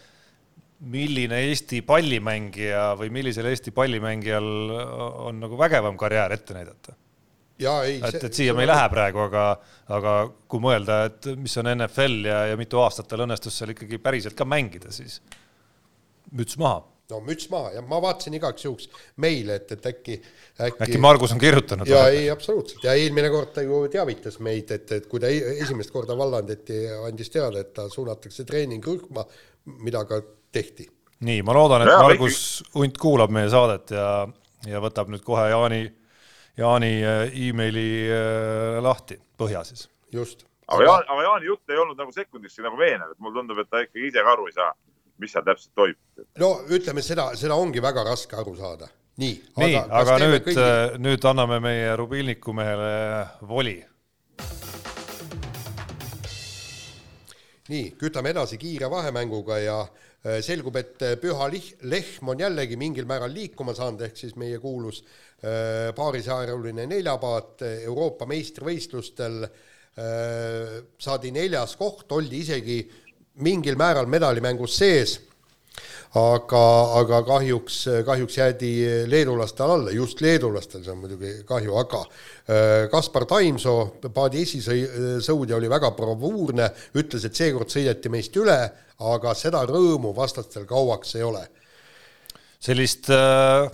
milline 0.92 1.40
Eesti 1.48 1.80
pallimängija 1.86 2.90
või 3.00 3.10
millisel 3.12 3.48
Eesti 3.50 3.72
pallimängijal 3.76 4.48
on 5.28 5.40
nagu 5.40 5.58
vägevam 5.60 5.96
karjäär 6.00 6.36
ette 6.36 6.56
näidata? 6.56 6.96
Ei, 7.56 8.00
et, 8.04 8.18
et 8.20 8.36
siia 8.36 8.52
me 8.52 8.66
ei 8.66 8.68
lähe 8.68 8.88
praegu, 8.92 9.22
aga, 9.30 9.44
aga 9.96 10.16
kui 10.48 10.60
mõelda, 10.60 10.98
et 11.08 11.28
mis 11.40 11.54
on 11.56 11.70
NFL 11.72 12.28
ja, 12.28 12.40
ja 12.50 12.58
mitu 12.60 12.82
aastat 12.82 13.08
tal 13.08 13.24
õnnestus 13.24 13.56
seal 13.56 13.72
ikkagi 13.72 13.96
päriselt 14.02 14.36
ka 14.36 14.44
mängida, 14.44 14.92
siis 14.92 15.22
müts 16.36 16.58
maha. 16.60 16.82
No 17.10 17.20
müts 17.24 17.48
maha 17.52 17.72
ja 17.76 17.82
ma 17.86 17.98
vaatasin 18.02 18.36
igaks 18.38 18.66
juhuks 18.66 18.88
meile, 19.22 19.58
et, 19.60 19.72
et 19.76 19.88
äkki, 19.90 20.16
äkki. 20.68 20.82
äkki 20.86 21.00
Margus 21.02 21.34
on 21.34 21.42
kirjutanud? 21.42 21.88
ja 21.90 22.06
ei, 22.12 22.28
absoluutselt 22.30 22.84
ja 22.84 22.94
eelmine 22.98 23.30
kord 23.32 23.52
ta 23.54 23.64
ju 23.64 23.82
teavitas 23.92 24.40
meid, 24.44 24.72
et, 24.74 24.92
et 24.98 25.06
kui 25.10 25.22
ta 25.22 25.30
e-, 25.30 25.56
esimest 25.62 25.94
korda 25.94 26.16
vallandati, 26.18 26.80
andis 27.06 27.30
teada, 27.34 27.62
et 27.62 27.72
ta 27.76 27.88
suunatakse 27.92 28.46
treeningrühma, 28.48 29.26
mida 29.86 30.02
ka 30.08 30.20
tehti. 30.52 30.88
nii, 31.26 31.44
ma 31.46 31.54
loodan, 31.56 31.86
et 31.86 31.92
ja, 31.92 32.00
Margus 32.02 32.40
Unt 32.82 32.98
kuulab 33.02 33.34
meie 33.34 33.50
saadet 33.52 33.94
ja, 33.94 34.08
ja 34.66 34.82
võtab 34.82 35.12
nüüd 35.12 35.24
kohe 35.26 35.46
Jaani, 35.52 35.84
Jaani 36.58 36.92
äh, 37.04 37.38
emaili 37.46 37.88
äh, 38.10 38.82
lahti 38.82 39.20
põhja 39.38 39.62
siis. 39.68 39.86
just. 40.12 40.46
aga 40.66 40.90
Jaan, 40.90 41.06
aga 41.06 41.30
Jaani 41.30 41.52
jutt 41.52 41.70
ei 41.70 41.78
olnud 41.78 42.02
nagu 42.02 42.12
sekundikski 42.12 42.66
nagu 42.66 42.78
veenev, 42.80 43.14
et 43.14 43.22
mulle 43.22 43.38
tundub, 43.38 43.62
et 43.62 43.70
ta 43.70 43.86
ikkagi 43.86 44.10
ise 44.10 44.26
ka 44.26 44.34
aru 44.34 44.50
ei 44.50 44.58
saa 44.58 44.74
mis 45.22 45.32
seal 45.32 45.44
täpselt 45.46 45.74
toimub. 45.76 46.24
no 46.40 46.52
ütleme 46.76 47.04
seda, 47.04 47.30
seda 47.38 47.56
ongi 47.58 47.82
väga 47.82 48.04
raske 48.06 48.36
aru 48.38 48.54
saada. 48.58 48.88
nii, 49.20 49.36
nii, 49.56 49.74
aga, 49.74 50.00
aga 50.00 50.16
nüüd 50.22 50.40
kõigi..., 50.48 50.64
äh, 50.64 50.96
nüüd 51.02 51.28
anname 51.30 51.60
meie 51.64 51.92
Rubilniku 51.96 52.54
mehele 52.56 52.90
voli. 53.48 53.76
nii, 57.72 57.86
kütame 58.00 58.34
edasi 58.34 58.58
kiire 58.62 58.90
vahemänguga 58.92 59.60
ja 59.62 59.78
äh, 59.84 60.42
selgub, 60.44 60.76
et 60.76 61.00
äh, 61.02 61.16
Püha 61.22 61.48
Lehm 61.50 62.34
on 62.34 62.44
jällegi 62.44 62.76
mingil 62.76 63.08
määral 63.08 63.32
liikuma 63.32 63.74
saanud, 63.74 64.04
ehk 64.06 64.20
siis 64.24 64.36
meie 64.36 64.58
kuulus 64.58 65.04
paarisarjaline 65.96 66.86
neljapaat 66.88 67.60
Euroopa 67.84 68.24
meistrivõistlustel 68.26 69.44
saadi 71.04 71.30
neljas 71.30 71.74
koht, 71.76 72.08
oldi 72.16 72.40
isegi 72.40 72.78
mingil 73.44 73.76
määral 73.78 74.08
medalimängus 74.10 74.76
sees, 74.78 75.16
aga, 76.16 76.62
aga 77.00 77.20
kahjuks, 77.26 77.78
kahjuks 78.06 78.38
jäädi 78.38 78.72
leedulastel 79.10 79.72
alla, 79.74 79.92
just 79.92 80.20
leedulastel, 80.24 80.82
see 80.84 80.94
on 80.94 81.02
muidugi 81.02 81.32
kahju, 81.48 81.76
aga 81.80 82.02
äh, 82.02 82.86
Kaspar 82.92 83.26
Taimsoo, 83.28 83.86
paadi 84.14 84.44
esisõudja, 84.46 85.58
oli 85.58 85.70
väga 85.70 85.92
bravuurne, 85.96 86.70
ütles, 86.96 87.26
et 87.26 87.36
seekord 87.36 87.72
sõideti 87.72 88.12
meist 88.12 88.36
üle, 88.40 88.58
aga 89.12 89.34
seda 89.36 89.64
rõõmu 89.68 90.14
vastastel 90.16 90.64
kauaks 90.68 91.16
ei 91.18 91.26
ole. 91.26 91.44
sellist 92.60 93.10
äh 93.10 93.66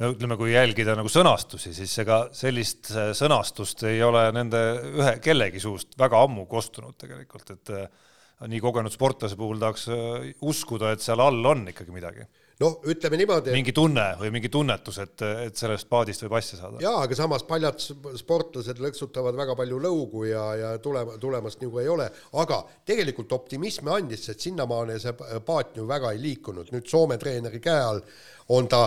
no 0.00 0.14
ütleme, 0.14 0.36
kui 0.40 0.54
jälgida 0.54 0.94
nagu 0.96 1.10
sõnastusi, 1.12 1.74
siis 1.76 1.92
ega 2.00 2.22
sellist 2.32 2.88
äh, 2.94 3.10
sõnastust 3.16 3.84
ei 3.88 4.00
ole 4.02 4.30
nende 4.32 4.60
ühe 4.96 5.18
kellegi 5.20 5.60
suust 5.60 5.92
väga 6.00 6.22
ammu 6.24 6.46
kostunud 6.48 6.96
tegelikult, 7.00 7.52
et 7.52 7.74
nii 8.48 8.60
kogenud 8.62 8.92
sportlase 8.92 9.36
puhul 9.36 9.58
tahaks 9.60 9.88
äh, 9.92 10.30
uskuda, 10.48 10.94
et 10.94 11.02
seal 11.04 11.20
all 11.20 11.44
on 11.44 11.66
ikkagi 11.72 11.92
midagi. 11.92 12.24
noh, 12.60 12.74
ütleme 12.92 13.16
niimoodi. 13.16 13.52
mingi 13.56 13.72
tunne 13.76 14.06
või 14.20 14.30
mingi 14.32 14.50
tunnetus, 14.52 14.98
et, 15.00 15.22
et 15.48 15.56
sellest 15.56 15.88
paadist 15.88 16.24
võib 16.24 16.36
asja 16.38 16.58
saada. 16.60 16.80
jaa, 16.84 17.02
aga 17.04 17.16
samas 17.16 17.44
paljad 17.48 17.80
sportlased 18.20 18.80
lõksutavad 18.80 19.36
väga 19.36 19.56
palju 19.58 19.80
lõugu 19.80 20.24
ja, 20.30 20.44
ja 20.56 20.72
tulema, 20.78 21.18
tulemast 21.20 21.60
nagu 21.64 21.82
ei 21.82 21.88
ole, 21.92 22.08
aga 22.40 22.62
tegelikult 22.88 23.32
optimismi 23.36 23.92
andis, 23.92 24.24
sest 24.28 24.48
sinnamaani 24.48 24.98
see 25.00 25.40
paat 25.46 25.76
ju 25.76 25.86
väga 25.88 26.14
ei 26.16 26.24
liikunud, 26.24 26.72
nüüd 26.72 26.88
Soome 26.88 27.20
treeneri 27.20 27.60
käe 27.64 27.84
all 27.92 28.04
on 28.56 28.68
ta 28.68 28.86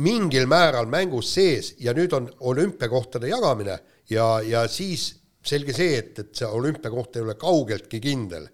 mingil 0.00 0.48
määral 0.48 0.88
mängus 0.88 1.34
sees 1.34 1.74
ja 1.80 1.92
nüüd 1.92 2.12
on 2.16 2.30
olümpiakohtade 2.40 3.28
jagamine 3.28 3.76
ja, 4.08 4.40
ja 4.40 4.64
siis 4.68 5.10
selge 5.44 5.74
see, 5.76 5.96
et, 5.98 6.18
et 6.18 6.34
see 6.36 6.48
olümpiakoht 6.48 7.16
ei 7.16 7.24
ole 7.26 7.36
kaugeltki 7.40 8.00
kindel 8.00 8.48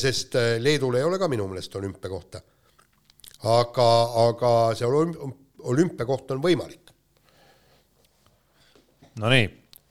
sest 0.00 0.34
eh, 0.34 0.56
Leedul 0.62 0.96
ei 0.96 1.04
ole 1.04 1.18
ka 1.18 1.28
minu 1.28 1.48
meelest 1.50 1.74
olümpiakohta. 1.76 2.40
aga, 3.44 3.90
aga 4.28 4.50
see 4.74 4.88
olümpiakoht 5.66 6.30
on 6.30 6.42
võimalik. 6.42 6.92
Nonii, 9.20 9.46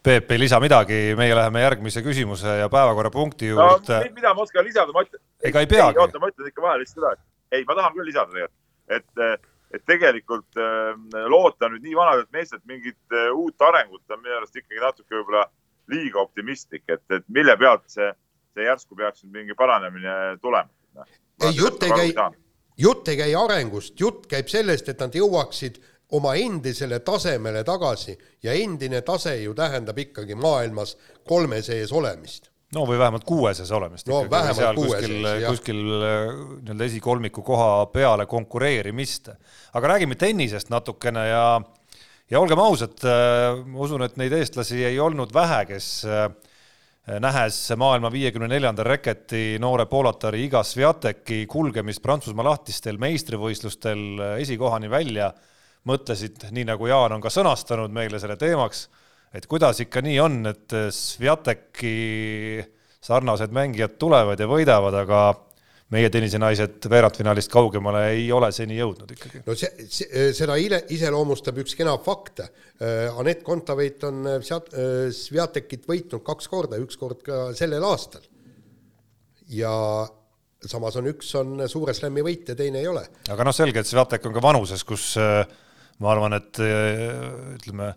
Peep 0.05 0.31
ei 0.31 0.39
lisa 0.39 0.59
midagi, 0.61 1.15
meie 1.17 1.33
läheme 1.35 1.61
järgmise 1.63 2.01
küsimuse 2.05 2.59
ja 2.59 2.67
päevakorrapunkti 2.69 3.47
juurde 3.47 3.95
no,. 3.97 4.11
mida 4.13 4.33
ma 4.37 4.43
oskan 4.43 4.65
lisada, 4.65 4.93
ma 4.93 5.01
ütlen. 5.01 5.21
ega 5.49 5.63
ei 5.63 5.69
peagi. 5.69 5.97
oota, 5.97 6.21
ma 6.21 6.29
ütlen 6.29 6.51
ikka 6.51 6.61
vahele 6.61 6.83
lihtsalt 6.83 6.99
seda, 6.99 7.13
et 7.15 7.57
ei, 7.57 7.65
ma 7.65 7.77
tahan 7.79 7.95
küll 7.95 8.05
lisada 8.05 8.29
tegelikult, 8.29 8.59
et, 8.97 9.47
et 9.73 9.85
tegelikult 9.89 10.61
äh, 10.61 11.23
loota 11.33 11.71
nüüd 11.73 11.87
nii 11.87 11.97
vanadelt 11.97 12.29
meestelt 12.37 12.61
mingit 12.69 13.17
äh, 13.17 13.31
uut 13.33 13.65
arengut 13.65 14.13
on 14.13 14.21
minu 14.21 14.37
arust 14.37 14.61
ikkagi 14.61 14.83
natuke 14.83 15.17
võib-olla 15.17 15.47
liiga 15.89 16.21
optimistlik, 16.21 16.85
et, 16.85 17.05
et 17.09 17.25
mille 17.33 17.57
pealt 17.57 17.89
see 17.89 18.11
see 18.55 18.65
järsku 18.69 18.95
peaks 18.95 19.25
nüüd 19.25 19.41
mingi 19.41 19.57
paranemine 19.57 20.37
tulema. 20.41 21.05
Ei, 21.43 21.51
jutt 21.55 21.83
ei 21.83 21.91
käi, 21.91 22.31
jutt 22.79 23.11
ei 23.11 23.19
käi 23.19 23.35
arengust, 23.35 23.99
jutt 23.99 24.25
käib 24.31 24.49
sellest, 24.51 24.89
et 24.91 25.03
nad 25.03 25.15
jõuaksid 25.15 25.81
oma 26.15 26.35
endisele 26.39 27.01
tasemele 27.03 27.63
tagasi 27.67 28.15
ja 28.45 28.53
endine 28.55 29.01
tase 29.05 29.35
ju 29.41 29.55
tähendab 29.57 29.97
ikkagi 29.99 30.37
maailmas 30.37 30.95
kolme 31.27 31.61
sees 31.65 31.91
olemist 31.91 32.51
no 32.75 32.83
või 32.87 32.99
vähemalt 32.99 33.25
kuue 33.27 33.53
sees 33.57 33.71
olemist. 33.73 34.07
no 34.07 34.21
vähemalt 34.29 34.77
kuue 34.77 34.91
kuskil, 34.91 35.15
sees, 35.15 35.41
jah. 35.41 35.49
kuskil 35.49 35.81
äh, 35.81 36.29
nii-öelda 36.61 36.87
esikolmiku 36.89 37.43
koha 37.45 37.87
peale 37.93 38.25
konkureerimist. 38.29 39.31
aga 39.73 39.93
räägime 39.95 40.15
tennisest 40.15 40.69
natukene 40.69 41.27
ja, 41.27 41.45
ja 42.29 42.39
olgem 42.39 42.61
ausad, 42.61 42.99
äh, 43.01 43.63
ma 43.65 43.85
usun, 43.87 44.05
et 44.05 44.17
neid 44.21 44.35
eestlasi 44.37 44.83
ei 44.85 44.99
olnud 44.99 45.33
vähe, 45.33 45.63
kes 45.73 45.89
äh, 46.05 46.29
Eh, 46.29 46.54
nähes 47.05 47.57
maailma 47.77 48.09
viiekümne 48.11 48.47
neljanda 48.49 48.83
reketi 48.83 49.59
noore 49.61 49.85
poolatari 49.85 50.45
Iga 50.47 50.63
Sviateki 50.65 51.43
kulgemist 51.49 52.01
Prantsusmaa 52.01 52.47
lahtistel 52.47 52.97
meistrivõistlustel 53.01 54.05
eh, 54.17 54.31
esikohani 54.41 54.89
välja, 54.89 55.29
mõtlesid, 55.85 56.47
nii 56.55 56.65
nagu 56.71 56.89
Jaan 56.89 57.17
on 57.17 57.21
ka 57.21 57.29
sõnastanud 57.29 57.93
meile 57.93 58.17
selle 58.21 58.39
teemaks, 58.41 58.87
et 59.37 59.45
kuidas 59.45 59.83
ikka 59.85 60.01
nii 60.01 60.17
on, 60.23 60.39
et 60.49 60.73
eh, 60.73 60.87
Sviateki 60.89 61.95
sarnased 63.05 63.53
mängijad 63.53 63.99
tulevad 64.01 64.41
ja 64.41 64.49
võidavad, 64.49 64.97
aga 65.05 65.21
meie 65.95 66.09
tennisenaised 66.13 66.87
veerandfinaalist 66.91 67.51
kaugemale 67.53 68.03
ei 68.15 68.27
ole 68.35 68.51
seni 68.55 68.77
jõudnud 68.79 69.11
ikkagi. 69.15 69.41
no 69.45 69.55
see, 69.57 69.87
see, 69.91 70.27
seda 70.35 70.57
ile, 70.61 70.81
iseloomustab 70.95 71.61
üks 71.63 71.77
kena 71.77 71.95
fakt. 72.03 72.43
Äh, 72.43 73.15
Anett 73.15 73.45
Kontaveit 73.47 74.03
on 74.07 74.25
äh, 74.29 74.39
äh, 74.41 74.93
Sviatekit 75.15 75.87
võitnud 75.89 76.25
kaks 76.25 76.49
korda, 76.51 76.79
üks 76.81 76.99
kord 77.01 77.23
ka 77.25 77.47
sellel 77.57 77.85
aastal. 77.87 78.25
ja 79.51 79.71
samas 80.65 80.95
on 80.97 81.11
üks 81.11 81.29
on 81.37 81.67
suure 81.69 81.93
slam'i 81.93 82.23
võitja, 82.25 82.57
teine 82.57 82.81
ei 82.81 82.89
ole. 82.89 83.05
aga 83.29 83.45
noh, 83.45 83.55
selge, 83.55 83.83
et 83.83 83.89
Sviatek 83.89 84.25
on 84.25 84.35
ka 84.35 84.43
vanuses, 84.43 84.83
kus 84.87 85.13
ma 85.15 86.11
arvan, 86.11 86.35
et 86.35 86.59
ütleme 86.59 87.93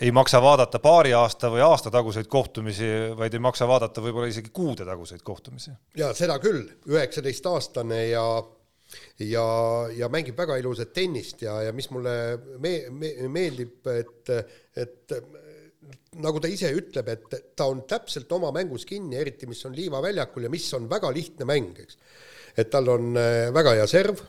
ei 0.00 0.12
maksa 0.12 0.40
vaadata 0.42 0.78
paari 0.82 1.12
aasta 1.16 1.50
või 1.52 1.62
aasta 1.64 1.90
taguseid 1.90 2.28
kohtumisi, 2.30 2.86
vaid 3.18 3.34
ei 3.34 3.42
maksa 3.42 3.68
vaadata 3.68 4.02
võib-olla 4.04 4.30
isegi 4.30 4.52
kuude 4.54 4.86
taguseid 4.86 5.22
kohtumisi. 5.26 5.74
ja 5.96 6.12
seda 6.14 6.38
küll, 6.42 6.64
üheksateistaastane 6.88 8.06
ja 8.12 8.24
ja, 9.22 9.44
ja 9.94 10.08
mängib 10.10 10.38
väga 10.38 10.56
ilusat 10.58 10.92
tennist 10.94 11.42
ja, 11.42 11.60
ja 11.62 11.74
mis 11.76 11.90
mulle 11.94 12.14
me-, 12.58 12.88
me-, 12.90 13.28
meeldib, 13.30 13.86
et, 13.92 14.32
et 14.76 15.14
nagu 16.20 16.42
ta 16.42 16.50
ise 16.50 16.72
ütleb, 16.74 17.08
et 17.12 17.38
ta 17.56 17.68
on 17.70 17.84
täpselt 17.88 18.30
oma 18.34 18.50
mängus 18.54 18.86
kinni, 18.88 19.18
eriti 19.20 19.48
mis 19.50 19.62
on 19.68 19.76
Liiva 19.76 20.02
väljakul 20.02 20.46
ja 20.46 20.52
mis 20.52 20.66
on 20.76 20.88
väga 20.90 21.12
lihtne 21.14 21.46
mäng, 21.48 21.78
eks. 21.84 21.98
et 22.58 22.70
tal 22.72 22.90
on 22.90 23.14
äh, 23.18 23.48
väga 23.54 23.76
hea 23.78 23.86
serv, 23.90 24.22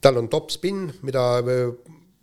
tal 0.00 0.20
on 0.22 0.30
top 0.30 0.52
spin, 0.54 0.86
mida 1.02 1.24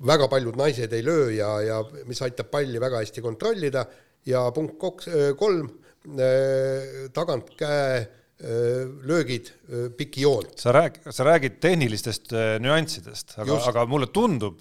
väga 0.04 0.28
paljud 0.32 0.58
naised 0.60 0.94
ei 0.94 1.04
löö 1.06 1.32
ja, 1.36 1.50
ja 1.64 1.80
mis 2.10 2.22
aitab 2.26 2.50
palli 2.52 2.82
väga 2.82 3.00
hästi 3.04 3.24
kontrollida 3.24 3.86
ja 4.28 4.44
punkt 4.56 4.78
koks, 4.82 5.10
kolm, 5.40 5.70
tagant 7.16 7.54
käe 7.58 8.06
löögid 9.08 9.52
piki 9.98 10.26
joont. 10.26 10.58
sa 10.60 10.74
rääg-, 10.76 11.00
sa 11.08 11.24
räägid 11.24 11.62
tehnilistest 11.64 12.34
nüanssidest, 12.60 13.38
aga, 13.40 13.62
aga 13.72 13.86
mulle 13.88 14.10
tundub, 14.12 14.60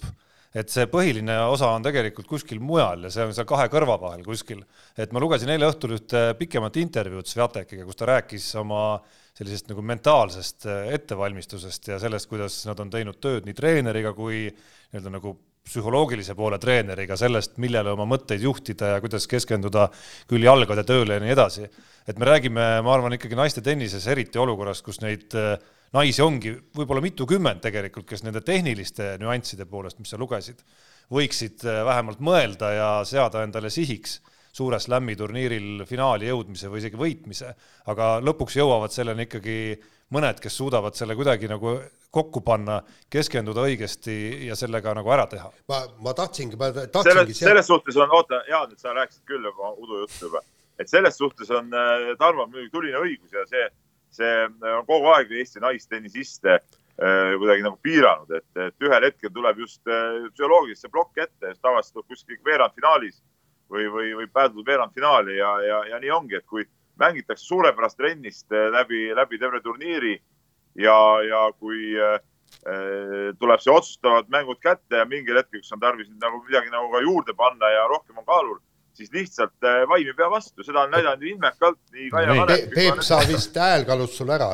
et 0.55 0.71
see 0.71 0.87
põhiline 0.87 1.35
osa 1.51 1.73
on 1.75 1.83
tegelikult 1.83 2.29
kuskil 2.29 2.61
mujal 2.63 3.03
ja 3.03 3.11
see 3.11 3.25
on 3.27 3.35
seal 3.35 3.47
kahe 3.49 3.67
kõrva 3.73 3.97
vahel 3.99 4.23
kuskil. 4.23 4.63
et 4.97 5.11
ma 5.11 5.19
lugesin 5.19 5.51
eile 5.51 5.67
õhtul 5.67 5.97
ühte 5.97 6.23
pikemat 6.39 6.79
intervjuud 6.79 7.27
Sviatekiga, 7.27 7.83
kus 7.83 7.99
ta 7.99 8.07
rääkis 8.13 8.47
oma 8.63 8.85
sellisest 9.35 9.67
nagu 9.71 9.83
mentaalsest 9.83 10.67
ettevalmistusest 10.95 11.91
ja 11.91 11.99
sellest, 11.99 12.29
kuidas 12.31 12.61
nad 12.69 12.79
on 12.79 12.93
teinud 12.93 13.19
tööd 13.19 13.47
nii 13.47 13.57
treeneriga 13.57 14.13
kui 14.15 14.45
nii-öelda 14.47 15.11
nagu 15.17 15.35
psühholoogilise 15.65 16.35
poole 16.37 16.59
treeneriga 16.61 17.17
sellest, 17.17 17.57
millele 17.61 17.93
oma 17.95 18.05
mõtteid 18.09 18.43
juhtida 18.45 18.95
ja 18.95 19.01
kuidas 19.03 19.25
keskenduda 19.29 19.87
küll 20.29 20.45
jalgade 20.45 20.85
tööle 20.87 21.17
ja 21.17 21.23
nii 21.23 21.33
edasi. 21.33 21.69
et 22.07 22.19
me 22.21 22.25
räägime, 22.25 22.65
ma 22.85 22.93
arvan, 22.93 23.15
ikkagi 23.17 23.35
naiste 23.35 23.63
tennises 23.65 24.05
eriti 24.07 24.37
olukorras, 24.37 24.83
kus 24.85 25.01
neid 25.01 25.33
äh, 25.33 25.55
naisi 25.93 26.21
ongi 26.21 26.53
võib-olla 26.77 27.01
mitukümmend 27.01 27.63
tegelikult, 27.63 28.05
kes 28.05 28.21
nende 28.23 28.43
tehniliste 28.45 29.15
nüansside 29.21 29.65
poolest, 29.65 29.97
mis 29.99 30.13
sa 30.13 30.19
lugesid, 30.21 30.61
võiksid 31.09 31.65
äh, 31.65 31.81
vähemalt 31.87 32.21
mõelda 32.21 32.71
ja 32.75 32.89
seada 33.09 33.41
endale 33.43 33.73
sihiks 33.73 34.19
suure 34.55 34.79
slam'i 34.79 35.17
turniiril 35.19 35.83
finaali 35.89 36.29
jõudmise 36.29 36.69
või 36.71 36.79
isegi 36.83 36.99
võitmise, 36.99 37.51
aga 37.91 38.15
lõpuks 38.23 38.55
jõuavad 38.55 38.93
selleni 38.93 39.27
ikkagi 39.27 39.57
mõned, 40.15 40.39
kes 40.39 40.57
suudavad 40.61 40.95
selle 40.95 41.17
kuidagi 41.17 41.49
nagu 41.51 41.75
kokku 42.15 42.39
panna, 42.45 42.77
keskenduda 43.11 43.65
õigesti 43.67 44.15
ja 44.47 44.55
sellega 44.55 44.93
nagu 44.95 45.11
ära 45.11 45.25
teha. 45.27 45.49
ma, 45.71 45.81
ma 46.05 46.13
tahtsingi, 46.15 46.59
ma 46.59 46.71
tahtsingi 46.71 47.33
selles, 47.33 47.41
selles 47.41 47.67
suhtes 47.67 47.99
on, 47.99 48.13
oota, 48.15 48.43
Jaan, 48.49 48.71
et 48.71 48.79
sa 48.79 48.95
rääkisid 48.95 49.25
küll 49.27 49.49
juba 49.49 49.73
udujuttu 49.73 50.29
juba, 50.29 50.43
et 50.79 50.91
selles 50.91 51.19
suhtes 51.19 51.51
on 51.51 51.73
äh, 51.75 52.13
Tarmo 52.21 52.47
muidugi 52.47 52.71
tuline 52.71 53.01
õigus 53.01 53.35
ja 53.35 53.43
see, 53.49 53.67
see 54.21 54.33
on 54.71 54.87
kogu 54.87 55.11
aeg 55.17 55.35
Eesti 55.35 55.63
naistennisiste 55.65 56.55
äh, 56.55 57.35
kuidagi 57.41 57.67
nagu 57.67 57.79
piiranud, 57.83 58.31
et, 58.39 58.47
et 58.69 58.87
ühel 58.87 59.09
hetkel 59.09 59.35
tuleb 59.35 59.59
just 59.65 59.83
äh, 59.89 60.29
psühholoogiliselt 60.31 60.87
see 60.87 60.95
plokk 60.95 61.25
ette, 61.27 61.55
tavaliselt 61.59 62.07
kuskil 62.07 62.39
veerandfinaalis 62.47 63.19
või, 63.71 63.87
või, 63.91 64.13
või 64.19 64.27
päädud 64.33 64.65
veerandfinaali 64.67 65.37
ja, 65.37 65.51
ja, 65.65 65.81
ja 65.93 65.99
nii 66.01 66.11
ongi, 66.11 66.39
et 66.39 66.45
kui 66.45 66.65
mängitakse 66.99 67.45
suurepärast 67.45 67.97
trennist 67.99 68.51
eh, 68.51 68.69
läbi, 68.71 69.09
läbi 69.15 69.39
terve 69.41 69.61
turniiri 69.63 70.15
ja, 70.79 70.95
ja 71.25 71.41
kui 71.59 71.95
äh, 71.99 72.19
tuleb 73.39 73.63
see 73.63 73.73
otsustavad 73.73 74.29
mängud 74.33 74.61
kätte 74.63 75.01
ja 75.01 75.09
mingil 75.09 75.39
hetkel, 75.39 75.63
kus 75.63 75.73
on 75.75 75.81
tarvis 75.83 76.09
nagu 76.21 76.41
midagi 76.45 76.71
nagu 76.73 76.89
ka 76.93 77.03
juurde 77.03 77.35
panna 77.37 77.71
ja 77.73 77.85
rohkem 77.91 78.21
on 78.21 78.27
kaalul, 78.27 78.57
siis 78.95 79.11
lihtsalt 79.13 79.67
äh, 79.67 79.83
vaim 79.89 80.07
ei 80.07 80.17
pea 80.17 80.29
vastu, 80.31 80.63
seda 80.63 80.85
on 80.85 80.95
näidanud 80.95 81.27
ilmekalt 81.31 81.81
nii 81.95 82.09
Kaia 82.13 82.31
no, 82.31 82.39
Kanep. 82.43 82.73
Peep, 82.75 83.03
sa 83.05 83.21
vist 83.27 83.59
hääl 83.59 83.85
kadus 83.87 84.17
sul 84.19 84.31
ära. 84.35 84.53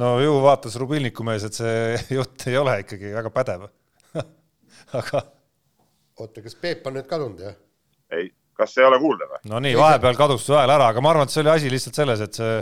no 0.00 0.14
ju 0.22 0.38
vaatas 0.44 0.78
Rubilniku 0.80 1.26
mees, 1.26 1.46
et 1.46 1.58
see 1.58 1.96
jutt 2.18 2.46
ei 2.50 2.58
ole 2.60 2.80
ikkagi 2.84 3.14
väga 3.16 3.34
pädev 3.34 3.68
aga. 5.00 5.24
oota, 6.20 6.42
kas 6.42 6.58
Peep 6.60 6.86
on 6.86 6.98
nüüd 6.98 7.10
kadunud, 7.10 7.42
jah? 7.48 7.58
ei 8.14 8.30
kas 8.60 8.76
ei 8.78 8.86
ole 8.86 9.00
kuulda 9.02 9.28
või? 9.30 9.40
no 9.52 9.62
nii, 9.64 9.74
vahepeal 9.80 10.18
kadus 10.18 10.44
su 10.46 10.56
hääl 10.58 10.70
ära, 10.76 10.90
aga 10.92 11.02
ma 11.04 11.14
arvan, 11.14 11.28
et 11.28 11.34
see 11.34 11.42
oli 11.44 11.52
asi 11.54 11.72
lihtsalt 11.72 12.00
selles, 12.02 12.22
et 12.26 12.40
see 12.40 12.60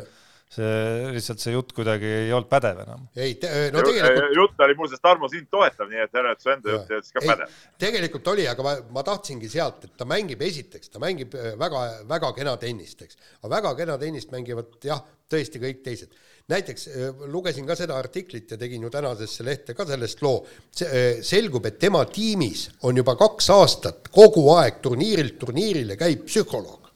see 0.49 1.11
lihtsalt 1.12 1.42
see 1.42 1.53
jutt 1.53 1.74
kuidagi 1.76 2.09
ei 2.22 2.30
olnud 2.32 2.49
pädev 2.49 2.80
enam. 2.84 3.03
ei, 3.16 3.34
no 3.74 3.82
tegelikult. 3.84 4.30
jutt 4.36 4.62
oli 4.64 4.76
muuseas 4.78 5.03
Tarmo 5.05 5.28
sind 5.28 5.51
toetav, 5.53 5.90
nii 5.90 6.01
et 6.07 6.16
ära, 6.16 6.32
et 6.32 6.44
su 6.44 6.53
enda 6.53 6.72
jutt 6.72 6.88
ei 6.88 6.96
olnud 6.96 7.09
siis 7.09 7.16
ka 7.18 7.24
pädev. 7.26 7.59
tegelikult 7.84 8.32
oli, 8.32 8.46
aga 8.49 8.64
ma, 8.64 8.72
ma 8.96 9.05
tahtsingi 9.05 9.51
sealt, 9.53 9.84
et 9.84 9.92
ta 10.01 10.09
mängib 10.09 10.40
esiteks, 10.49 10.88
ta 10.94 11.03
mängib 11.03 11.36
väga-väga 11.36 12.32
äh, 12.32 12.34
kena 12.40 12.57
tennist, 12.61 13.05
eks. 13.05 13.20
aga 13.42 13.53
väga 13.59 13.74
kena 13.82 13.99
tennist 14.01 14.32
mängivad 14.32 14.88
jah, 14.88 15.05
tõesti 15.28 15.61
kõik 15.61 15.84
teised 15.84 16.16
näiteks 16.49 16.88
äh, 16.88 17.22
lugesin 17.28 17.68
ka 17.68 17.76
seda 17.76 18.01
artiklit 18.01 18.57
ja 18.57 18.61
tegin 18.61 18.88
ju 18.88 18.94
tänasesse 18.94 19.44
lehte 19.44 19.76
ka 19.76 19.84
sellest 19.88 20.24
loo, 20.24 20.40
selgub, 20.72 21.68
et 21.68 21.76
tema 21.76 22.07
tiimis 22.09 22.70
on 22.88 22.96
juba 22.96 23.18
kaks 23.20 23.53
aastat 23.53 24.09
kogu 24.14 24.49
aeg 24.57 24.80
turniirilt 24.80 25.36
turniirile 25.44 26.01
käib 26.01 26.24
psühholoog 26.24 26.88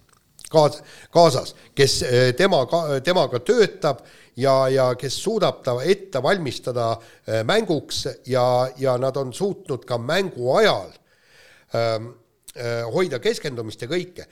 kaas-, 0.52 0.82
kaasas, 1.12 1.54
kes 1.74 1.98
äh, 2.06 2.30
temaga, 2.38 3.00
temaga 3.04 3.42
töötab 3.42 4.04
ja, 4.36 4.56
ja 4.72 4.92
kes 4.98 5.18
suudab 5.24 5.62
ta 5.64 5.76
ette 5.84 6.22
valmistada 6.22 6.94
mänguks 7.48 8.06
ja, 8.26 8.46
ja 8.80 8.96
nad 9.00 9.16
on 9.20 9.32
suutnud 9.36 9.84
ka 9.88 9.98
mängu 10.00 10.54
ajal 10.56 10.92
ähm, 11.76 12.12
Äh, 12.52 12.82
hoida 12.92 13.16
keskendumist 13.16 13.80
ja 13.80 13.86
kõike. 13.88 14.26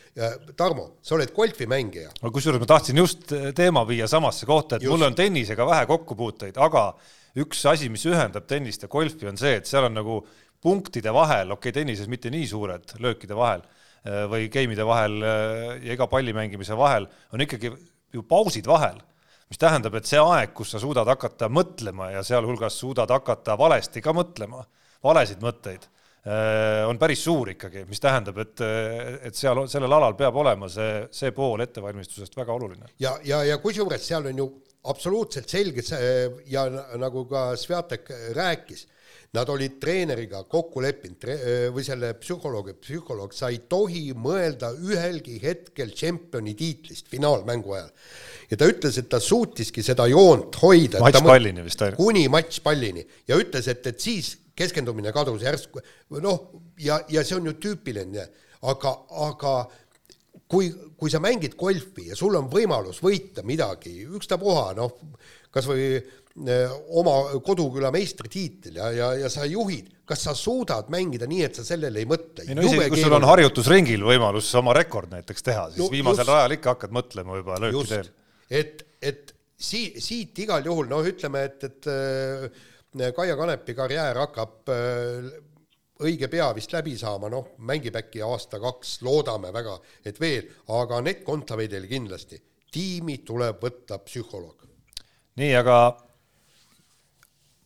Tarmo, 0.56 0.82
sa 1.00 1.14
oled 1.16 1.30
golfimängija. 1.32 2.10
no 2.20 2.28
kusjuures 2.34 2.60
ma 2.60 2.66
tahtsin 2.68 3.00
just 3.00 3.32
äh, 3.32 3.46
teema 3.56 3.80
viia 3.88 4.04
samasse 4.12 4.44
kohta, 4.44 4.76
et 4.76 4.84
just. 4.84 4.92
mul 4.92 5.06
on 5.06 5.16
tennisega 5.16 5.64
vähe 5.64 5.86
kokkupuuteid, 5.88 6.58
aga 6.60 6.82
üks 7.40 7.64
asi, 7.72 7.88
mis 7.88 8.04
ühendab 8.04 8.44
tennist 8.44 8.84
ja 8.84 8.92
golfi, 8.92 9.24
on 9.24 9.40
see, 9.40 9.54
et 9.62 9.70
seal 9.70 9.88
on 9.88 9.96
nagu 9.96 10.18
punktide 10.60 11.14
vahel, 11.16 11.54
okei 11.56 11.70
okay,, 11.70 11.78
tennises 11.80 12.12
mitte 12.12 12.28
nii 12.28 12.44
suured 12.50 12.92
löökide 13.00 13.38
vahel 13.38 13.64
äh, 13.64 13.79
või 14.00 14.48
game'ide 14.52 14.84
vahel 14.88 15.18
ja 15.20 15.92
iga 15.92 16.06
palli 16.08 16.32
mängimise 16.32 16.76
vahel 16.78 17.04
on 17.36 17.44
ikkagi 17.44 17.68
ju 18.14 18.22
pausid 18.24 18.64
vahel 18.66 18.96
mis 19.50 19.60
tähendab, 19.60 19.98
et 19.98 20.08
see 20.08 20.20
aeg, 20.22 20.54
kus 20.56 20.72
sa 20.72 20.80
suudad 20.80 21.08
hakata 21.10 21.50
mõtlema 21.52 22.12
ja 22.14 22.22
sealhulgas 22.24 22.78
suudad 22.80 23.10
hakata 23.10 23.58
valesti 23.58 24.00
ka 24.00 24.14
mõtlema, 24.16 24.62
valesid 25.04 25.42
mõtteid 25.44 25.84
Äh, 26.20 26.84
on 26.84 26.98
päris 27.00 27.22
suur 27.24 27.48
ikkagi, 27.54 27.86
mis 27.88 28.00
tähendab, 28.02 28.36
et, 28.42 28.60
et 29.24 29.36
seal, 29.36 29.62
sellel 29.72 29.94
alal 29.96 30.12
peab 30.18 30.36
olema 30.36 30.66
see, 30.68 31.06
see 31.16 31.30
pool 31.32 31.62
ettevalmistusest 31.64 32.34
väga 32.36 32.52
oluline. 32.52 32.90
ja, 33.00 33.14
ja, 33.24 33.38
ja 33.48 33.56
kusjuures 33.62 34.04
seal 34.04 34.28
on 34.28 34.42
ju 34.42 34.46
absoluutselt 34.92 35.48
selge 35.48 35.80
see 35.84 36.10
ja 36.52 36.66
nagu 37.00 37.24
ka 37.30 37.54
Sviatek 37.56 38.12
rääkis, 38.36 38.84
nad 39.36 39.50
olid 39.52 39.76
treeneriga 39.82 40.42
kokku 40.50 40.82
leppinud 40.82 41.26
või 41.74 41.84
selle 41.86 42.12
psühholoogi, 42.18 42.74
psühholoog, 42.82 43.34
sa 43.34 43.52
ei 43.52 43.60
tohi 43.70 44.08
mõelda 44.18 44.72
ühelgi 44.74 45.38
hetkel 45.42 45.92
tšempioni 45.94 46.56
tiitlist 46.58 47.10
finaalmängu 47.12 47.76
ajal. 47.76 47.92
ja 48.50 48.58
ta 48.58 48.66
ütles, 48.72 48.98
et 48.98 49.08
ta 49.08 49.20
suutiski 49.22 49.84
seda 49.86 50.08
joont 50.10 50.58
hoida. 50.62 51.02
matšpallini 51.04 51.62
vist 51.66 51.82
ainult. 51.86 52.00
kuni 52.02 52.26
matšpallini 52.28 53.06
ja 53.30 53.38
ütles, 53.38 53.70
et, 53.70 53.86
et 53.86 54.00
siis 54.00 54.34
keskendumine 54.58 55.12
kadus 55.14 55.44
järsku, 55.46 55.82
noh, 56.18 56.50
ja, 56.82 57.00
ja 57.08 57.22
see 57.24 57.38
on 57.38 57.46
ju 57.52 57.54
tüüpiline, 57.62 58.26
aga, 58.66 58.96
aga 59.30 59.54
kui, 60.50 60.72
kui 60.98 61.12
sa 61.12 61.22
mängid 61.22 61.54
golfi 61.58 62.08
ja 62.10 62.18
sul 62.18 62.34
on 62.38 62.50
võimalus 62.50 62.98
võita 63.04 63.44
midagi, 63.46 63.94
ükstapuha, 64.10 64.72
noh, 64.78 64.98
kas 65.50 65.66
või 65.66 65.86
eh, 65.96 66.76
oma 67.00 67.16
koduküla 67.44 67.90
meistritiitel 67.94 68.78
ja, 68.78 68.90
ja, 68.94 69.10
ja 69.24 69.32
sa 69.32 69.48
juhid, 69.48 69.90
kas 70.06 70.24
sa 70.28 70.34
suudad 70.38 70.90
mängida 70.92 71.28
nii, 71.30 71.42
et 71.48 71.58
sa 71.58 71.66
sellele 71.66 72.02
ei 72.02 72.08
mõtle? 72.10 72.46
ei 72.46 72.56
no 72.56 72.64
isegi, 72.66 72.88
kui 72.94 73.02
sul 73.02 73.18
on 73.18 73.26
harjutusringil 73.28 74.06
võimalus 74.12 74.48
oma 74.60 74.74
rekord 74.76 75.12
näiteks 75.14 75.46
teha, 75.50 75.66
siis 75.74 75.84
no, 75.84 75.90
viimasel 75.92 76.24
just, 76.24 76.32
rajal 76.32 76.56
ikka 76.56 76.74
hakkad 76.76 76.96
mõtlema 77.00 77.42
juba 77.42 77.60
lööki 77.64 77.84
teel. 77.90 78.10
et, 78.62 78.86
et 79.02 79.34
sii-, 79.60 80.00
siit 80.02 80.38
igal 80.46 80.64
juhul 80.66 80.90
noh, 80.90 81.04
ütleme, 81.06 81.44
et, 81.50 81.70
et 81.70 81.90
äh, 81.92 83.12
Kaia 83.14 83.36
Kanepi 83.38 83.74
karjäär 83.78 84.18
hakkab 84.18 84.70
äh, 84.74 85.30
õige 86.00 86.30
pea 86.32 86.48
vist 86.56 86.72
läbi 86.74 86.96
saama, 86.98 87.28
noh, 87.32 87.52
mängib 87.68 87.96
äkki 88.00 88.22
aasta-kaks, 88.24 89.00
loodame 89.06 89.52
väga, 89.54 89.76
et 90.06 90.18
veel, 90.20 90.48
aga 90.74 91.00
Anett 91.02 91.24
Kontaveidil 91.26 91.86
kindlasti. 91.90 92.40
tiimi 92.70 93.18
tuleb 93.26 93.58
võtta 93.62 93.98
psühholoog. 93.98 94.69
Nii, 95.40 95.52
aga 95.56 95.76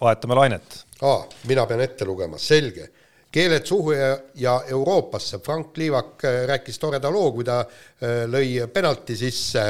vahetame 0.00 0.36
lainet. 0.38 0.76
aa, 1.02 1.24
mina 1.50 1.66
pean 1.66 1.82
ette 1.84 2.06
lugema, 2.08 2.38
selge. 2.38 2.90
keeled 3.34 3.66
suhu 3.66 3.92
ja, 3.92 4.12
ja 4.38 4.60
Euroopasse, 4.70 5.40
Frank 5.42 5.76
Liivak 5.76 6.24
äh, 6.24 6.44
rääkis 6.48 6.78
toreda 6.78 7.10
loo, 7.10 7.32
kui 7.34 7.44
ta 7.44 7.60
äh, 7.64 8.24
lõi 8.30 8.62
penalti 8.72 9.16
sisse 9.18 9.66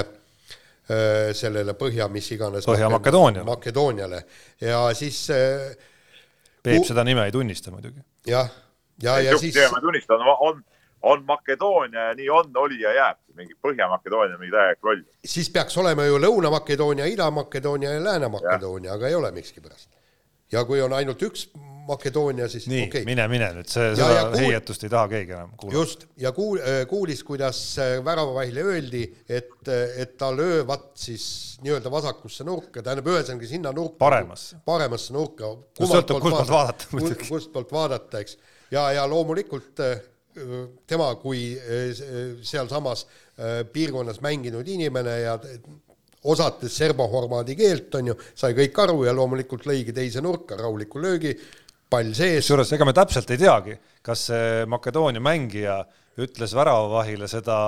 Äh, 0.84 1.30
sellele 1.32 1.72
Põhja, 1.80 2.10
mis 2.12 2.26
iganes. 2.34 2.66
Põhja-Makedooniale. 2.68 3.46
Makedooniale 3.48 4.18
ja 4.60 4.82
siis 4.92 5.22
Peep 6.60 6.84
seda 6.84 7.00
nime 7.08 7.24
ei 7.24 7.32
tunnista 7.32 7.72
muidugi. 7.72 8.02
jah, 8.28 8.50
ja, 9.00 9.14
ja, 9.16 9.30
ja 9.30 9.38
siis. 9.40 9.56
ma 9.72 9.80
tunnistan, 9.80 10.20
on, 10.44 10.60
on 11.04 11.24
Makedoonia 11.28 12.08
ja 12.08 12.14
nii 12.14 12.30
on, 12.30 12.50
oli 12.56 12.80
ja 12.80 12.94
jääb. 12.94 13.18
mingi 13.34 13.54
Põhja-Makedoonia 13.66 14.38
mingi 14.38 14.54
täielik 14.54 14.82
roll. 14.82 15.02
siis 15.26 15.50
peaks 15.50 15.76
olema 15.78 16.04
ju 16.06 16.18
Lõuna-Makedoonia, 16.22 17.06
Ida-Makedoonia 17.10 17.92
ja 17.96 18.04
Lääne-Makedoonia, 18.04 18.92
aga 18.92 19.08
ei 19.08 19.14
ole 19.14 19.30
miskipärast. 19.30 19.90
ja 20.52 20.64
kui 20.64 20.82
on 20.82 20.92
ainult 20.92 21.22
üks 21.22 21.48
Makedoonia, 21.84 22.46
siis 22.48 22.64
nii 22.70 22.86
okay., 22.86 23.04
mine, 23.04 23.26
mine 23.28 23.50
nüüd, 23.58 23.68
see, 23.68 23.90
seda 23.98 24.22
kuul... 24.30 24.38
heietust 24.40 24.86
ei 24.86 24.92
taha 24.92 25.08
keegi 25.10 25.34
enam 25.36 25.50
kuulata. 25.60 25.76
just, 25.76 26.06
ja 26.16 26.32
kuul-, 26.32 26.62
äh, 26.62 26.78
kuulis, 26.88 27.20
kuidas 27.28 27.60
äh, 27.82 27.98
väravavahile 28.04 28.64
öeldi, 28.64 29.02
et, 29.28 29.52
äh, 29.68 29.98
et 30.00 30.16
ta 30.20 30.30
löövat 30.32 30.94
siis 30.96 31.26
nii-öelda 31.64 31.92
vasakusse 31.92 32.46
nurka, 32.48 32.80
tähendab, 32.80 33.10
ühesõnaga 33.12 33.50
sinna 33.50 33.74
nurka. 33.76 33.98
paremasse. 34.00 34.62
paremasse 34.64 35.12
nurka. 35.12 35.52
sõltub, 35.76 36.22
kust 36.24 36.38
poolt 36.38 36.54
vaadata 36.56 36.90
muidugi. 36.94 37.28
kust 37.28 37.52
poolt 37.52 37.76
vaadata, 37.76 38.24
eks. 38.24 38.38
ja, 38.72 38.88
ja 38.96 39.04
loomulikult 39.10 39.84
tema 40.86 41.12
kui 41.22 41.54
sealsamas 42.42 43.06
piirkonnas 43.72 44.20
mänginud 44.24 44.68
inimene 44.68 45.18
ja 45.20 45.38
osates 46.24 46.76
serbo-horvaadi 46.78 47.56
keelt, 47.58 47.94
on 47.98 48.12
ju, 48.12 48.16
sai 48.34 48.54
kõik 48.56 48.78
aru 48.84 49.04
ja 49.08 49.12
loomulikult 49.16 49.66
lõigi 49.68 49.94
teise 49.94 50.22
nurka 50.24 50.56
rahuliku 50.58 51.02
löögi 51.02 51.34
pall 51.90 52.14
sees. 52.16 52.44
kusjuures 52.44 52.72
ega 52.74 52.88
me 52.88 52.94
täpselt 52.96 53.30
ei 53.34 53.40
teagi, 53.40 53.76
kas 54.04 54.28
see 54.30 54.64
Makedoonia 54.70 55.22
mängija 55.22 55.82
ütles 56.24 56.54
väravavahile 56.56 57.28
seda 57.30 57.58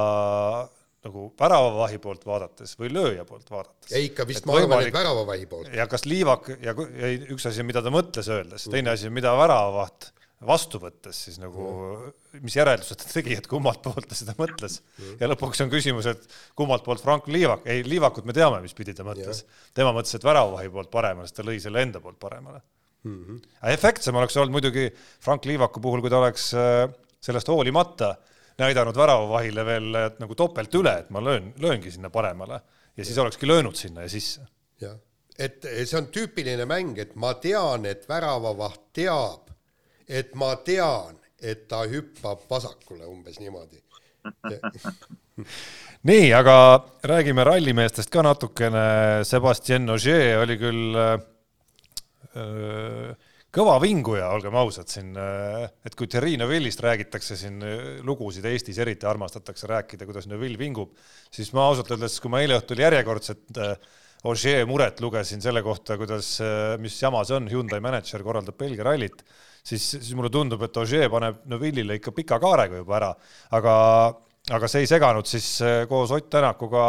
nagu 1.06 1.28
väravavahi 1.38 2.00
poolt 2.02 2.24
vaadates 2.26 2.74
või 2.80 2.90
lööja 2.94 3.24
poolt 3.28 3.50
vaadates. 3.50 3.92
ei 3.94 4.08
ikka 4.10 4.26
vist 4.26 4.46
ma 4.48 4.56
arvan, 4.58 4.86
et 4.86 4.94
väravavahi 4.94 5.46
poolt. 5.50 5.72
ja 5.74 5.86
kas 5.90 6.06
Liivak 6.08 6.50
ja 6.56 6.74
ja 6.74 7.12
üks 7.36 7.46
asi, 7.50 7.66
mida 7.66 7.82
ta 7.84 7.92
mõtles 7.94 8.30
öeldes, 8.32 8.66
teine 8.72 8.94
asi, 8.96 9.10
mida 9.10 9.36
väravavaht 9.38 10.10
vastu 10.44 10.78
võttes 10.80 11.18
siis 11.26 11.38
nagu, 11.40 11.66
mis 12.44 12.56
järeldused 12.58 13.00
ta 13.00 13.08
tegi, 13.08 13.36
et 13.38 13.46
kummalt 13.48 13.80
poolt 13.84 14.08
ta 14.10 14.18
seda 14.18 14.34
mõtles. 14.36 14.80
ja 15.20 15.30
lõpuks 15.30 15.62
on 15.64 15.72
küsimus, 15.72 16.08
et 16.10 16.26
kummalt 16.58 16.84
poolt 16.84 17.00
Frank 17.04 17.28
Liivak, 17.32 17.64
ei 17.72 17.84
Liivakut 17.86 18.28
me 18.28 18.36
teame, 18.36 18.60
mis 18.64 18.76
pidi 18.76 18.94
ta 18.94 19.06
mõtles. 19.06 19.44
tema 19.74 19.94
mõtles, 19.96 20.14
et 20.18 20.26
väravavahi 20.26 20.72
poolt 20.74 20.90
paremale, 20.92 21.28
siis 21.28 21.38
ta 21.38 21.46
lõi 21.46 21.56
selle 21.62 21.82
enda 21.86 22.02
poolt 22.04 22.18
paremale 22.20 22.60
mm. 23.04 23.24
-hmm. 23.24 23.40
efektsem 23.72 24.16
oleks 24.16 24.36
olnud 24.36 24.58
muidugi 24.58 24.90
Frank 25.20 25.44
Liivaku 25.44 25.80
puhul, 25.80 26.04
kui 26.04 26.12
ta 26.12 26.20
oleks 26.20 26.52
äh, 26.54 26.84
sellest 27.20 27.48
hoolimata 27.48 28.16
näidanud 28.58 28.96
väravavahile 28.96 29.64
veel 29.64 29.96
nagu 30.18 30.34
topelt 30.34 30.74
üle, 30.74 30.98
et 31.00 31.10
ma 31.10 31.20
löön, 31.24 31.54
lööngi 31.60 31.90
sinna 31.90 32.10
paremale 32.10 32.60
ja 32.96 33.04
siis 33.04 33.18
olekski 33.18 33.48
löönud 33.48 33.76
sinna 33.76 34.04
ja 34.04 34.08
sisse 34.08 34.46
jah, 34.80 34.96
et 35.38 35.64
see 35.64 35.98
on 35.98 36.08
tüüpiline 36.12 36.64
mäng, 36.68 36.96
et 36.98 37.14
ma 37.16 37.34
tean, 37.40 37.84
et 37.88 38.06
väravavaht 38.08 38.80
teab, 38.96 39.45
et 40.08 40.34
ma 40.38 40.56
tean, 40.66 41.16
et 41.42 41.68
ta 41.68 41.84
hüppab 41.90 42.38
vasakule 42.50 43.06
umbes 43.08 43.38
niimoodi. 43.42 43.80
nii, 46.10 46.32
aga 46.34 46.56
räägime 47.06 47.44
rallimeestest 47.46 48.10
ka 48.10 48.22
natukene. 48.26 49.22
Sebastian 49.28 49.88
Ogier 49.94 50.42
oli 50.42 50.56
küll 50.58 50.96
öö, 50.96 51.16
kõva 53.56 53.78
vinguja, 53.80 54.26
olgem 54.36 54.56
ausad 54.60 54.90
siin, 54.92 55.14
et 55.16 55.94
kui 55.96 56.08
Thierry 56.12 56.34
Neuvillist 56.40 56.82
räägitakse 56.84 57.38
siin 57.40 57.62
lugusid 58.04 58.44
Eestis 58.50 58.78
eriti 58.82 59.08
armastatakse 59.08 59.68
rääkida, 59.70 60.08
kuidas 60.08 60.26
Neuville 60.28 60.60
vingub, 60.60 60.90
siis 61.32 61.52
ma 61.56 61.64
ausalt 61.70 61.94
öeldes, 61.94 62.18
kui 62.20 62.32
ma 62.32 62.42
eile 62.44 62.58
õhtul 62.60 62.82
järjekordset 62.84 63.56
Ogier 64.26 64.66
muret 64.68 65.00
lugesin 65.00 65.40
selle 65.44 65.62
kohta, 65.64 65.96
kuidas, 66.00 66.34
mis 66.82 66.96
jama 67.00 67.22
see 67.24 67.38
on, 67.38 67.48
Hyundai 67.52 67.80
mänedžer 67.84 68.24
korraldab 68.26 68.58
Belgia 68.58 68.84
rallit, 68.84 69.22
siis, 69.66 69.88
siis 69.96 70.14
mulle 70.18 70.30
tundub, 70.32 70.62
et 70.66 70.78
Ogier 70.80 71.10
paneb 71.12 71.42
Neuvillile 71.50 71.98
ikka 71.98 72.14
pika 72.14 72.38
kaarega 72.42 72.80
juba 72.82 72.96
ära, 73.00 73.10
aga, 73.58 73.74
aga 74.56 74.70
see 74.70 74.84
ei 74.84 74.90
seganud 74.90 75.28
siis 75.28 75.50
äh, 75.64 75.82
koos 75.90 76.14
Ott 76.14 76.30
Tänakuga 76.32 76.88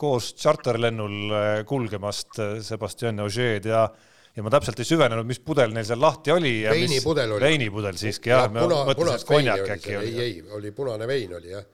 koos 0.00 0.32
tšarterlennul 0.38 1.20
äh, 1.30 1.52
kulgemast 1.68 2.40
äh, 2.42 2.58
Sebastian 2.64 3.22
Ogier'd 3.24 3.70
ja 3.70 3.86
ja 4.34 4.42
ma 4.42 4.50
täpselt 4.50 4.80
ei 4.82 4.88
süvenenud, 4.88 5.26
mis 5.28 5.38
pudel 5.38 5.70
neil 5.70 5.86
seal 5.86 6.00
lahti 6.02 6.32
oli. 6.34 6.56
Veinipudel 6.66 7.36
oli. 7.36 7.44
veinipudel 7.44 7.98
siiski 8.00 8.32
jah, 8.32 8.48
ma 8.50 8.64
puna, 8.64 8.80
mõtlesin, 8.88 9.20
et 9.20 9.28
konjak 9.28 9.62
oli 9.62 9.74
äkki 9.76 9.96
oli 10.00 10.08
ei, 10.10 10.24
ei, 10.24 10.40
oli 10.56 10.72
punane 10.74 11.06
vein 11.06 11.36
oli 11.38 11.52
jah. 11.52 11.68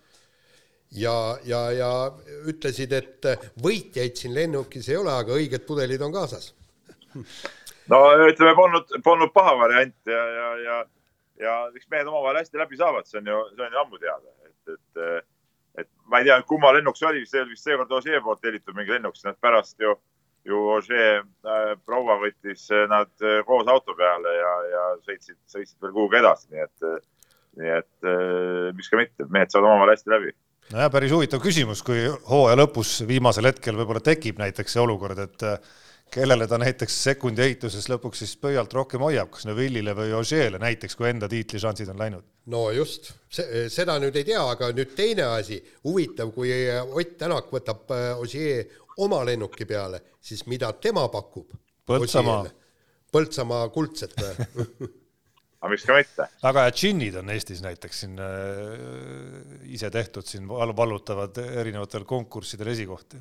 ja, 1.01 1.14
ja, 1.48 1.62
ja 1.72 1.90
ütlesid, 2.53 2.92
et 2.92 3.30
võitjaid 3.64 4.20
siin 4.20 4.36
lennukis 4.36 4.90
ei 4.92 5.01
ole, 5.01 5.14
aga 5.22 5.38
õiged 5.40 5.64
pudelid 5.64 6.05
on 6.05 6.12
kaasas. 6.12 6.53
no 7.91 8.01
ütleme, 8.28 8.55
polnud, 8.59 8.95
polnud 9.05 9.32
paha 9.34 9.57
variant 9.59 9.97
ja, 10.09 10.22
ja, 10.36 10.49
ja, 10.64 10.78
ja 11.45 11.57
eks 11.74 11.88
mehed 11.91 12.11
omavahel 12.11 12.41
hästi 12.41 12.61
läbi 12.61 12.78
saavad, 12.80 13.09
see 13.09 13.20
on 13.20 13.30
ju, 13.32 13.41
see 13.57 13.66
on 13.66 13.76
ju 13.76 13.82
ammu 13.82 14.01
teada, 14.03 14.34
et, 14.47 14.74
et, 14.74 15.26
et 15.84 15.91
ma 16.11 16.20
ei 16.20 16.28
tea, 16.28 16.38
kumma 16.49 16.72
lennuk 16.76 16.99
see 16.99 17.09
oli, 17.11 17.24
see 17.28 17.43
oli 17.43 17.57
vist 17.57 17.66
seekord 17.66 17.93
Ožee 18.01 18.20
poolt 18.24 18.43
tellitud 18.45 18.76
mingi 18.78 18.97
lennuk, 18.97 19.16
siis 19.18 19.30
nad 19.30 19.41
pärast 19.43 19.78
ju, 19.82 19.97
ju 20.49 20.61
Ožee 20.76 21.09
äh, 21.20 21.72
proua 21.86 22.18
võttis 22.22 22.68
nad 22.91 23.12
äh, 23.24 23.41
koos 23.49 23.70
auto 23.70 23.97
peale 23.99 24.36
ja, 24.36 24.53
ja 24.74 24.84
sõitsid, 25.09 25.41
sõitsid 25.51 25.80
veel 25.82 25.97
kuhugi 25.97 26.20
edasi, 26.20 26.53
nii 26.55 26.68
et, 26.68 27.11
nii 27.61 27.74
et 27.80 28.09
äh, 28.12 28.70
miks 28.76 28.93
ka 28.93 29.03
mitte, 29.03 29.28
mehed 29.32 29.53
saavad 29.53 29.72
omavahel 29.72 29.97
hästi 29.97 30.14
läbi. 30.14 30.38
Nojah, 30.70 30.91
päris 30.93 31.11
huvitav 31.11 31.41
küsimus, 31.43 31.80
kui 31.82 32.05
hooaja 32.28 32.55
lõpus 32.61 33.01
viimasel 33.09 33.49
hetkel 33.49 33.74
võib-olla 33.74 34.03
tekib 34.07 34.38
näiteks 34.38 34.76
see 34.76 34.82
olukord, 34.84 35.18
et 35.18 35.43
kellele 36.11 36.46
ta 36.50 36.58
näiteks 36.61 36.96
sekundi 37.04 37.44
ehituses 37.44 37.88
lõpuks 37.90 38.22
siis 38.24 38.34
pöialt 38.40 38.72
rohkem 38.74 39.02
hoiab, 39.04 39.30
kas 39.34 39.46
Neville'ile 39.48 39.94
või 39.96 40.12
Ogier'le 40.18 40.61
näiteks, 40.62 40.96
kui 40.98 41.08
enda 41.11 41.28
tiitlišansid 41.30 41.92
on 41.92 41.98
läinud. 42.00 42.26
no 42.50 42.66
just, 42.74 43.12
seda 43.30 43.98
nüüd 44.02 44.16
ei 44.18 44.26
tea, 44.32 44.42
aga 44.42 44.70
nüüd 44.76 44.94
teine 44.98 45.28
asi, 45.36 45.61
huvitav, 45.86 46.32
kui 46.34 46.52
Ott 46.90 47.16
Tänak 47.20 47.50
võtab 47.54 47.90
äh, 47.94 48.12
Ossier 48.20 48.64
oma 49.00 49.24
lennuki 49.24 49.66
peale, 49.66 50.02
siis 50.20 50.46
mida 50.50 50.72
tema 50.72 51.06
pakub? 51.12 51.52
Põltsamaa.. 51.86 52.46
Põltsamaa 53.11 53.68
kuldset 53.74 54.14
või? 54.20 54.90
aga 55.61 55.72
miks 55.72 55.84
ka 55.86 55.96
mitte. 55.96 56.26
head 56.44 56.76
džinnid 56.76 57.16
on 57.20 57.32
Eestis 57.34 57.61
näiteks 57.64 58.04
siin 58.04 58.20
äh, 58.22 59.66
ise 59.74 59.90
tehtud, 59.90 60.26
siin 60.26 60.48
val- 60.48 60.76
vallutavad 60.76 61.42
erinevatel 61.44 62.06
konkurssidel 62.08 62.72
esikohti. 62.72 63.20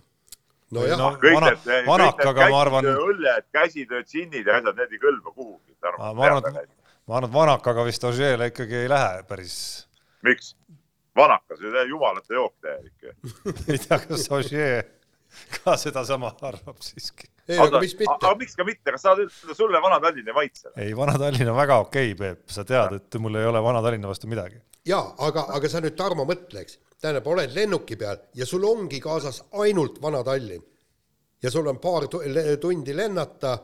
Nojah 0.76 0.98
No- 0.98 1.12
no,, 1.12 1.18
kõik 1.22 1.38
Vana- 1.38 1.52
need, 1.54 1.64
kõik 1.66 1.88
vanakaga 1.90 2.44
need 2.46 2.54
ma 2.54 2.62
arvan- 2.64 2.90
õlled, 2.94 3.48
käsitöö 3.56 4.04
džinnid 4.04 4.48
ja 4.48 4.60
asjad, 4.60 4.76
need 4.78 4.94
ei 4.98 5.02
kõlba 5.06 5.34
kuhugi. 5.34 5.76
ma 5.82 6.26
arvan, 6.28 6.44
et, 6.64 6.70
ma 7.08 7.18
arvan, 7.18 7.30
et 7.30 7.36
vanakaga 7.36 7.86
vist 7.88 8.04
Ogier'le 8.04 8.52
ikkagi 8.54 8.84
ei 8.84 8.90
lähe 8.92 9.24
päris, 9.30 9.56
miks? 10.24 10.56
vanakas, 11.16 11.60
jumalate 11.90 12.34
jook 12.34 12.56
täielik. 12.62 13.12
ei 13.72 13.78
tea, 13.78 14.00
kas 14.06 14.28
Ogier 14.32 14.86
ka 15.64 15.76
sedasama 15.78 16.32
arvab 16.42 16.82
siiski. 16.86 17.28
ei, 17.48 17.58
aga 17.58 17.82
aga 17.82 18.36
miks 18.40 18.56
ka 18.58 18.66
mitte, 18.68 18.92
kas 18.92 19.06
saad 19.06 19.24
ütelda 19.26 19.56
sulle 19.58 19.82
Vana-Tallinn 19.82 20.28
ei 20.30 20.38
maitse? 20.38 20.72
ei, 20.78 20.94
Vana-Tallinn 20.98 21.52
on 21.52 21.58
väga 21.58 21.80
okei 21.86 22.14
okay,, 22.14 22.20
Peep, 22.20 22.46
sa 22.54 22.66
tead, 22.68 22.96
et 23.00 23.20
mul 23.22 23.40
ei 23.40 23.50
ole 23.50 23.62
Vana-Tallinna 23.64 24.10
vastu 24.12 24.30
midagi. 24.32 24.62
jaa, 24.90 25.04
aga, 25.28 25.46
aga 25.58 25.72
sa 25.72 25.82
nüüd, 25.84 25.98
Tarmo, 25.98 26.26
mõtle, 26.30 26.66
eks. 26.66 26.80
tähendab, 27.02 27.28
oled 27.28 27.56
lennuki 27.56 27.96
peal 28.00 28.20
ja 28.36 28.46
sul 28.46 28.64
ongi 28.68 29.00
kaasas 29.00 29.44
ainult 29.52 30.02
Vana-Tallinn. 30.02 30.64
ja 31.44 31.52
sul 31.52 31.68
on 31.68 31.80
paar 31.80 32.08
tundi 32.60 32.96
lennata 32.96 33.58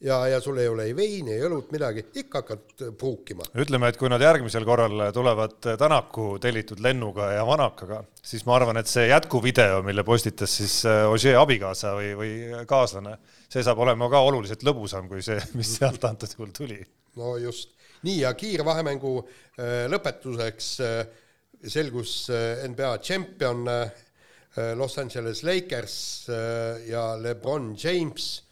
ja, 0.00 0.26
ja 0.28 0.40
sul 0.40 0.58
ei 0.58 0.68
ole 0.68 0.84
ei 0.84 0.96
veini, 0.96 1.32
ei 1.32 1.44
õlut, 1.46 1.70
midagi, 1.72 2.04
ikka 2.20 2.42
hakkad 2.42 2.84
pruukima. 2.98 3.46
ütleme, 3.58 3.88
et 3.88 3.98
kui 4.00 4.10
nad 4.12 4.22
järgmisel 4.22 4.64
korral 4.68 5.06
tulevad 5.14 5.70
Tänaku 5.78 6.28
tellitud 6.42 6.80
lennuga 6.84 7.30
ja 7.32 7.46
vanakaga, 7.46 8.02
siis 8.22 8.46
ma 8.48 8.56
arvan, 8.58 8.80
et 8.80 8.90
see 8.90 9.08
jätkuvideo, 9.08 9.82
mille 9.86 10.04
postitas 10.04 10.56
siis 10.60 10.78
äh, 10.88 11.04
Ogier 11.10 11.40
abikaasa 11.40 11.94
või, 11.98 12.12
või 12.18 12.32
kaaslane, 12.68 13.16
see 13.52 13.64
saab 13.64 13.80
olema 13.84 14.10
ka 14.12 14.20
oluliselt 14.28 14.64
lõbusam 14.66 15.08
kui 15.10 15.24
see, 15.24 15.40
mis 15.58 15.76
sealt 15.78 16.04
antud 16.08 16.36
juhul 16.36 16.52
tuli. 16.56 16.80
no 17.16 17.36
just, 17.40 17.72
nii 18.06 18.20
ja 18.24 18.34
kiirvahemängu 18.36 19.14
äh, 19.22 19.86
lõpetuseks 19.92 20.74
äh, 20.84 21.22
selgus 21.64 22.28
äh, 22.30 22.64
NBA 22.68 22.96
tšempion 22.98 23.68
äh, 23.68 24.74
Los 24.76 24.98
Angeles 24.98 25.42
Lakers 25.44 26.28
äh, 26.28 26.88
ja 26.90 27.14
Lebron 27.20 27.74
James 27.76 28.46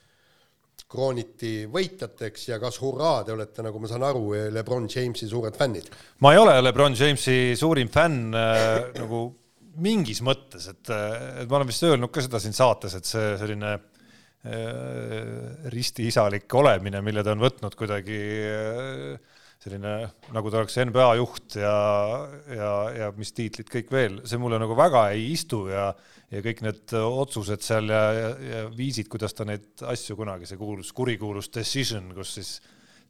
krooniti 0.95 1.65
võitjateks 1.71 2.51
ja 2.53 2.59
kas 2.63 2.79
hurraa, 2.83 3.23
te 3.27 3.35
olete, 3.35 3.65
nagu 3.67 3.81
ma 3.83 3.89
saan 3.91 4.05
aru, 4.07 4.29
Lebron 4.55 4.87
Jamesi 4.91 5.27
suured 5.31 5.57
fännid. 5.59 5.89
ma 6.23 6.35
ei 6.35 6.43
ole 6.43 6.59
Lebron 6.63 6.95
Jamesi 6.95 7.57
suurim 7.59 7.91
fänn 7.93 8.35
äh, 8.37 8.93
nagu 9.01 9.27
mingis 9.83 10.21
mõttes, 10.23 10.69
et, 10.71 10.87
et 10.87 11.51
ma 11.51 11.59
olen 11.59 11.67
vist 11.67 11.83
öelnud 11.83 12.13
ka 12.15 12.23
seda 12.23 12.39
siin 12.39 12.55
saates, 12.55 12.95
et 12.95 13.09
see 13.09 13.33
selline 13.41 13.73
äh, 13.75 13.81
ristiisalik 15.75 16.47
olemine, 16.55 17.03
mille 17.03 17.25
ta 17.27 17.35
on 17.35 17.43
võtnud 17.43 17.75
kuidagi 17.79 18.21
äh, 18.47 19.34
selline, 19.65 19.95
nagu 20.35 20.51
ta 20.53 20.61
oleks 20.61 20.77
NBA 20.85 21.07
juht 21.17 21.57
ja, 21.57 21.77
ja, 22.53 22.73
ja 22.93 23.12
mis 23.17 23.33
tiitlid 23.33 23.71
kõik 23.73 23.93
veel, 23.95 24.19
see 24.29 24.41
mulle 24.41 24.61
nagu 24.61 24.77
väga 24.77 25.09
ei 25.17 25.31
istu 25.33 25.65
ja 25.73 25.89
ja 26.35 26.43
kõik 26.43 26.62
need 26.65 26.95
otsused 26.99 27.62
seal 27.65 27.91
ja, 27.93 28.05
ja, 28.17 28.31
ja 28.49 28.62
viisid, 28.75 29.09
kuidas 29.12 29.37
ta 29.37 29.47
neid 29.49 29.85
asju 29.87 30.17
kunagi, 30.19 30.49
see 30.49 30.59
kuulus, 30.59 30.93
kurikuulus 30.97 31.51
decision, 31.55 32.11
kus 32.17 32.37
siis 32.39 32.55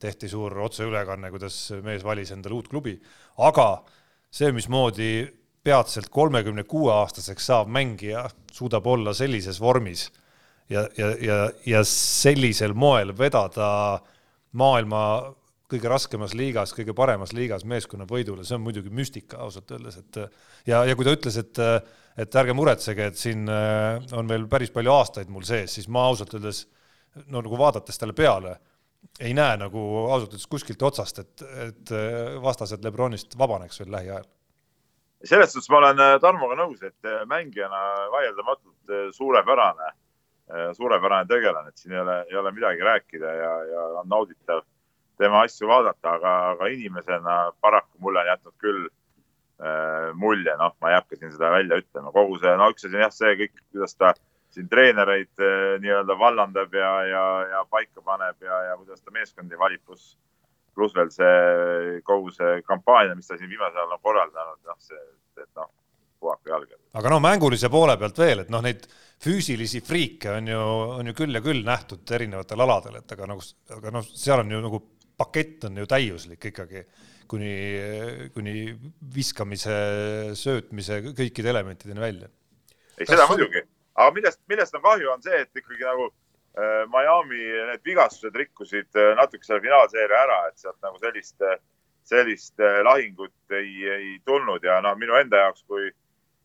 tehti 0.02 0.28
suur 0.28 0.56
otseülekanne, 0.66 1.30
kuidas 1.32 1.56
mees 1.84 2.04
valis 2.04 2.34
endale 2.34 2.58
uut 2.58 2.68
klubi, 2.68 2.96
aga 3.46 3.68
see, 4.28 4.50
mismoodi 4.52 5.12
peatselt 5.64 6.10
kolmekümne 6.12 6.66
kuue 6.68 6.92
aastaseks 6.92 7.46
saav 7.48 7.70
mängija 7.72 8.26
suudab 8.52 8.86
olla 8.90 9.14
sellises 9.16 9.60
vormis 9.62 10.10
ja, 10.68 10.84
ja, 10.98 11.14
ja, 11.22 11.38
ja 11.64 11.80
sellisel 11.88 12.74
moel 12.76 13.14
vedada 13.16 14.02
maailma 14.52 15.04
kõige 15.70 15.88
raskemas 15.88 16.34
liigas, 16.36 16.74
kõige 16.76 16.94
paremas 16.96 17.32
liigas 17.32 17.64
meeskonna 17.64 18.06
võidule, 18.08 18.44
see 18.44 18.56
on 18.58 18.64
muidugi 18.66 18.92
müstika 18.92 19.40
ausalt 19.44 19.70
öeldes, 19.72 19.96
et 20.02 20.18
ja, 20.68 20.82
ja 20.84 20.96
kui 20.96 21.06
ta 21.06 21.14
ütles, 21.16 21.38
et 21.40 21.60
et 22.20 22.36
ärge 22.38 22.54
muretsege, 22.54 23.08
et 23.10 23.18
siin 23.18 23.48
äh, 23.50 23.98
on 24.14 24.28
veel 24.30 24.46
päris 24.50 24.72
palju 24.74 24.92
aastaid 24.94 25.32
mul 25.34 25.46
sees, 25.46 25.74
siis 25.74 25.88
ma 25.90 26.06
ausalt 26.10 26.34
öeldes 26.36 26.64
no 27.26 27.42
nagu 27.42 27.58
vaadates 27.58 27.98
talle 27.98 28.14
peale 28.16 28.56
ei 29.20 29.34
näe 29.36 29.58
nagu 29.60 29.80
ausalt 30.04 30.32
öeldes 30.32 30.46
kuskilt 30.50 30.82
otsast, 30.86 31.20
et, 31.24 31.44
et 31.66 31.92
äh, 31.94 32.36
vastased 32.42 32.86
Lebronist 32.86 33.34
vabaneks 33.38 33.82
veel 33.82 33.92
lähiajal. 33.96 34.30
selles 35.24 35.52
suhtes 35.52 35.70
ma 35.72 35.80
olen 35.82 36.04
äh, 36.06 36.14
Tarmoga 36.22 36.58
nõus, 36.60 36.82
et 36.86 37.10
mängijana 37.30 37.82
vaieldamatult 38.14 38.94
suurepärane, 39.16 39.90
suurepärane 40.76 41.26
tegelane, 41.26 41.70
et 41.72 41.80
siin 41.80 41.94
ei 41.96 42.02
ole, 42.02 42.16
ei 42.30 42.36
ole 42.36 42.50
midagi 42.52 42.84
rääkida 42.84 43.30
ja, 43.40 43.52
ja 43.70 43.84
on 44.02 44.10
nauditav 44.12 44.60
tema 45.24 45.44
asju 45.46 45.70
vaadata, 45.70 46.18
aga, 46.18 46.34
aga 46.54 46.68
inimesena 46.74 47.38
paraku 47.64 48.04
mulle 48.04 48.22
on 48.22 48.30
jätnud 48.32 48.54
küll 48.62 48.84
äh, 48.86 50.12
mulje, 50.20 50.54
noh, 50.60 50.76
ma 50.80 50.92
ei 50.92 50.98
hakka 50.98 51.18
siin 51.18 51.32
seda 51.34 51.50
välja 51.54 51.80
ütlema, 51.82 52.12
kogu 52.14 52.38
see, 52.42 52.54
no 52.60 52.70
üks 52.72 52.86
asi 52.86 52.94
on 52.94 53.06
jah, 53.06 53.14
see 53.14 53.36
kõik, 53.42 53.62
kuidas 53.72 53.96
ta 53.98 54.14
siin 54.54 54.68
treenereid 54.70 55.42
äh, 55.42 55.76
nii-öelda 55.82 56.18
vallandab 56.18 56.74
ja, 56.78 56.92
ja, 57.10 57.24
ja 57.54 57.64
paika 57.70 58.04
paneb 58.04 58.42
ja, 58.44 58.60
ja 58.70 58.76
kuidas 58.80 59.02
ta 59.02 59.14
meeskondi 59.14 59.58
valib, 59.58 59.82
pluss, 59.86 60.14
pluss 60.74 60.96
veel 60.96 61.10
see 61.14 62.02
kogu 62.06 62.34
see 62.34 62.60
kampaania, 62.66 63.16
mis 63.18 63.30
ta 63.30 63.38
siin 63.38 63.50
viimasel 63.50 63.82
ajal 63.82 63.96
on 63.96 64.04
korraldanud, 64.04 64.60
noh, 64.68 64.78
see, 64.82 65.00
et 65.40 65.50
noh, 65.58 65.72
puhake 66.24 66.52
jalga. 66.52 66.78
aga 67.00 67.12
no 67.12 67.20
mängulise 67.22 67.70
poole 67.72 67.96
pealt 68.00 68.20
veel, 68.22 68.44
et 68.44 68.52
noh, 68.52 68.62
neid 68.64 68.86
füüsilisi 69.24 69.82
friike 69.84 70.32
on 70.38 70.50
ju, 70.50 70.60
on 71.00 71.10
ju 71.10 71.16
küll 71.16 71.36
ja 71.36 71.42
küll 71.44 71.64
nähtud 71.66 72.10
erinevatel 72.16 72.64
aladel, 72.64 72.98
et 73.00 73.16
aga 73.16 73.28
nagu, 73.30 73.44
aga 73.78 73.94
noh, 73.94 74.06
seal 74.24 74.44
on 74.44 74.54
ju 74.54 74.62
nagu 74.64 74.82
pakett 75.18 75.64
on 75.68 75.82
ju 75.82 75.86
täiuslik 75.90 76.50
ikkagi 76.50 76.84
kuni, 77.30 77.52
kuni 78.34 78.54
viskamise, 79.14 79.76
söötmise, 80.38 81.00
kõikide 81.16 81.52
elementideni 81.52 82.02
välja. 82.02 82.28
ei, 82.98 83.06
seda 83.08 83.26
muidugi, 83.30 83.64
aga 83.94 84.14
millest, 84.14 84.40
millest 84.50 84.76
on 84.76 84.84
kahju, 84.84 85.10
on 85.14 85.24
see, 85.24 85.40
et 85.42 85.62
ikkagi 85.62 85.86
nagu 85.86 86.08
äh, 86.10 86.82
Miami 86.92 87.42
need 87.70 87.84
vigastused 87.86 88.36
rikkusid 88.38 89.00
äh, 89.00 89.12
natuke 89.18 89.46
selle 89.46 89.62
finaalseeria 89.64 90.24
ära, 90.26 90.40
et 90.50 90.62
sealt 90.62 90.78
nagu 90.84 91.00
sellist, 91.02 91.46
sellist 92.06 92.60
äh, 92.62 92.80
lahingut 92.86 93.56
ei, 93.56 93.74
ei 93.96 94.10
tulnud 94.26 94.64
ja 94.64 94.80
noh, 94.84 94.96
minu 95.00 95.16
enda 95.18 95.46
jaoks, 95.46 95.64
kui, 95.70 95.90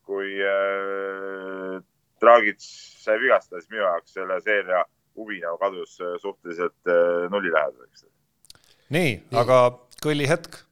kui 0.08 0.38
äh, 0.42 1.80
Dragic 2.20 2.60
sai 2.60 3.20
vigastada, 3.22 3.62
siis 3.62 3.72
minu 3.72 3.86
jaoks 3.86 4.16
selle 4.18 4.40
seeria 4.44 4.86
huvi 5.20 5.42
nagu 5.44 5.60
kadus 5.60 5.98
suhteliselt 6.22 6.90
nullilähedaseks. 7.32 8.06
Nii, 8.90 9.14
aga 9.32 9.62
kõlli 10.04 10.28
hetk 10.30 10.64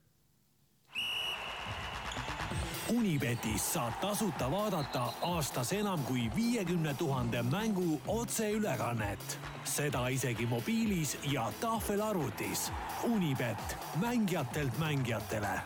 Unibetis 2.89 3.73
saab 3.73 3.97
tasuta 4.01 4.47
vaadata 4.51 5.01
aastas 5.21 5.73
enam 5.75 5.99
kui 6.07 6.29
viiekümne 6.35 6.93
tuhande 6.93 7.41
mängu 7.43 8.01
otseülekannet. 8.07 9.39
seda 9.63 10.07
isegi 10.07 10.45
mobiilis 10.45 11.17
ja 11.31 11.51
tahvelarvutis. 11.61 12.71
Unibet, 13.03 13.77
mängijatelt 13.95 14.77
mängijatele. 14.77 15.59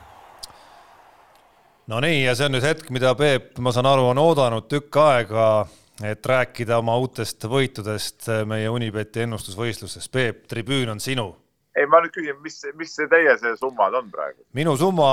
no 1.87 1.99
nii, 1.99 2.23
ja 2.23 2.35
see 2.35 2.45
on 2.45 2.51
nüüd 2.51 2.65
hetk, 2.65 2.89
mida 2.89 3.15
Peep, 3.15 3.57
ma 3.57 3.71
saan 3.71 3.85
aru, 3.85 4.07
on 4.07 4.17
oodanud 4.17 4.65
tükk 4.67 4.97
aega, 4.97 5.67
et 6.03 6.25
rääkida 6.25 6.77
oma 6.77 6.97
uutest 6.97 7.43
võitudest 7.43 8.31
meie 8.45 8.69
Unibeti 8.69 9.21
ennustusvõistluses. 9.27 10.09
Peep, 10.09 10.47
tribüün 10.47 10.89
on 10.89 10.99
sinu 10.99 11.40
ei, 11.77 11.87
ma 11.87 12.01
nüüd 12.03 12.13
küsin, 12.15 12.37
mis, 12.43 12.57
mis 12.79 12.93
see 12.97 13.07
teie 13.11 13.33
see 13.39 13.53
summad 13.59 13.95
on 13.97 14.09
praegu? 14.11 14.43
minu 14.57 14.73
summa 14.79 15.07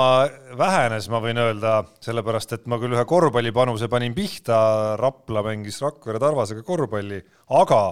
vähenes, 0.59 1.07
ma 1.11 1.21
võin 1.23 1.39
öelda, 1.39 1.79
sellepärast 2.03 2.57
et 2.57 2.67
ma 2.71 2.79
küll 2.81 2.95
ühe 2.97 3.05
korvpallipanuse 3.07 3.89
panin 3.91 4.15
pihta, 4.17 4.59
Rapla 4.99 5.43
mängis 5.45 5.79
Rakvere 5.83 6.21
Tarvasega 6.21 6.63
korvpalli, 6.67 7.21
aga 7.61 7.83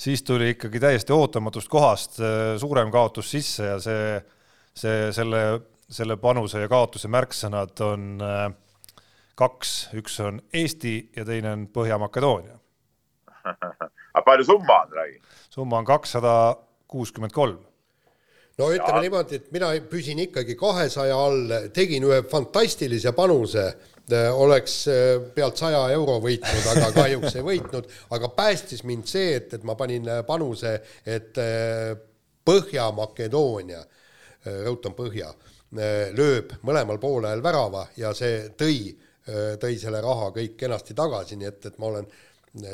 siis 0.00 0.24
tuli 0.26 0.54
ikkagi 0.54 0.80
täiesti 0.82 1.14
ootamatust 1.16 1.70
kohast 1.72 2.20
äh, 2.20 2.54
suurem 2.60 2.92
kaotus 2.94 3.30
sisse 3.36 3.72
ja 3.74 3.78
see, 3.82 4.20
see, 4.76 5.10
selle, 5.16 5.42
selle 5.88 6.16
panuse 6.20 6.64
ja 6.64 6.72
kaotuse 6.72 7.12
märksõnad 7.12 7.84
on 7.84 8.10
äh, 8.24 8.46
kaks, 9.36 9.76
üks 10.00 10.20
on 10.24 10.40
Eesti 10.56 10.98
ja 11.16 11.28
teine 11.28 11.52
on 11.52 11.68
Põhja-Makedoonia 11.72 12.56
aga 14.16 14.24
palju 14.24 14.48
summa 14.48 14.82
on, 14.86 15.00
räägi? 15.00 15.18
summa 15.52 15.84
on 15.84 15.88
kakssada 15.88 16.36
kuuskümmend 16.88 17.36
kolm 17.36 17.60
no 18.58 18.70
ütleme 18.72 19.00
ja. 19.00 19.02
niimoodi, 19.04 19.40
et 19.40 19.50
mina 19.52 19.68
püsin 19.90 20.20
ikkagi 20.24 20.56
kahesaja 20.58 21.16
all, 21.20 21.52
tegin 21.76 22.06
ühe 22.08 22.22
fantastilise 22.30 23.12
panuse, 23.16 23.66
äh, 24.08 24.28
oleks 24.32 24.78
äh, 24.92 25.00
pealt 25.34 25.60
saja 25.60 25.82
euro 25.94 26.16
võitnud, 26.24 26.68
aga 26.72 26.90
kahjuks 26.96 27.36
ei 27.36 27.46
võitnud, 27.46 27.90
aga 28.16 28.30
päästis 28.36 28.84
mind 28.88 29.08
see, 29.10 29.34
et, 29.40 29.52
et 29.58 29.66
ma 29.66 29.76
panin 29.78 30.08
äh, 30.08 30.22
panuse, 30.28 30.78
et 31.04 31.42
Põhja-Makedoonia, 32.46 33.80
rõhutan 34.46 34.92
Põhja, 34.94 35.32
lööb 36.14 36.52
mõlemal 36.62 37.00
poolel 37.02 37.40
värava 37.42 37.88
ja 37.98 38.12
see 38.14 38.52
tõi, 38.54 38.92
tõi 39.58 39.74
selle 39.82 39.98
raha 40.04 40.28
kõik 40.36 40.54
kenasti 40.60 40.94
tagasi, 40.94 41.34
nii 41.40 41.48
et, 41.50 41.66
et 41.66 41.80
ma 41.82 41.88
olen 41.90 42.06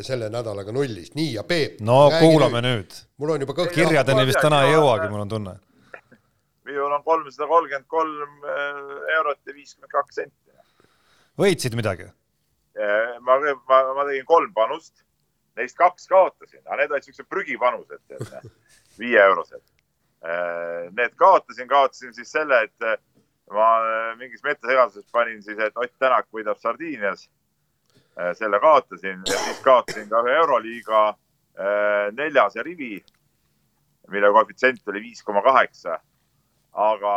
selle 0.04 0.28
nädalaga 0.28 0.76
nullis, 0.76 1.14
nii 1.16 1.32
ja 1.38 1.46
Peep. 1.48 1.80
no 1.80 2.04
kuulame 2.12 2.60
nüüd, 2.60 2.92
nüüd.. 2.92 3.00
mul 3.24 3.32
on 3.32 3.46
juba 3.46 3.56
kõht 3.62 3.72
kirjadeni 3.72 4.28
vist 4.28 4.44
täna 4.44 4.66
ei 4.66 4.76
jõuagi, 4.76 5.08
mul 5.08 5.24
on 5.24 5.32
tunne 5.32 5.56
minul 6.64 6.92
on 6.92 7.02
kolmsada 7.02 7.48
kolmkümmend 7.48 7.86
kolm 7.88 8.44
äh, 8.44 9.14
eurot 9.16 9.40
ja 9.46 9.54
viiskümmend 9.54 9.92
kaks 9.92 10.20
senti. 10.20 10.36
võitsid 11.40 11.76
midagi? 11.78 12.08
Äh, 12.78 13.18
ma, 13.20 13.38
ma, 13.68 13.80
ma 13.96 14.06
tegin 14.08 14.26
kolm 14.28 14.52
panust, 14.54 15.04
neist 15.58 15.76
kaks 15.78 16.06
kaotasin, 16.10 16.62
aga 16.66 16.82
need 16.82 16.94
olid 16.94 17.08
siuksed 17.08 17.28
prügipanused, 17.28 18.02
viieeurosed. 19.00 19.64
Äh, 20.22 20.90
need 20.96 21.16
kaotasin, 21.18 21.68
kaotasin 21.70 22.14
siis 22.16 22.30
selle, 22.32 22.62
et 22.68 22.90
ma 23.52 23.68
mingis 24.20 24.44
metasegaduses 24.44 25.08
panin 25.12 25.42
siis, 25.44 25.58
et 25.60 25.76
Ott 25.76 25.92
Tänak 26.00 26.30
võidab 26.32 26.60
Sardiinias. 26.62 27.28
selle 28.36 28.58
kaotasin 28.60 29.22
ja 29.26 29.38
siis 29.40 29.60
kaotasin 29.64 30.08
ka 30.08 30.20
ühe 30.20 30.34
Euroliiga 30.36 30.98
neljase 32.12 32.62
rivi, 32.62 32.98
mille 34.12 34.30
koefitsient 34.32 34.88
oli 34.88 35.00
viis 35.00 35.22
koma 35.24 35.42
kaheksa 35.42 35.98
aga, 36.72 37.12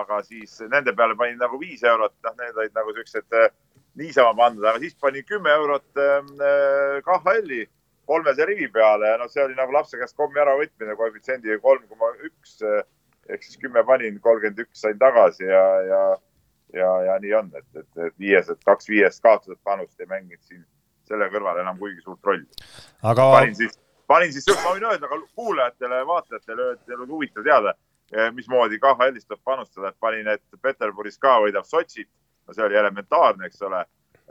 aga 0.00 0.18
siis 0.26 0.58
nende 0.70 0.94
peale 0.96 1.16
panin 1.18 1.38
nagu 1.38 1.58
viis 1.60 1.84
eurot, 1.86 2.14
noh, 2.26 2.34
need 2.40 2.58
olid 2.58 2.74
nagu 2.74 2.94
siuksed 2.96 3.38
äh, 3.38 3.48
niisama 3.96 4.34
pandud, 4.38 4.66
aga 4.66 4.82
siis 4.82 4.96
panin 5.00 5.24
kümme 5.28 5.52
eurot 5.54 6.02
äh, 6.02 7.00
KHL-i 7.06 7.64
kolmese 8.06 8.46
rivi 8.46 8.68
peale. 8.70 9.12
Ja 9.12 9.20
noh, 9.20 9.30
see 9.30 9.44
oli 9.44 9.56
nagu 9.58 9.74
lapse 9.74 9.98
käest 9.98 10.16
kommi 10.18 10.42
äravõtmine 10.42 10.96
koefitsiendiga 10.98 11.58
kolm 11.62 11.86
koma 11.90 12.12
üks 12.26 12.60
äh, 12.66 12.82
ehk 13.30 13.42
siis 13.42 13.58
kümme 13.62 13.82
panin, 13.86 14.20
kolmkümmend 14.22 14.66
üks 14.66 14.82
sain 14.84 14.98
tagasi 14.98 15.46
ja, 15.46 15.64
ja, 15.86 16.02
ja, 16.74 16.90
ja 17.08 17.16
nii 17.22 17.34
on, 17.38 17.50
et, 17.58 17.66
et, 17.74 17.88
et 18.08 18.14
viiesed, 18.22 18.60
kaks 18.66 18.90
viiest 18.90 19.22
kaotatud 19.22 19.58
panust 19.66 20.00
ei 20.00 20.10
mänginud 20.10 20.42
siin 20.46 20.62
selle 21.06 21.28
kõrval 21.30 21.60
enam 21.62 21.78
kuigi 21.78 22.02
suurt 22.02 22.22
rolli. 22.26 22.46
Aga.... 23.02 23.30
panin 23.38 23.58
siis, 23.58 23.78
panin 24.10 24.32
siis, 24.34 24.46
ma 24.62 24.74
võin 24.74 24.86
öelda 24.90 25.10
ka 25.10 25.18
kuulajatele, 25.38 26.00
vaatajatele, 26.06 26.70
et 26.74 26.86
teil 26.86 27.02
on 27.06 27.12
huvitav 27.16 27.46
teada 27.46 27.74
mismoodi 28.32 28.78
KHL-is 28.78 29.26
tuleb 29.26 29.42
panustada, 29.44 29.90
et 29.90 30.00
panin, 30.00 30.28
et 30.30 30.42
Peterburis 30.62 31.18
ka 31.18 31.38
võidab 31.42 31.66
Sotšit, 31.66 32.08
no 32.46 32.54
see 32.54 32.64
oli 32.66 32.78
elementaarne, 32.78 33.48
eks 33.48 33.62
ole. 33.66 33.84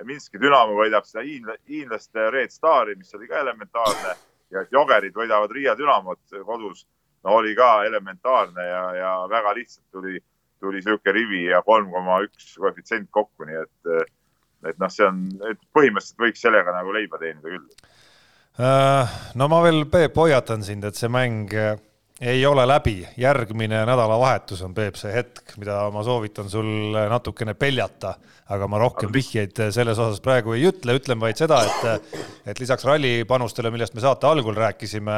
Minski 0.04 0.40
Dünamo 0.42 0.76
võidab 0.76 1.06
seda 1.08 1.24
hiinlaste 1.24 2.30
Red 2.32 2.52
Stari, 2.52 2.98
mis 3.00 3.14
oli 3.16 3.30
ka 3.32 3.40
elementaarne 3.40 4.16
ja 4.52 4.64
et 4.64 4.74
Jogerid 4.74 5.16
võidavad 5.16 5.52
Riia 5.56 5.76
Dünamot 5.80 6.36
kodus, 6.48 6.86
no 7.24 7.38
oli 7.40 7.56
ka 7.56 7.86
elementaarne 7.88 8.66
ja, 8.68 8.84
ja 9.00 9.12
väga 9.32 9.54
lihtsalt 9.56 9.86
tuli, 9.96 10.20
tuli 10.60 10.84
sihuke 10.84 11.16
rivi 11.16 11.46
ja 11.46 11.62
kolm 11.64 11.92
koma 11.94 12.20
üks 12.28 12.58
koefitsient 12.60 13.08
kokku, 13.12 13.48
nii 13.48 13.62
et, 13.64 14.12
et 14.72 14.80
noh, 14.82 14.92
see 14.92 15.08
on, 15.08 15.26
et 15.52 15.64
põhimõtteliselt 15.76 16.28
võiks 16.28 16.44
sellega 16.44 16.76
nagu 16.76 16.96
leiba 16.96 17.20
teenida 17.22 17.56
küll. 17.56 17.90
Äh, 18.60 19.18
no 19.36 19.50
ma 19.52 19.64
veel, 19.64 19.84
Peep, 19.92 20.16
hoiatan 20.16 20.64
sind, 20.64 20.88
et 20.88 21.00
see 21.00 21.12
mäng 21.12 21.52
ei 22.22 22.46
ole 22.46 22.64
läbi, 22.68 23.08
järgmine 23.18 23.82
nädalavahetus 23.86 24.62
on, 24.64 24.74
Peep, 24.74 24.96
see 24.96 25.12
hetk, 25.12 25.58
mida 25.60 25.82
ma 25.92 26.04
soovitan 26.04 26.48
sul 26.50 26.96
natukene 27.12 27.58
peljata, 27.60 28.14
aga 28.56 28.70
ma 28.72 28.80
rohkem 28.80 29.12
vihjeid 29.12 29.60
selles 29.76 30.00
osas 30.00 30.22
praegu 30.24 30.56
ei 30.56 30.64
ütle, 30.70 30.96
ütlen 30.96 31.20
vaid 31.20 31.42
seda, 31.42 31.60
et, 31.68 32.16
et 32.48 32.62
lisaks 32.62 32.88
rallipanustele, 32.88 33.72
millest 33.74 33.98
me 33.98 34.06
saate 34.06 34.30
algul 34.30 34.56
rääkisime, 34.56 35.18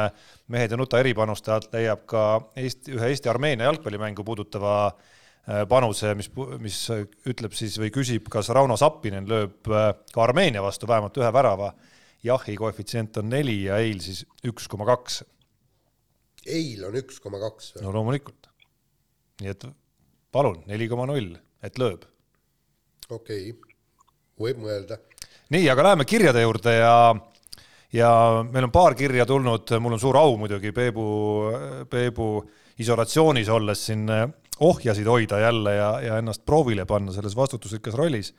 mehed 0.50 0.74
ja 0.74 0.80
nuta 0.80 0.98
eripanuste 0.98 1.54
alt 1.54 1.70
leiab 1.76 2.02
ka 2.10 2.24
Eesti, 2.58 2.96
ühe 2.98 3.12
Eesti-Armeenia 3.14 3.70
jalgpallimängu 3.70 4.26
puudutava 4.26 4.74
äh, 4.88 5.62
panuse, 5.70 6.16
mis, 6.18 6.32
mis 6.58 6.82
ütleb 7.30 7.54
siis 7.54 7.78
või 7.78 7.94
küsib, 7.94 8.26
kas 8.32 8.50
Rauno 8.50 8.74
Sappinen 8.80 9.30
lööb 9.30 9.70
äh, 9.70 9.92
ka 10.10 10.26
Armeenia 10.26 10.66
vastu 10.66 10.90
vähemalt 10.90 11.22
ühe 11.22 11.30
värava. 11.32 11.72
jahi 12.26 12.56
koefitsient 12.58 13.16
on 13.20 13.28
neli 13.30 13.60
ja 13.68 13.76
eil 13.78 14.00
siis 14.02 14.24
üks 14.42 14.66
koma 14.66 14.82
kaks 14.88 15.22
eil 16.48 16.84
on 16.88 16.98
üks 17.00 17.20
koma 17.22 17.40
kaks. 17.42 17.74
no 17.82 17.92
loomulikult. 17.94 18.50
nii 19.42 19.54
et 19.54 19.68
palun, 20.34 20.62
neli 20.68 20.88
koma 20.90 21.06
null, 21.10 21.34
et 21.62 21.80
lööb. 21.80 22.06
okei 23.08 23.50
okay., 23.52 23.74
võib 24.38 24.62
mõelda. 24.62 25.00
nii, 25.54 25.66
aga 25.70 25.90
läheme 25.90 26.08
kirjade 26.08 26.44
juurde 26.44 26.78
ja 26.78 26.94
ja 27.92 28.10
meil 28.44 28.68
on 28.68 28.74
paar 28.74 28.94
kirja 28.98 29.26
tulnud, 29.26 29.70
mul 29.80 29.96
on 29.96 30.02
suur 30.02 30.18
au 30.20 30.36
muidugi 30.40 30.72
Peebu, 30.76 31.06
Peebu 31.90 32.28
isolatsioonis 32.78 33.48
olles 33.48 33.86
siin 33.88 34.04
ohjasid 34.60 35.06
hoida 35.06 35.38
jälle 35.40 35.74
ja, 35.74 35.90
ja 36.00 36.18
ennast 36.18 36.44
proovile 36.46 36.84
panna 36.86 37.12
selles 37.14 37.36
vastutusrikkas 37.36 37.94
rollis. 37.94 38.34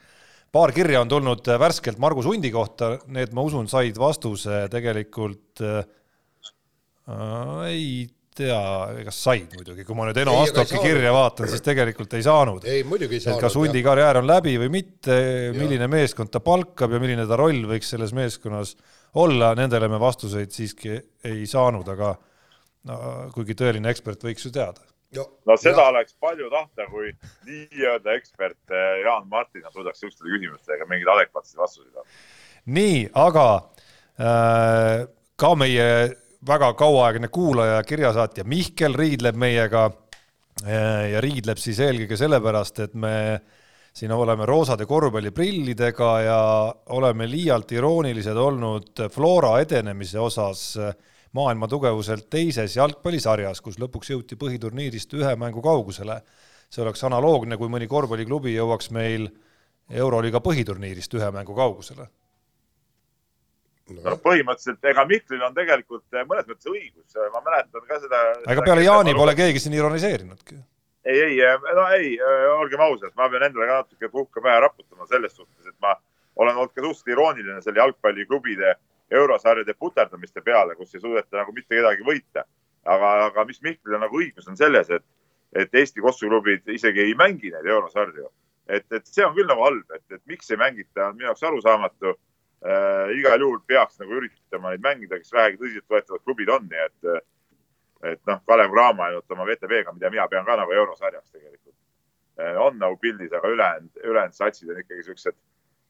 paar 0.51 0.71
kirja 0.71 1.01
on 1.01 1.09
tulnud 1.09 1.47
värskelt 1.59 1.97
Margus 1.97 2.25
Hundi 2.25 2.51
kohta, 2.51 2.97
need 3.07 3.33
ma 3.33 3.41
usun, 3.41 3.67
said 3.67 3.97
vastuse 3.97 4.67
tegelikult 4.71 5.61
äh, 5.61 5.85
ei 7.67 8.07
tea, 8.39 8.59
kas 9.07 9.19
said 9.25 9.55
muidugi, 9.57 9.83
kui 9.87 9.97
ma 9.97 10.05
nüüd 10.07 10.19
Eno 10.21 10.37
Astoki 10.43 10.79
kirja 10.79 11.11
vaatan, 11.15 11.49
siis 11.51 11.63
tegelikult 11.65 12.13
ei 12.15 12.23
saanud. 12.25 12.67
ei, 12.69 12.85
muidugi 12.87 13.17
ei 13.17 13.25
saanud. 13.25 13.41
kas 13.43 13.57
Hundi 13.59 13.81
karjäär 13.85 14.21
on 14.21 14.29
läbi 14.29 14.55
või 14.61 14.71
mitte, 14.79 15.17
milline 15.57 15.89
meeskond 15.91 16.31
ta 16.33 16.41
palkab 16.43 16.95
ja 16.95 17.01
milline 17.03 17.27
ta 17.29 17.39
roll 17.39 17.65
võiks 17.69 17.91
selles 17.95 18.13
meeskonnas 18.15 18.75
olla, 19.19 19.53
nendele 19.57 19.89
me 19.91 19.99
vastuseid 20.01 20.53
siiski 20.55 20.95
ei 21.27 21.43
saanud, 21.49 21.87
aga 21.95 22.13
no 22.89 23.01
kuigi 23.35 23.57
tõeline 23.59 23.91
ekspert 23.91 24.23
võiks 24.23 24.47
ju 24.47 24.53
teada 24.55 24.85
no, 25.17 25.57
seda 25.57 25.81
ja. 25.81 25.89
oleks 25.89 26.15
palju 26.21 26.49
tahta, 26.53 26.85
kui 26.91 27.11
nii-öelda 27.47 28.15
ekspert 28.17 28.75
eh, 28.75 29.01
Jaan 29.05 29.27
Martin 29.31 29.65
suudaks 29.73 30.01
sihukestele 30.01 30.35
küsimustele 30.35 30.87
mingeid 30.89 31.11
adekvaatseid 31.15 31.59
vastuseid 31.59 31.95
anda. 31.95 32.19
nii, 32.69 32.99
aga 33.17 33.45
äh, 34.21 35.07
ka 35.39 35.53
meie 35.57 35.87
väga 36.47 36.73
kauaaegne 36.73 37.27
kuulaja, 37.27 37.83
kirjasaatja 37.83 38.43
Mihkel 38.43 38.95
riidleb 38.95 39.35
meiega 39.35 39.89
ja 41.11 41.21
riidleb 41.21 41.59
siis 41.59 41.79
eelkõige 41.83 42.17
sellepärast, 42.19 42.79
et 42.83 42.93
me 42.93 43.13
siin 43.95 44.11
oleme 44.11 44.45
roosade 44.45 44.85
korvpalliprillidega 44.85 46.09
ja 46.23 46.41
oleme 46.95 47.27
liialt 47.29 47.71
iroonilised 47.71 48.37
olnud 48.37 49.07
Flora 49.11 49.57
edenemise 49.63 50.19
osas 50.19 50.77
maailma 51.33 51.67
tugevuselt 51.67 52.29
teises 52.29 52.75
jalgpallisarjas, 52.75 53.61
kus 53.61 53.79
lõpuks 53.79 54.13
jõuti 54.13 54.37
põhiturniirist 54.39 55.13
ühe 55.19 55.35
mängu 55.35 55.61
kaugusele. 55.61 56.21
see 56.69 56.83
oleks 56.83 57.03
analoogne, 57.03 57.57
kui 57.57 57.67
mõni 57.67 57.87
korvpalliklubi 57.87 58.53
jõuaks 58.53 58.91
meil 58.91 59.29
Euroliiga 59.89 60.39
põhiturniirist 60.39 61.13
ühe 61.13 61.31
mängu 61.31 61.55
kaugusele. 61.55 62.07
No 63.97 64.17
põhimõtteliselt, 64.23 64.83
ega 64.91 65.05
Mihklil 65.09 65.45
on 65.45 65.55
tegelikult 65.55 66.19
mõnes 66.29 66.47
mõttes 66.49 66.69
õigus, 66.71 67.15
ma 67.33 67.41
mäletan 67.45 67.87
ka 67.87 68.01
seda. 68.03 68.19
ega 68.53 68.65
peale 68.65 68.85
Jaani 68.85 69.15
pole 69.17 69.35
keegi 69.37 69.63
siin 69.63 69.77
ironiseerinudki. 69.77 70.59
ei, 71.05 71.21
ei, 71.25 71.39
no 71.77 71.87
ei, 71.95 72.13
olgem 72.55 72.83
ausad, 72.85 73.15
ma 73.17 73.29
pean 73.31 73.47
endale 73.49 73.67
ka 73.69 73.81
natuke 73.83 74.11
puhka 74.13 74.43
pähe 74.45 74.59
raputama 74.65 75.07
selles 75.09 75.35
suhtes, 75.35 75.65
et 75.67 75.75
ma 75.81 75.95
olen 76.39 76.55
olnud 76.55 76.73
ka 76.73 76.81
suhteliselt 76.81 77.13
irooniline 77.15 77.61
selle 77.61 77.81
jalgpalliklubide 77.81 78.75
eurosarjade 79.11 79.73
puterdamiste 79.73 80.41
peale, 80.45 80.75
kus 80.75 80.95
ei 80.95 81.01
suudeta 81.01 81.41
nagu 81.41 81.53
mitte 81.55 81.75
kedagi 81.75 82.05
võita. 82.05 82.45
aga, 82.89 83.09
aga 83.25 83.43
mis 83.45 83.59
Mihklil 83.61 83.97
on 83.97 84.05
nagu 84.05 84.17
õigus, 84.17 84.47
on 84.47 84.57
selles, 84.57 84.87
et, 84.89 85.03
et 85.53 85.73
Eesti 85.75 86.01
kossuklubid 86.01 86.69
isegi 86.71 87.03
ei 87.03 87.13
mängi 87.17 87.51
neid 87.51 87.65
eurosarju. 87.67 88.29
et, 88.69 88.85
et 88.91 89.05
see 89.05 89.25
on 89.25 89.33
küll 89.35 89.49
nagu 89.49 89.65
halb, 89.65 89.91
et, 89.95 90.05
et 90.13 90.21
miks 90.25 90.51
ei 90.51 90.57
mängita, 90.57 91.09
on 91.09 91.17
minu 91.17 91.27
jaoks 91.27 91.43
arusaamatu 91.43 92.13
äh,. 92.65 93.11
igal 93.17 93.41
juhul 93.45 93.59
peaks 93.67 93.99
nagu 94.01 94.17
üritama 94.19 94.73
neid 94.73 94.85
mängida, 94.85 95.19
kes 95.19 95.33
vähegi 95.33 95.61
tõsiseltvõetavad 95.61 96.25
klubid 96.25 96.51
on, 96.55 96.67
nii 96.71 96.85
et, 96.85 97.29
et 98.13 98.21
noh, 98.29 98.41
Kalev 98.47 98.73
Cramo 98.73 99.05
ainult 99.05 99.37
oma 99.37 99.47
VTV-ga, 99.49 99.95
mida 99.95 100.11
mina 100.13 100.27
pean 100.31 100.47
ka 100.47 100.57
nagu 100.59 100.75
eurosarjaks 100.75 101.31
tegelikult, 101.31 101.77
äh, 102.41 102.55
on 102.59 102.79
nagu 102.81 102.99
pildis, 103.01 103.33
aga 103.33 103.55
ülejäänud, 103.55 104.03
ülejäänud 104.03 104.37
satsid 104.37 104.69
on 104.69 104.83
ikkagi 104.83 105.07
siuksed 105.09 105.39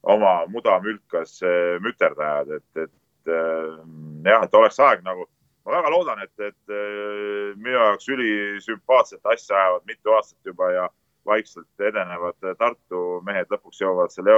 oma 0.04 0.46
mudamülkas 0.48 1.42
äh, 1.44 1.76
müterdajad, 1.84 2.56
et, 2.60 2.84
et 2.86 2.96
et 3.30 4.30
jah, 4.30 4.44
et 4.44 4.56
oleks 4.56 4.80
aeg 4.80 5.04
nagu, 5.06 5.26
ma 5.66 5.78
väga 5.78 5.92
loodan, 5.94 6.24
et, 6.24 6.34
et 6.40 7.58
minu 7.58 7.76
jaoks 7.76 8.10
ülisümpaatset 8.14 9.26
asja 9.34 9.58
ajavad 9.58 9.86
mitu 9.90 10.14
aastat 10.16 10.52
juba 10.52 10.72
ja 10.74 10.88
vaikselt 11.28 11.84
edenevad 11.90 12.40
Tartu 12.58 13.22
mehed 13.26 13.52
lõpuks 13.52 13.82
jõuavad 13.84 14.14
selle 14.14 14.34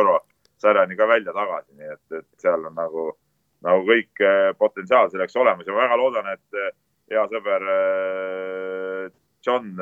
eurosarjani 0.62 0.98
ka 0.98 1.08
välja 1.08 1.34
tagasi, 1.34 1.74
nii 1.78 1.92
et, 1.94 2.20
et 2.20 2.42
seal 2.42 2.66
on 2.66 2.76
nagu, 2.76 3.12
nagu 3.66 3.84
kõik 3.88 4.24
potentsiaal 4.58 5.10
selleks 5.10 5.36
olemas 5.36 5.68
ja 5.68 5.74
ma 5.74 5.86
väga 5.86 5.98
loodan, 5.98 6.30
et 6.34 6.62
hea 7.12 7.26
sõber 7.32 7.68
John 9.46 9.74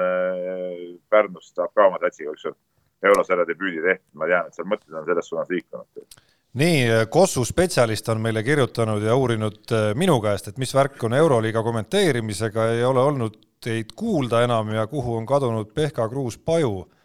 Pärnust 1.10 1.56
saab 1.56 1.74
ka 1.76 1.88
oma 1.88 2.00
satsiga 2.00 2.32
ükskord 2.32 2.58
eurosarja 3.04 3.46
debüüdi 3.48 3.84
tehtud, 3.84 4.16
ma 4.20 4.28
tean, 4.28 4.48
et 4.48 4.56
seal 4.56 4.68
mõtted 4.68 4.96
on 4.96 5.06
selles 5.08 5.30
suunas 5.30 5.50
liikunud. 5.52 6.18
Nii, 6.60 7.06
Kossu 7.14 7.44
spetsialist 7.46 8.08
on 8.10 8.22
meile 8.24 8.42
kirjutanud 8.44 9.04
ja 9.06 9.16
uurinud 9.16 9.72
äh, 9.72 9.92
minu 9.96 10.18
käest, 10.24 10.50
et 10.50 10.58
mis 10.58 10.74
värk 10.74 11.04
on 11.06 11.14
Euroliiga 11.14 11.62
kommenteerimisega, 11.64 12.72
ei 12.74 12.84
ole 12.84 13.04
olnud 13.06 13.38
teid 13.62 13.94
kuulda 13.96 14.42
enam 14.44 14.72
ja 14.74 14.88
kuhu 14.88 15.16
on 15.20 15.28
kadunud 15.30 15.70
Pehka 15.76 16.08
Kruus-Paju, 16.10 16.74
äh, 16.82 16.99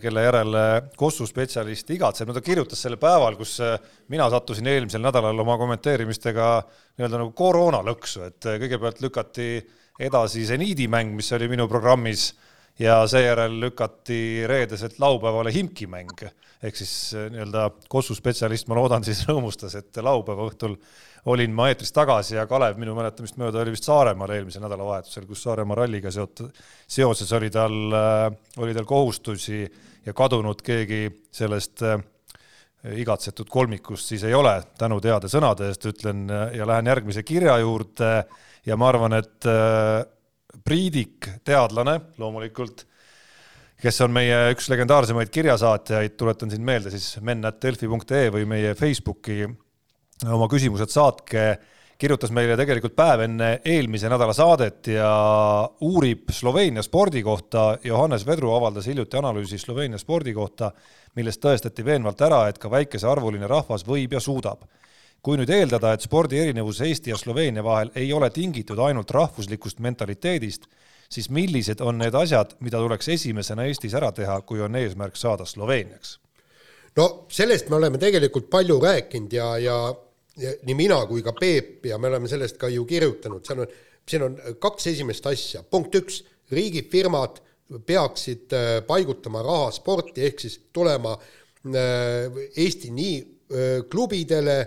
kelle 0.00 0.22
järele 0.24 0.64
Kossu 0.96 1.26
spetsialist 1.28 1.90
igatseb. 1.92 2.28
no 2.28 2.36
ta 2.36 2.40
kirjutas 2.44 2.80
selle 2.86 2.96
päeval, 3.00 3.36
kus 3.36 3.58
äh, 3.60 3.76
mina 4.12 4.28
sattusin 4.32 4.66
eelmisel 4.72 5.02
nädalal 5.04 5.44
oma 5.44 5.58
kommenteerimistega 5.60 6.48
nii-öelda 6.96 7.20
nagu 7.20 7.34
koroonalõksu, 7.36 8.24
et 8.30 8.48
kõigepealt 8.62 9.02
lükati 9.04 9.50
edasi 10.00 10.46
seniidimäng, 10.48 11.12
mis 11.16 11.28
oli 11.36 11.48
minu 11.52 11.68
programmis 11.68 12.30
ja 12.80 13.02
seejärel 13.08 13.60
lükati 13.60 14.46
reedeselt 14.48 14.98
laupäevale 15.00 15.52
Himki 15.52 15.88
mäng 15.88 16.26
ehk 16.64 16.76
siis 16.78 17.12
nii-öelda 17.32 17.68
Kossu 17.92 18.16
spetsialist, 18.16 18.68
ma 18.68 18.78
loodan, 18.78 19.04
siis 19.04 19.22
rõõmustas, 19.28 19.76
et 19.78 20.00
laupäeva 20.02 20.48
õhtul 20.48 20.76
olin 21.26 21.54
ma 21.54 21.68
eetris 21.70 21.92
tagasi 21.94 22.36
ja 22.36 22.46
Kalev 22.46 22.78
minu 22.78 22.94
mäletamist 22.96 23.38
mööda 23.40 23.62
oli 23.62 23.74
vist 23.74 23.88
Saaremaal 23.88 24.32
eelmisel 24.36 24.62
nädalavahetusel, 24.62 25.26
kus 25.26 25.42
Saaremaa 25.46 25.80
ralliga 25.80 26.12
seotud, 26.14 26.54
seoses 26.86 27.32
oli 27.36 27.50
tal, 27.50 27.76
eh, 27.98 28.26
oli 28.62 28.74
tal 28.76 28.86
kohustusi 28.86 29.64
ja 30.06 30.14
kadunud 30.14 30.62
keegi 30.62 31.08
sellest 31.34 31.82
äh, 31.86 31.98
igatsetud 32.94 33.50
kolmikust 33.50 34.12
siis 34.12 34.24
ei 34.28 34.34
ole, 34.34 34.60
tänu 34.78 35.00
teade 35.02 35.30
sõnade 35.32 35.70
eest 35.72 35.88
ütlen 35.90 36.28
ja 36.54 36.66
lähen 36.68 36.86
järgmise 36.86 37.24
kirja 37.26 37.56
juurde. 37.58 38.10
Ja 38.66 38.76
ma 38.78 38.90
arvan, 38.90 39.14
et 39.18 39.46
äh, 39.46 40.04
Priidik, 40.66 41.26
teadlane 41.44 42.00
loomulikult 42.18 42.86
kes 43.82 44.00
on 44.06 44.14
meie 44.14 44.54
üks 44.54 44.70
legendaarsemaid 44.72 45.30
kirjasaatjaid, 45.34 46.14
tuletan 46.16 46.50
siin 46.50 46.64
meelde 46.64 46.90
siis 46.94 47.18
men.delfi.ee 47.20 48.30
või 48.32 48.46
meie 48.48 48.72
Facebooki 48.78 49.44
oma 50.24 50.48
küsimused 50.48 50.92
saatke, 50.92 51.46
kirjutas 51.98 52.32
meile 52.32 52.56
tegelikult 52.56 52.96
päev 52.96 53.24
enne 53.26 53.50
eelmise 53.64 54.08
nädala 54.12 54.32
saadet 54.36 54.88
ja 54.92 55.10
uurib 55.84 56.30
Sloveenia 56.32 56.84
spordi 56.84 57.22
kohta. 57.24 57.76
Johannes 57.84 58.26
Vedru 58.26 58.52
avaldas 58.56 58.88
hiljuti 58.88 59.16
analüüsi 59.16 59.58
Sloveenia 59.58 59.98
spordi 59.98 60.34
kohta, 60.36 60.70
milles 61.16 61.40
tõestati 61.40 61.84
veenvalt 61.84 62.20
ära, 62.20 62.46
et 62.48 62.58
ka 62.60 62.70
väikesearvuline 62.72 63.48
rahvas 63.50 63.86
võib 63.88 64.16
ja 64.16 64.20
suudab 64.20 64.64
kui 65.26 65.34
nüüd 65.40 65.50
eeldada, 65.50 65.90
et 65.96 66.04
spordi 66.06 66.38
erinevus 66.38 66.78
Eesti 66.86 67.10
ja 67.10 67.16
Sloveenia 67.18 67.64
vahel 67.66 67.88
ei 67.98 68.12
ole 68.14 68.28
tingitud 68.30 68.78
ainult 68.78 69.10
rahvuslikust 69.10 69.80
mentaliteedist, 69.82 70.68
siis 71.10 71.26
millised 71.34 71.82
on 71.82 71.98
need 71.98 72.14
asjad, 72.14 72.54
mida 72.62 72.78
tuleks 72.78 73.10
esimesena 73.16 73.66
Eestis 73.66 73.96
ära 73.98 74.12
teha, 74.14 74.38
kui 74.46 74.62
on 74.62 74.78
eesmärk 74.78 75.18
saada 75.18 75.48
Sloveeniaks? 75.48 76.20
no 76.96 77.26
sellest 77.28 77.68
me 77.68 77.76
oleme 77.76 77.98
tegelikult 78.00 78.46
palju 78.50 78.78
rääkinud 78.80 79.34
ja, 79.34 79.48
ja, 79.58 79.76
nii 80.36 80.76
mina 80.76 80.98
kui 81.08 81.22
ka 81.24 81.32
Peep 81.36 81.86
ja 81.88 81.98
me 81.98 82.10
oleme 82.10 82.28
sellest 82.28 82.58
ka 82.60 82.68
ju 82.68 82.84
kirjutanud, 82.88 83.44
seal 83.46 83.64
on, 83.64 83.76
siin 84.06 84.24
on 84.26 84.36
kaks 84.62 84.90
esimest 84.92 85.26
asja, 85.26 85.62
punkt 85.62 85.96
üks, 85.98 86.22
riigifirmad 86.52 87.40
peaksid 87.86 88.52
äh, 88.54 88.68
paigutama 88.86 89.42
raha 89.42 89.70
sporti, 89.74 90.22
ehk 90.26 90.44
siis 90.44 90.60
tulema 90.72 91.16
äh, 91.16 92.36
Eesti 92.56 92.92
nii 92.94 93.16
äh, 93.16 93.80
klubidele 93.90 94.60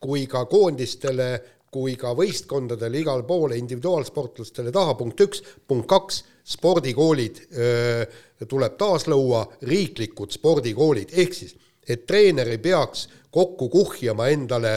kui 0.00 0.24
ka 0.30 0.44
koondistele 0.48 1.30
kui 1.72 1.96
ka 2.00 2.14
võistkondadele 2.16 3.02
igale 3.02 3.26
poole 3.28 3.58
individuaalsportlastele 3.60 4.72
taha, 4.72 4.94
punkt 4.96 5.20
üks, 5.20 5.42
punkt 5.68 5.88
kaks, 5.90 6.22
spordikoolid 6.46 7.40
öö, 7.50 8.04
tuleb 8.48 8.76
taas 8.78 9.08
luua, 9.10 9.42
riiklikud 9.66 10.32
spordikoolid, 10.32 11.10
ehk 11.12 11.34
siis, 11.34 11.56
et 11.82 12.06
treener 12.06 12.48
ei 12.54 12.60
peaks 12.62 13.08
kokku 13.34 13.68
kuhjama 13.68 14.30
endale 14.32 14.76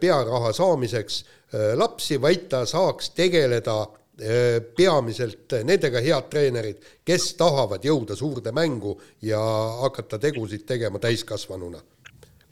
pearaha 0.00 0.52
saamiseks 0.52 1.24
öö, 1.54 1.78
lapsi, 1.78 2.20
vaid 2.20 2.48
ta 2.50 2.64
saaks 2.66 3.10
tegeleda 3.10 3.76
öö, 4.20 4.60
peamiselt 4.76 5.54
nendega 5.64 6.02
head 6.02 6.26
treenerid, 6.30 6.82
kes 7.04 7.34
tahavad 7.38 7.84
jõuda 7.84 8.16
suurde 8.18 8.52
mängu 8.52 8.96
ja 9.22 9.40
hakata 9.84 10.18
tegusid 10.18 10.66
tegema 10.66 10.98
täiskasvanuna. 10.98 11.80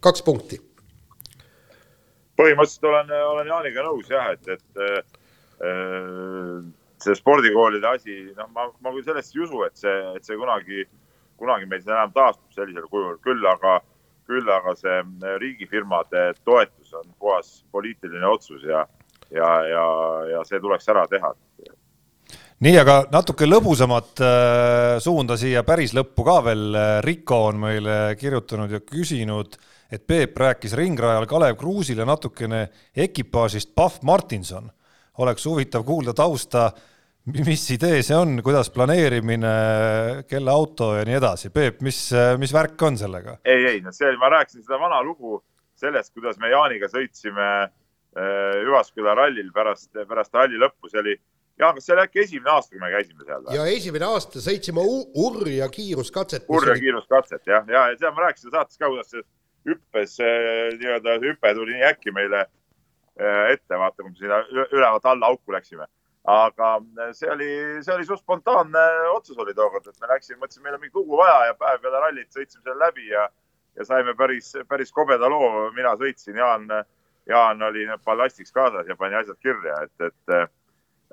kaks 0.00 0.22
punkti 0.22 0.60
põhimõtteliselt 2.36 2.88
olen, 2.90 3.12
olen 3.32 3.50
Jaaniga 3.50 3.84
nõus 3.86 4.10
jah, 4.10 4.32
et, 4.34 4.48
et 4.56 4.82
äh, 4.84 6.60
see 7.02 7.16
spordikoolide 7.16 7.88
asi, 7.88 8.18
noh, 8.36 8.50
ma, 8.54 8.68
ma 8.84 8.92
küll 8.94 9.06
sellesse 9.06 9.36
ei 9.36 9.44
usu, 9.46 9.62
et 9.66 9.76
see, 9.80 9.96
et 10.18 10.28
see 10.28 10.38
kunagi, 10.40 10.84
kunagi 11.40 11.68
meil 11.70 11.84
enam 11.84 12.12
taastub 12.16 12.56
sellisel 12.56 12.88
kujul, 12.92 13.16
küll 13.24 13.48
aga, 13.50 13.78
küll 14.26 14.48
aga 14.50 14.74
see 14.78 15.00
riigifirmade 15.40 16.32
toetus 16.44 16.94
on 16.94 17.08
puhas 17.18 17.64
poliitiline 17.72 18.26
otsus 18.26 18.64
ja, 18.66 18.86
ja, 19.30 19.50
ja, 19.70 19.86
ja 20.32 20.44
see 20.44 20.60
tuleks 20.60 20.88
ära 20.92 21.06
teha 21.10 21.32
nii, 22.64 22.76
aga 22.80 23.02
natuke 23.12 23.44
lõbusamat 23.46 24.20
äh, 24.24 24.98
suunda 25.04 25.36
siia 25.36 25.60
päris 25.62 25.92
lõppu 25.92 26.24
ka 26.24 26.36
veel. 26.46 26.78
Riko 27.04 27.42
on 27.50 27.58
meile 27.60 27.96
kirjutanud 28.16 28.72
ja 28.72 28.80
küsinud 28.80 29.58
et 29.90 30.06
Peep 30.06 30.36
rääkis 30.38 30.74
ringrajal 30.76 31.26
Kalev 31.26 31.56
Kruusile 31.56 32.04
natukene 32.04 32.68
ekipaažist 32.96 33.74
Pahv 33.74 34.02
Martinson. 34.02 34.70
oleks 35.18 35.46
huvitav 35.46 35.84
kuulda 35.84 36.12
tausta, 36.14 36.70
mis 37.34 37.64
idee 37.74 38.02
see 38.06 38.16
on, 38.16 38.38
kuidas 38.46 38.70
planeerimine, 38.74 39.52
kelle 40.30 40.52
auto 40.52 40.92
ja 40.94 41.04
nii 41.06 41.18
edasi, 41.18 41.50
Peep, 41.54 41.80
mis, 41.86 41.98
mis 42.38 42.54
värk 42.54 42.82
on 42.86 42.98
sellega? 43.00 43.38
ei, 43.44 43.64
ei, 43.72 43.80
no 43.84 43.92
see 43.94 44.08
oli, 44.10 44.20
ma 44.20 44.30
rääkisin 44.36 44.62
seda 44.62 44.78
vana 44.82 45.02
lugu 45.02 45.40
sellest, 45.80 46.14
kuidas 46.14 46.38
me 46.42 46.50
Jaaniga 46.52 46.88
sõitsime 46.92 47.48
äh, 47.66 48.60
Hüvasküla 48.62 49.16
rallil 49.18 49.50
pärast, 49.54 49.90
pärast 50.08 50.34
ralli 50.36 50.60
lõppu, 50.62 50.90
see 50.92 51.02
oli, 51.02 51.16
Jaan, 51.56 51.72
kas 51.78 51.86
see 51.88 51.94
oli 51.96 52.04
äkki 52.04 52.20
esimene 52.20 52.52
aasta, 52.52 52.74
kui 52.74 52.82
me 52.82 52.92
käisime 52.92 53.24
seal 53.24 53.50
ja 53.56 53.66
esimene 53.72 54.08
aasta 54.10 54.42
sõitsime 54.44 54.84
urja 55.26 55.70
kiiruskatset. 55.72 56.46
urja 56.52 56.76
kiiruskatset 56.78 57.48
jah, 57.48 57.64
ja, 57.72 57.88
ja 57.90 57.98
seal 58.00 58.14
ma 58.16 58.26
rääkisin 58.26 58.52
saates 58.52 58.78
ka, 58.78 58.90
kuidas 58.92 59.10
see 59.12 59.24
hüppes 59.66 60.18
nii-öelda 60.78 61.18
hüpe 61.24 61.52
tuli 61.58 61.74
nii 61.74 61.86
äkki 61.90 62.14
meile 62.14 62.44
äh, 62.44 63.52
ette, 63.54 63.74
vaata, 63.74 64.02
kui 64.02 64.12
me 64.12 64.18
sinna 64.20 64.42
ülevalt 64.70 65.08
alla 65.10 65.32
auku 65.32 65.54
läksime. 65.54 65.88
Aga 66.26 66.70
see 67.14 67.30
oli, 67.30 67.48
see 67.86 67.94
oli 67.94 68.06
suht 68.06 68.22
spontaanne 68.24 68.82
otsus 69.14 69.38
oli 69.38 69.54
tookord, 69.54 69.86
et 69.86 70.00
me 70.02 70.10
läksime, 70.10 70.40
mõtlesime, 70.42 70.64
meil 70.64 70.76
on 70.78 70.82
mingit 70.82 70.98
lugu 70.98 71.18
vaja 71.20 71.38
ja 71.50 71.54
päev 71.58 71.80
peale 71.84 72.02
rallit 72.02 72.34
sõitsime 72.34 72.64
selle 72.64 72.78
läbi 72.82 73.06
ja, 73.12 73.28
ja 73.78 73.86
saime 73.86 74.14
päris, 74.18 74.52
päris 74.68 74.92
kobeda 74.92 75.30
loo. 75.30 75.70
mina 75.76 75.94
sõitsin, 76.00 76.38
Jaan, 76.42 76.66
Jaan 77.30 77.62
oli 77.62 77.86
ballastiks 78.04 78.52
kaasas 78.52 78.90
ja 78.90 78.96
pani 78.96 79.18
asjad 79.20 79.38
kirja, 79.38 79.78
et, 79.86 80.10
et 80.10 80.50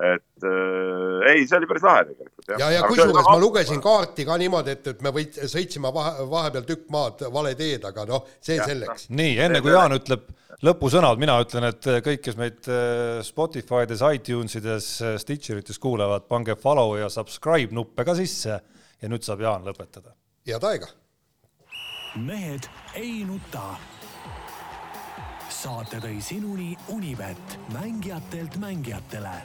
et 0.02 0.44
äh, 0.44 1.34
ei, 1.34 1.44
see 1.46 1.58
oli 1.60 1.68
päris 1.70 1.84
lahe 1.86 2.06
tegelikult. 2.08 2.48
ja, 2.50 2.58
ja, 2.58 2.70
ja 2.78 2.86
kusjuures 2.90 3.28
ma 3.30 3.36
lugesin 3.40 3.82
kaarti 3.82 4.26
ka 4.26 4.38
niimoodi, 4.42 4.74
et, 4.74 4.88
et 4.90 5.04
me 5.06 5.12
võit-, 5.14 5.38
sõitsime 5.50 5.92
vahe, 5.94 6.26
vahepeal 6.32 6.66
tükk 6.66 6.88
maad 6.94 7.22
vale 7.34 7.54
teed, 7.60 7.86
aga 7.86 8.06
noh, 8.10 8.26
see 8.42 8.58
ja, 8.58 8.66
selleks. 8.70 9.06
nii, 9.14 9.36
enne 9.46 9.62
kui 9.62 9.74
Jaan 9.74 9.94
ütleb 10.00 10.26
lõpusõnad, 10.66 11.22
mina 11.22 11.38
ütlen, 11.44 11.68
et 11.70 11.90
kõik, 12.06 12.24
kes 12.26 12.40
meid 12.40 12.70
äh, 12.72 13.22
Spotify'des, 13.26 14.02
iTunesides, 14.18 14.90
äh, 15.06 15.18
Stitcherites 15.22 15.78
kuulavad, 15.84 16.26
pange 16.30 16.58
follow 16.60 16.96
ja 16.98 17.10
subscribe 17.14 17.76
nuppe 17.76 18.06
ka 18.08 18.18
sisse 18.18 18.58
ja 18.58 19.12
nüüd 19.12 19.26
saab 19.26 19.46
Jaan 19.46 19.68
lõpetada. 19.68 20.16
head 20.48 20.70
aega. 20.72 20.90
mehed 22.18 22.66
ei 22.96 23.22
nuta. 23.30 23.76
saate 25.54 26.02
tõi 26.04 26.18
sinuni 26.20 26.74
Unibet, 26.92 27.60
mängijatelt 27.72 28.58
mängijatele 28.60 29.38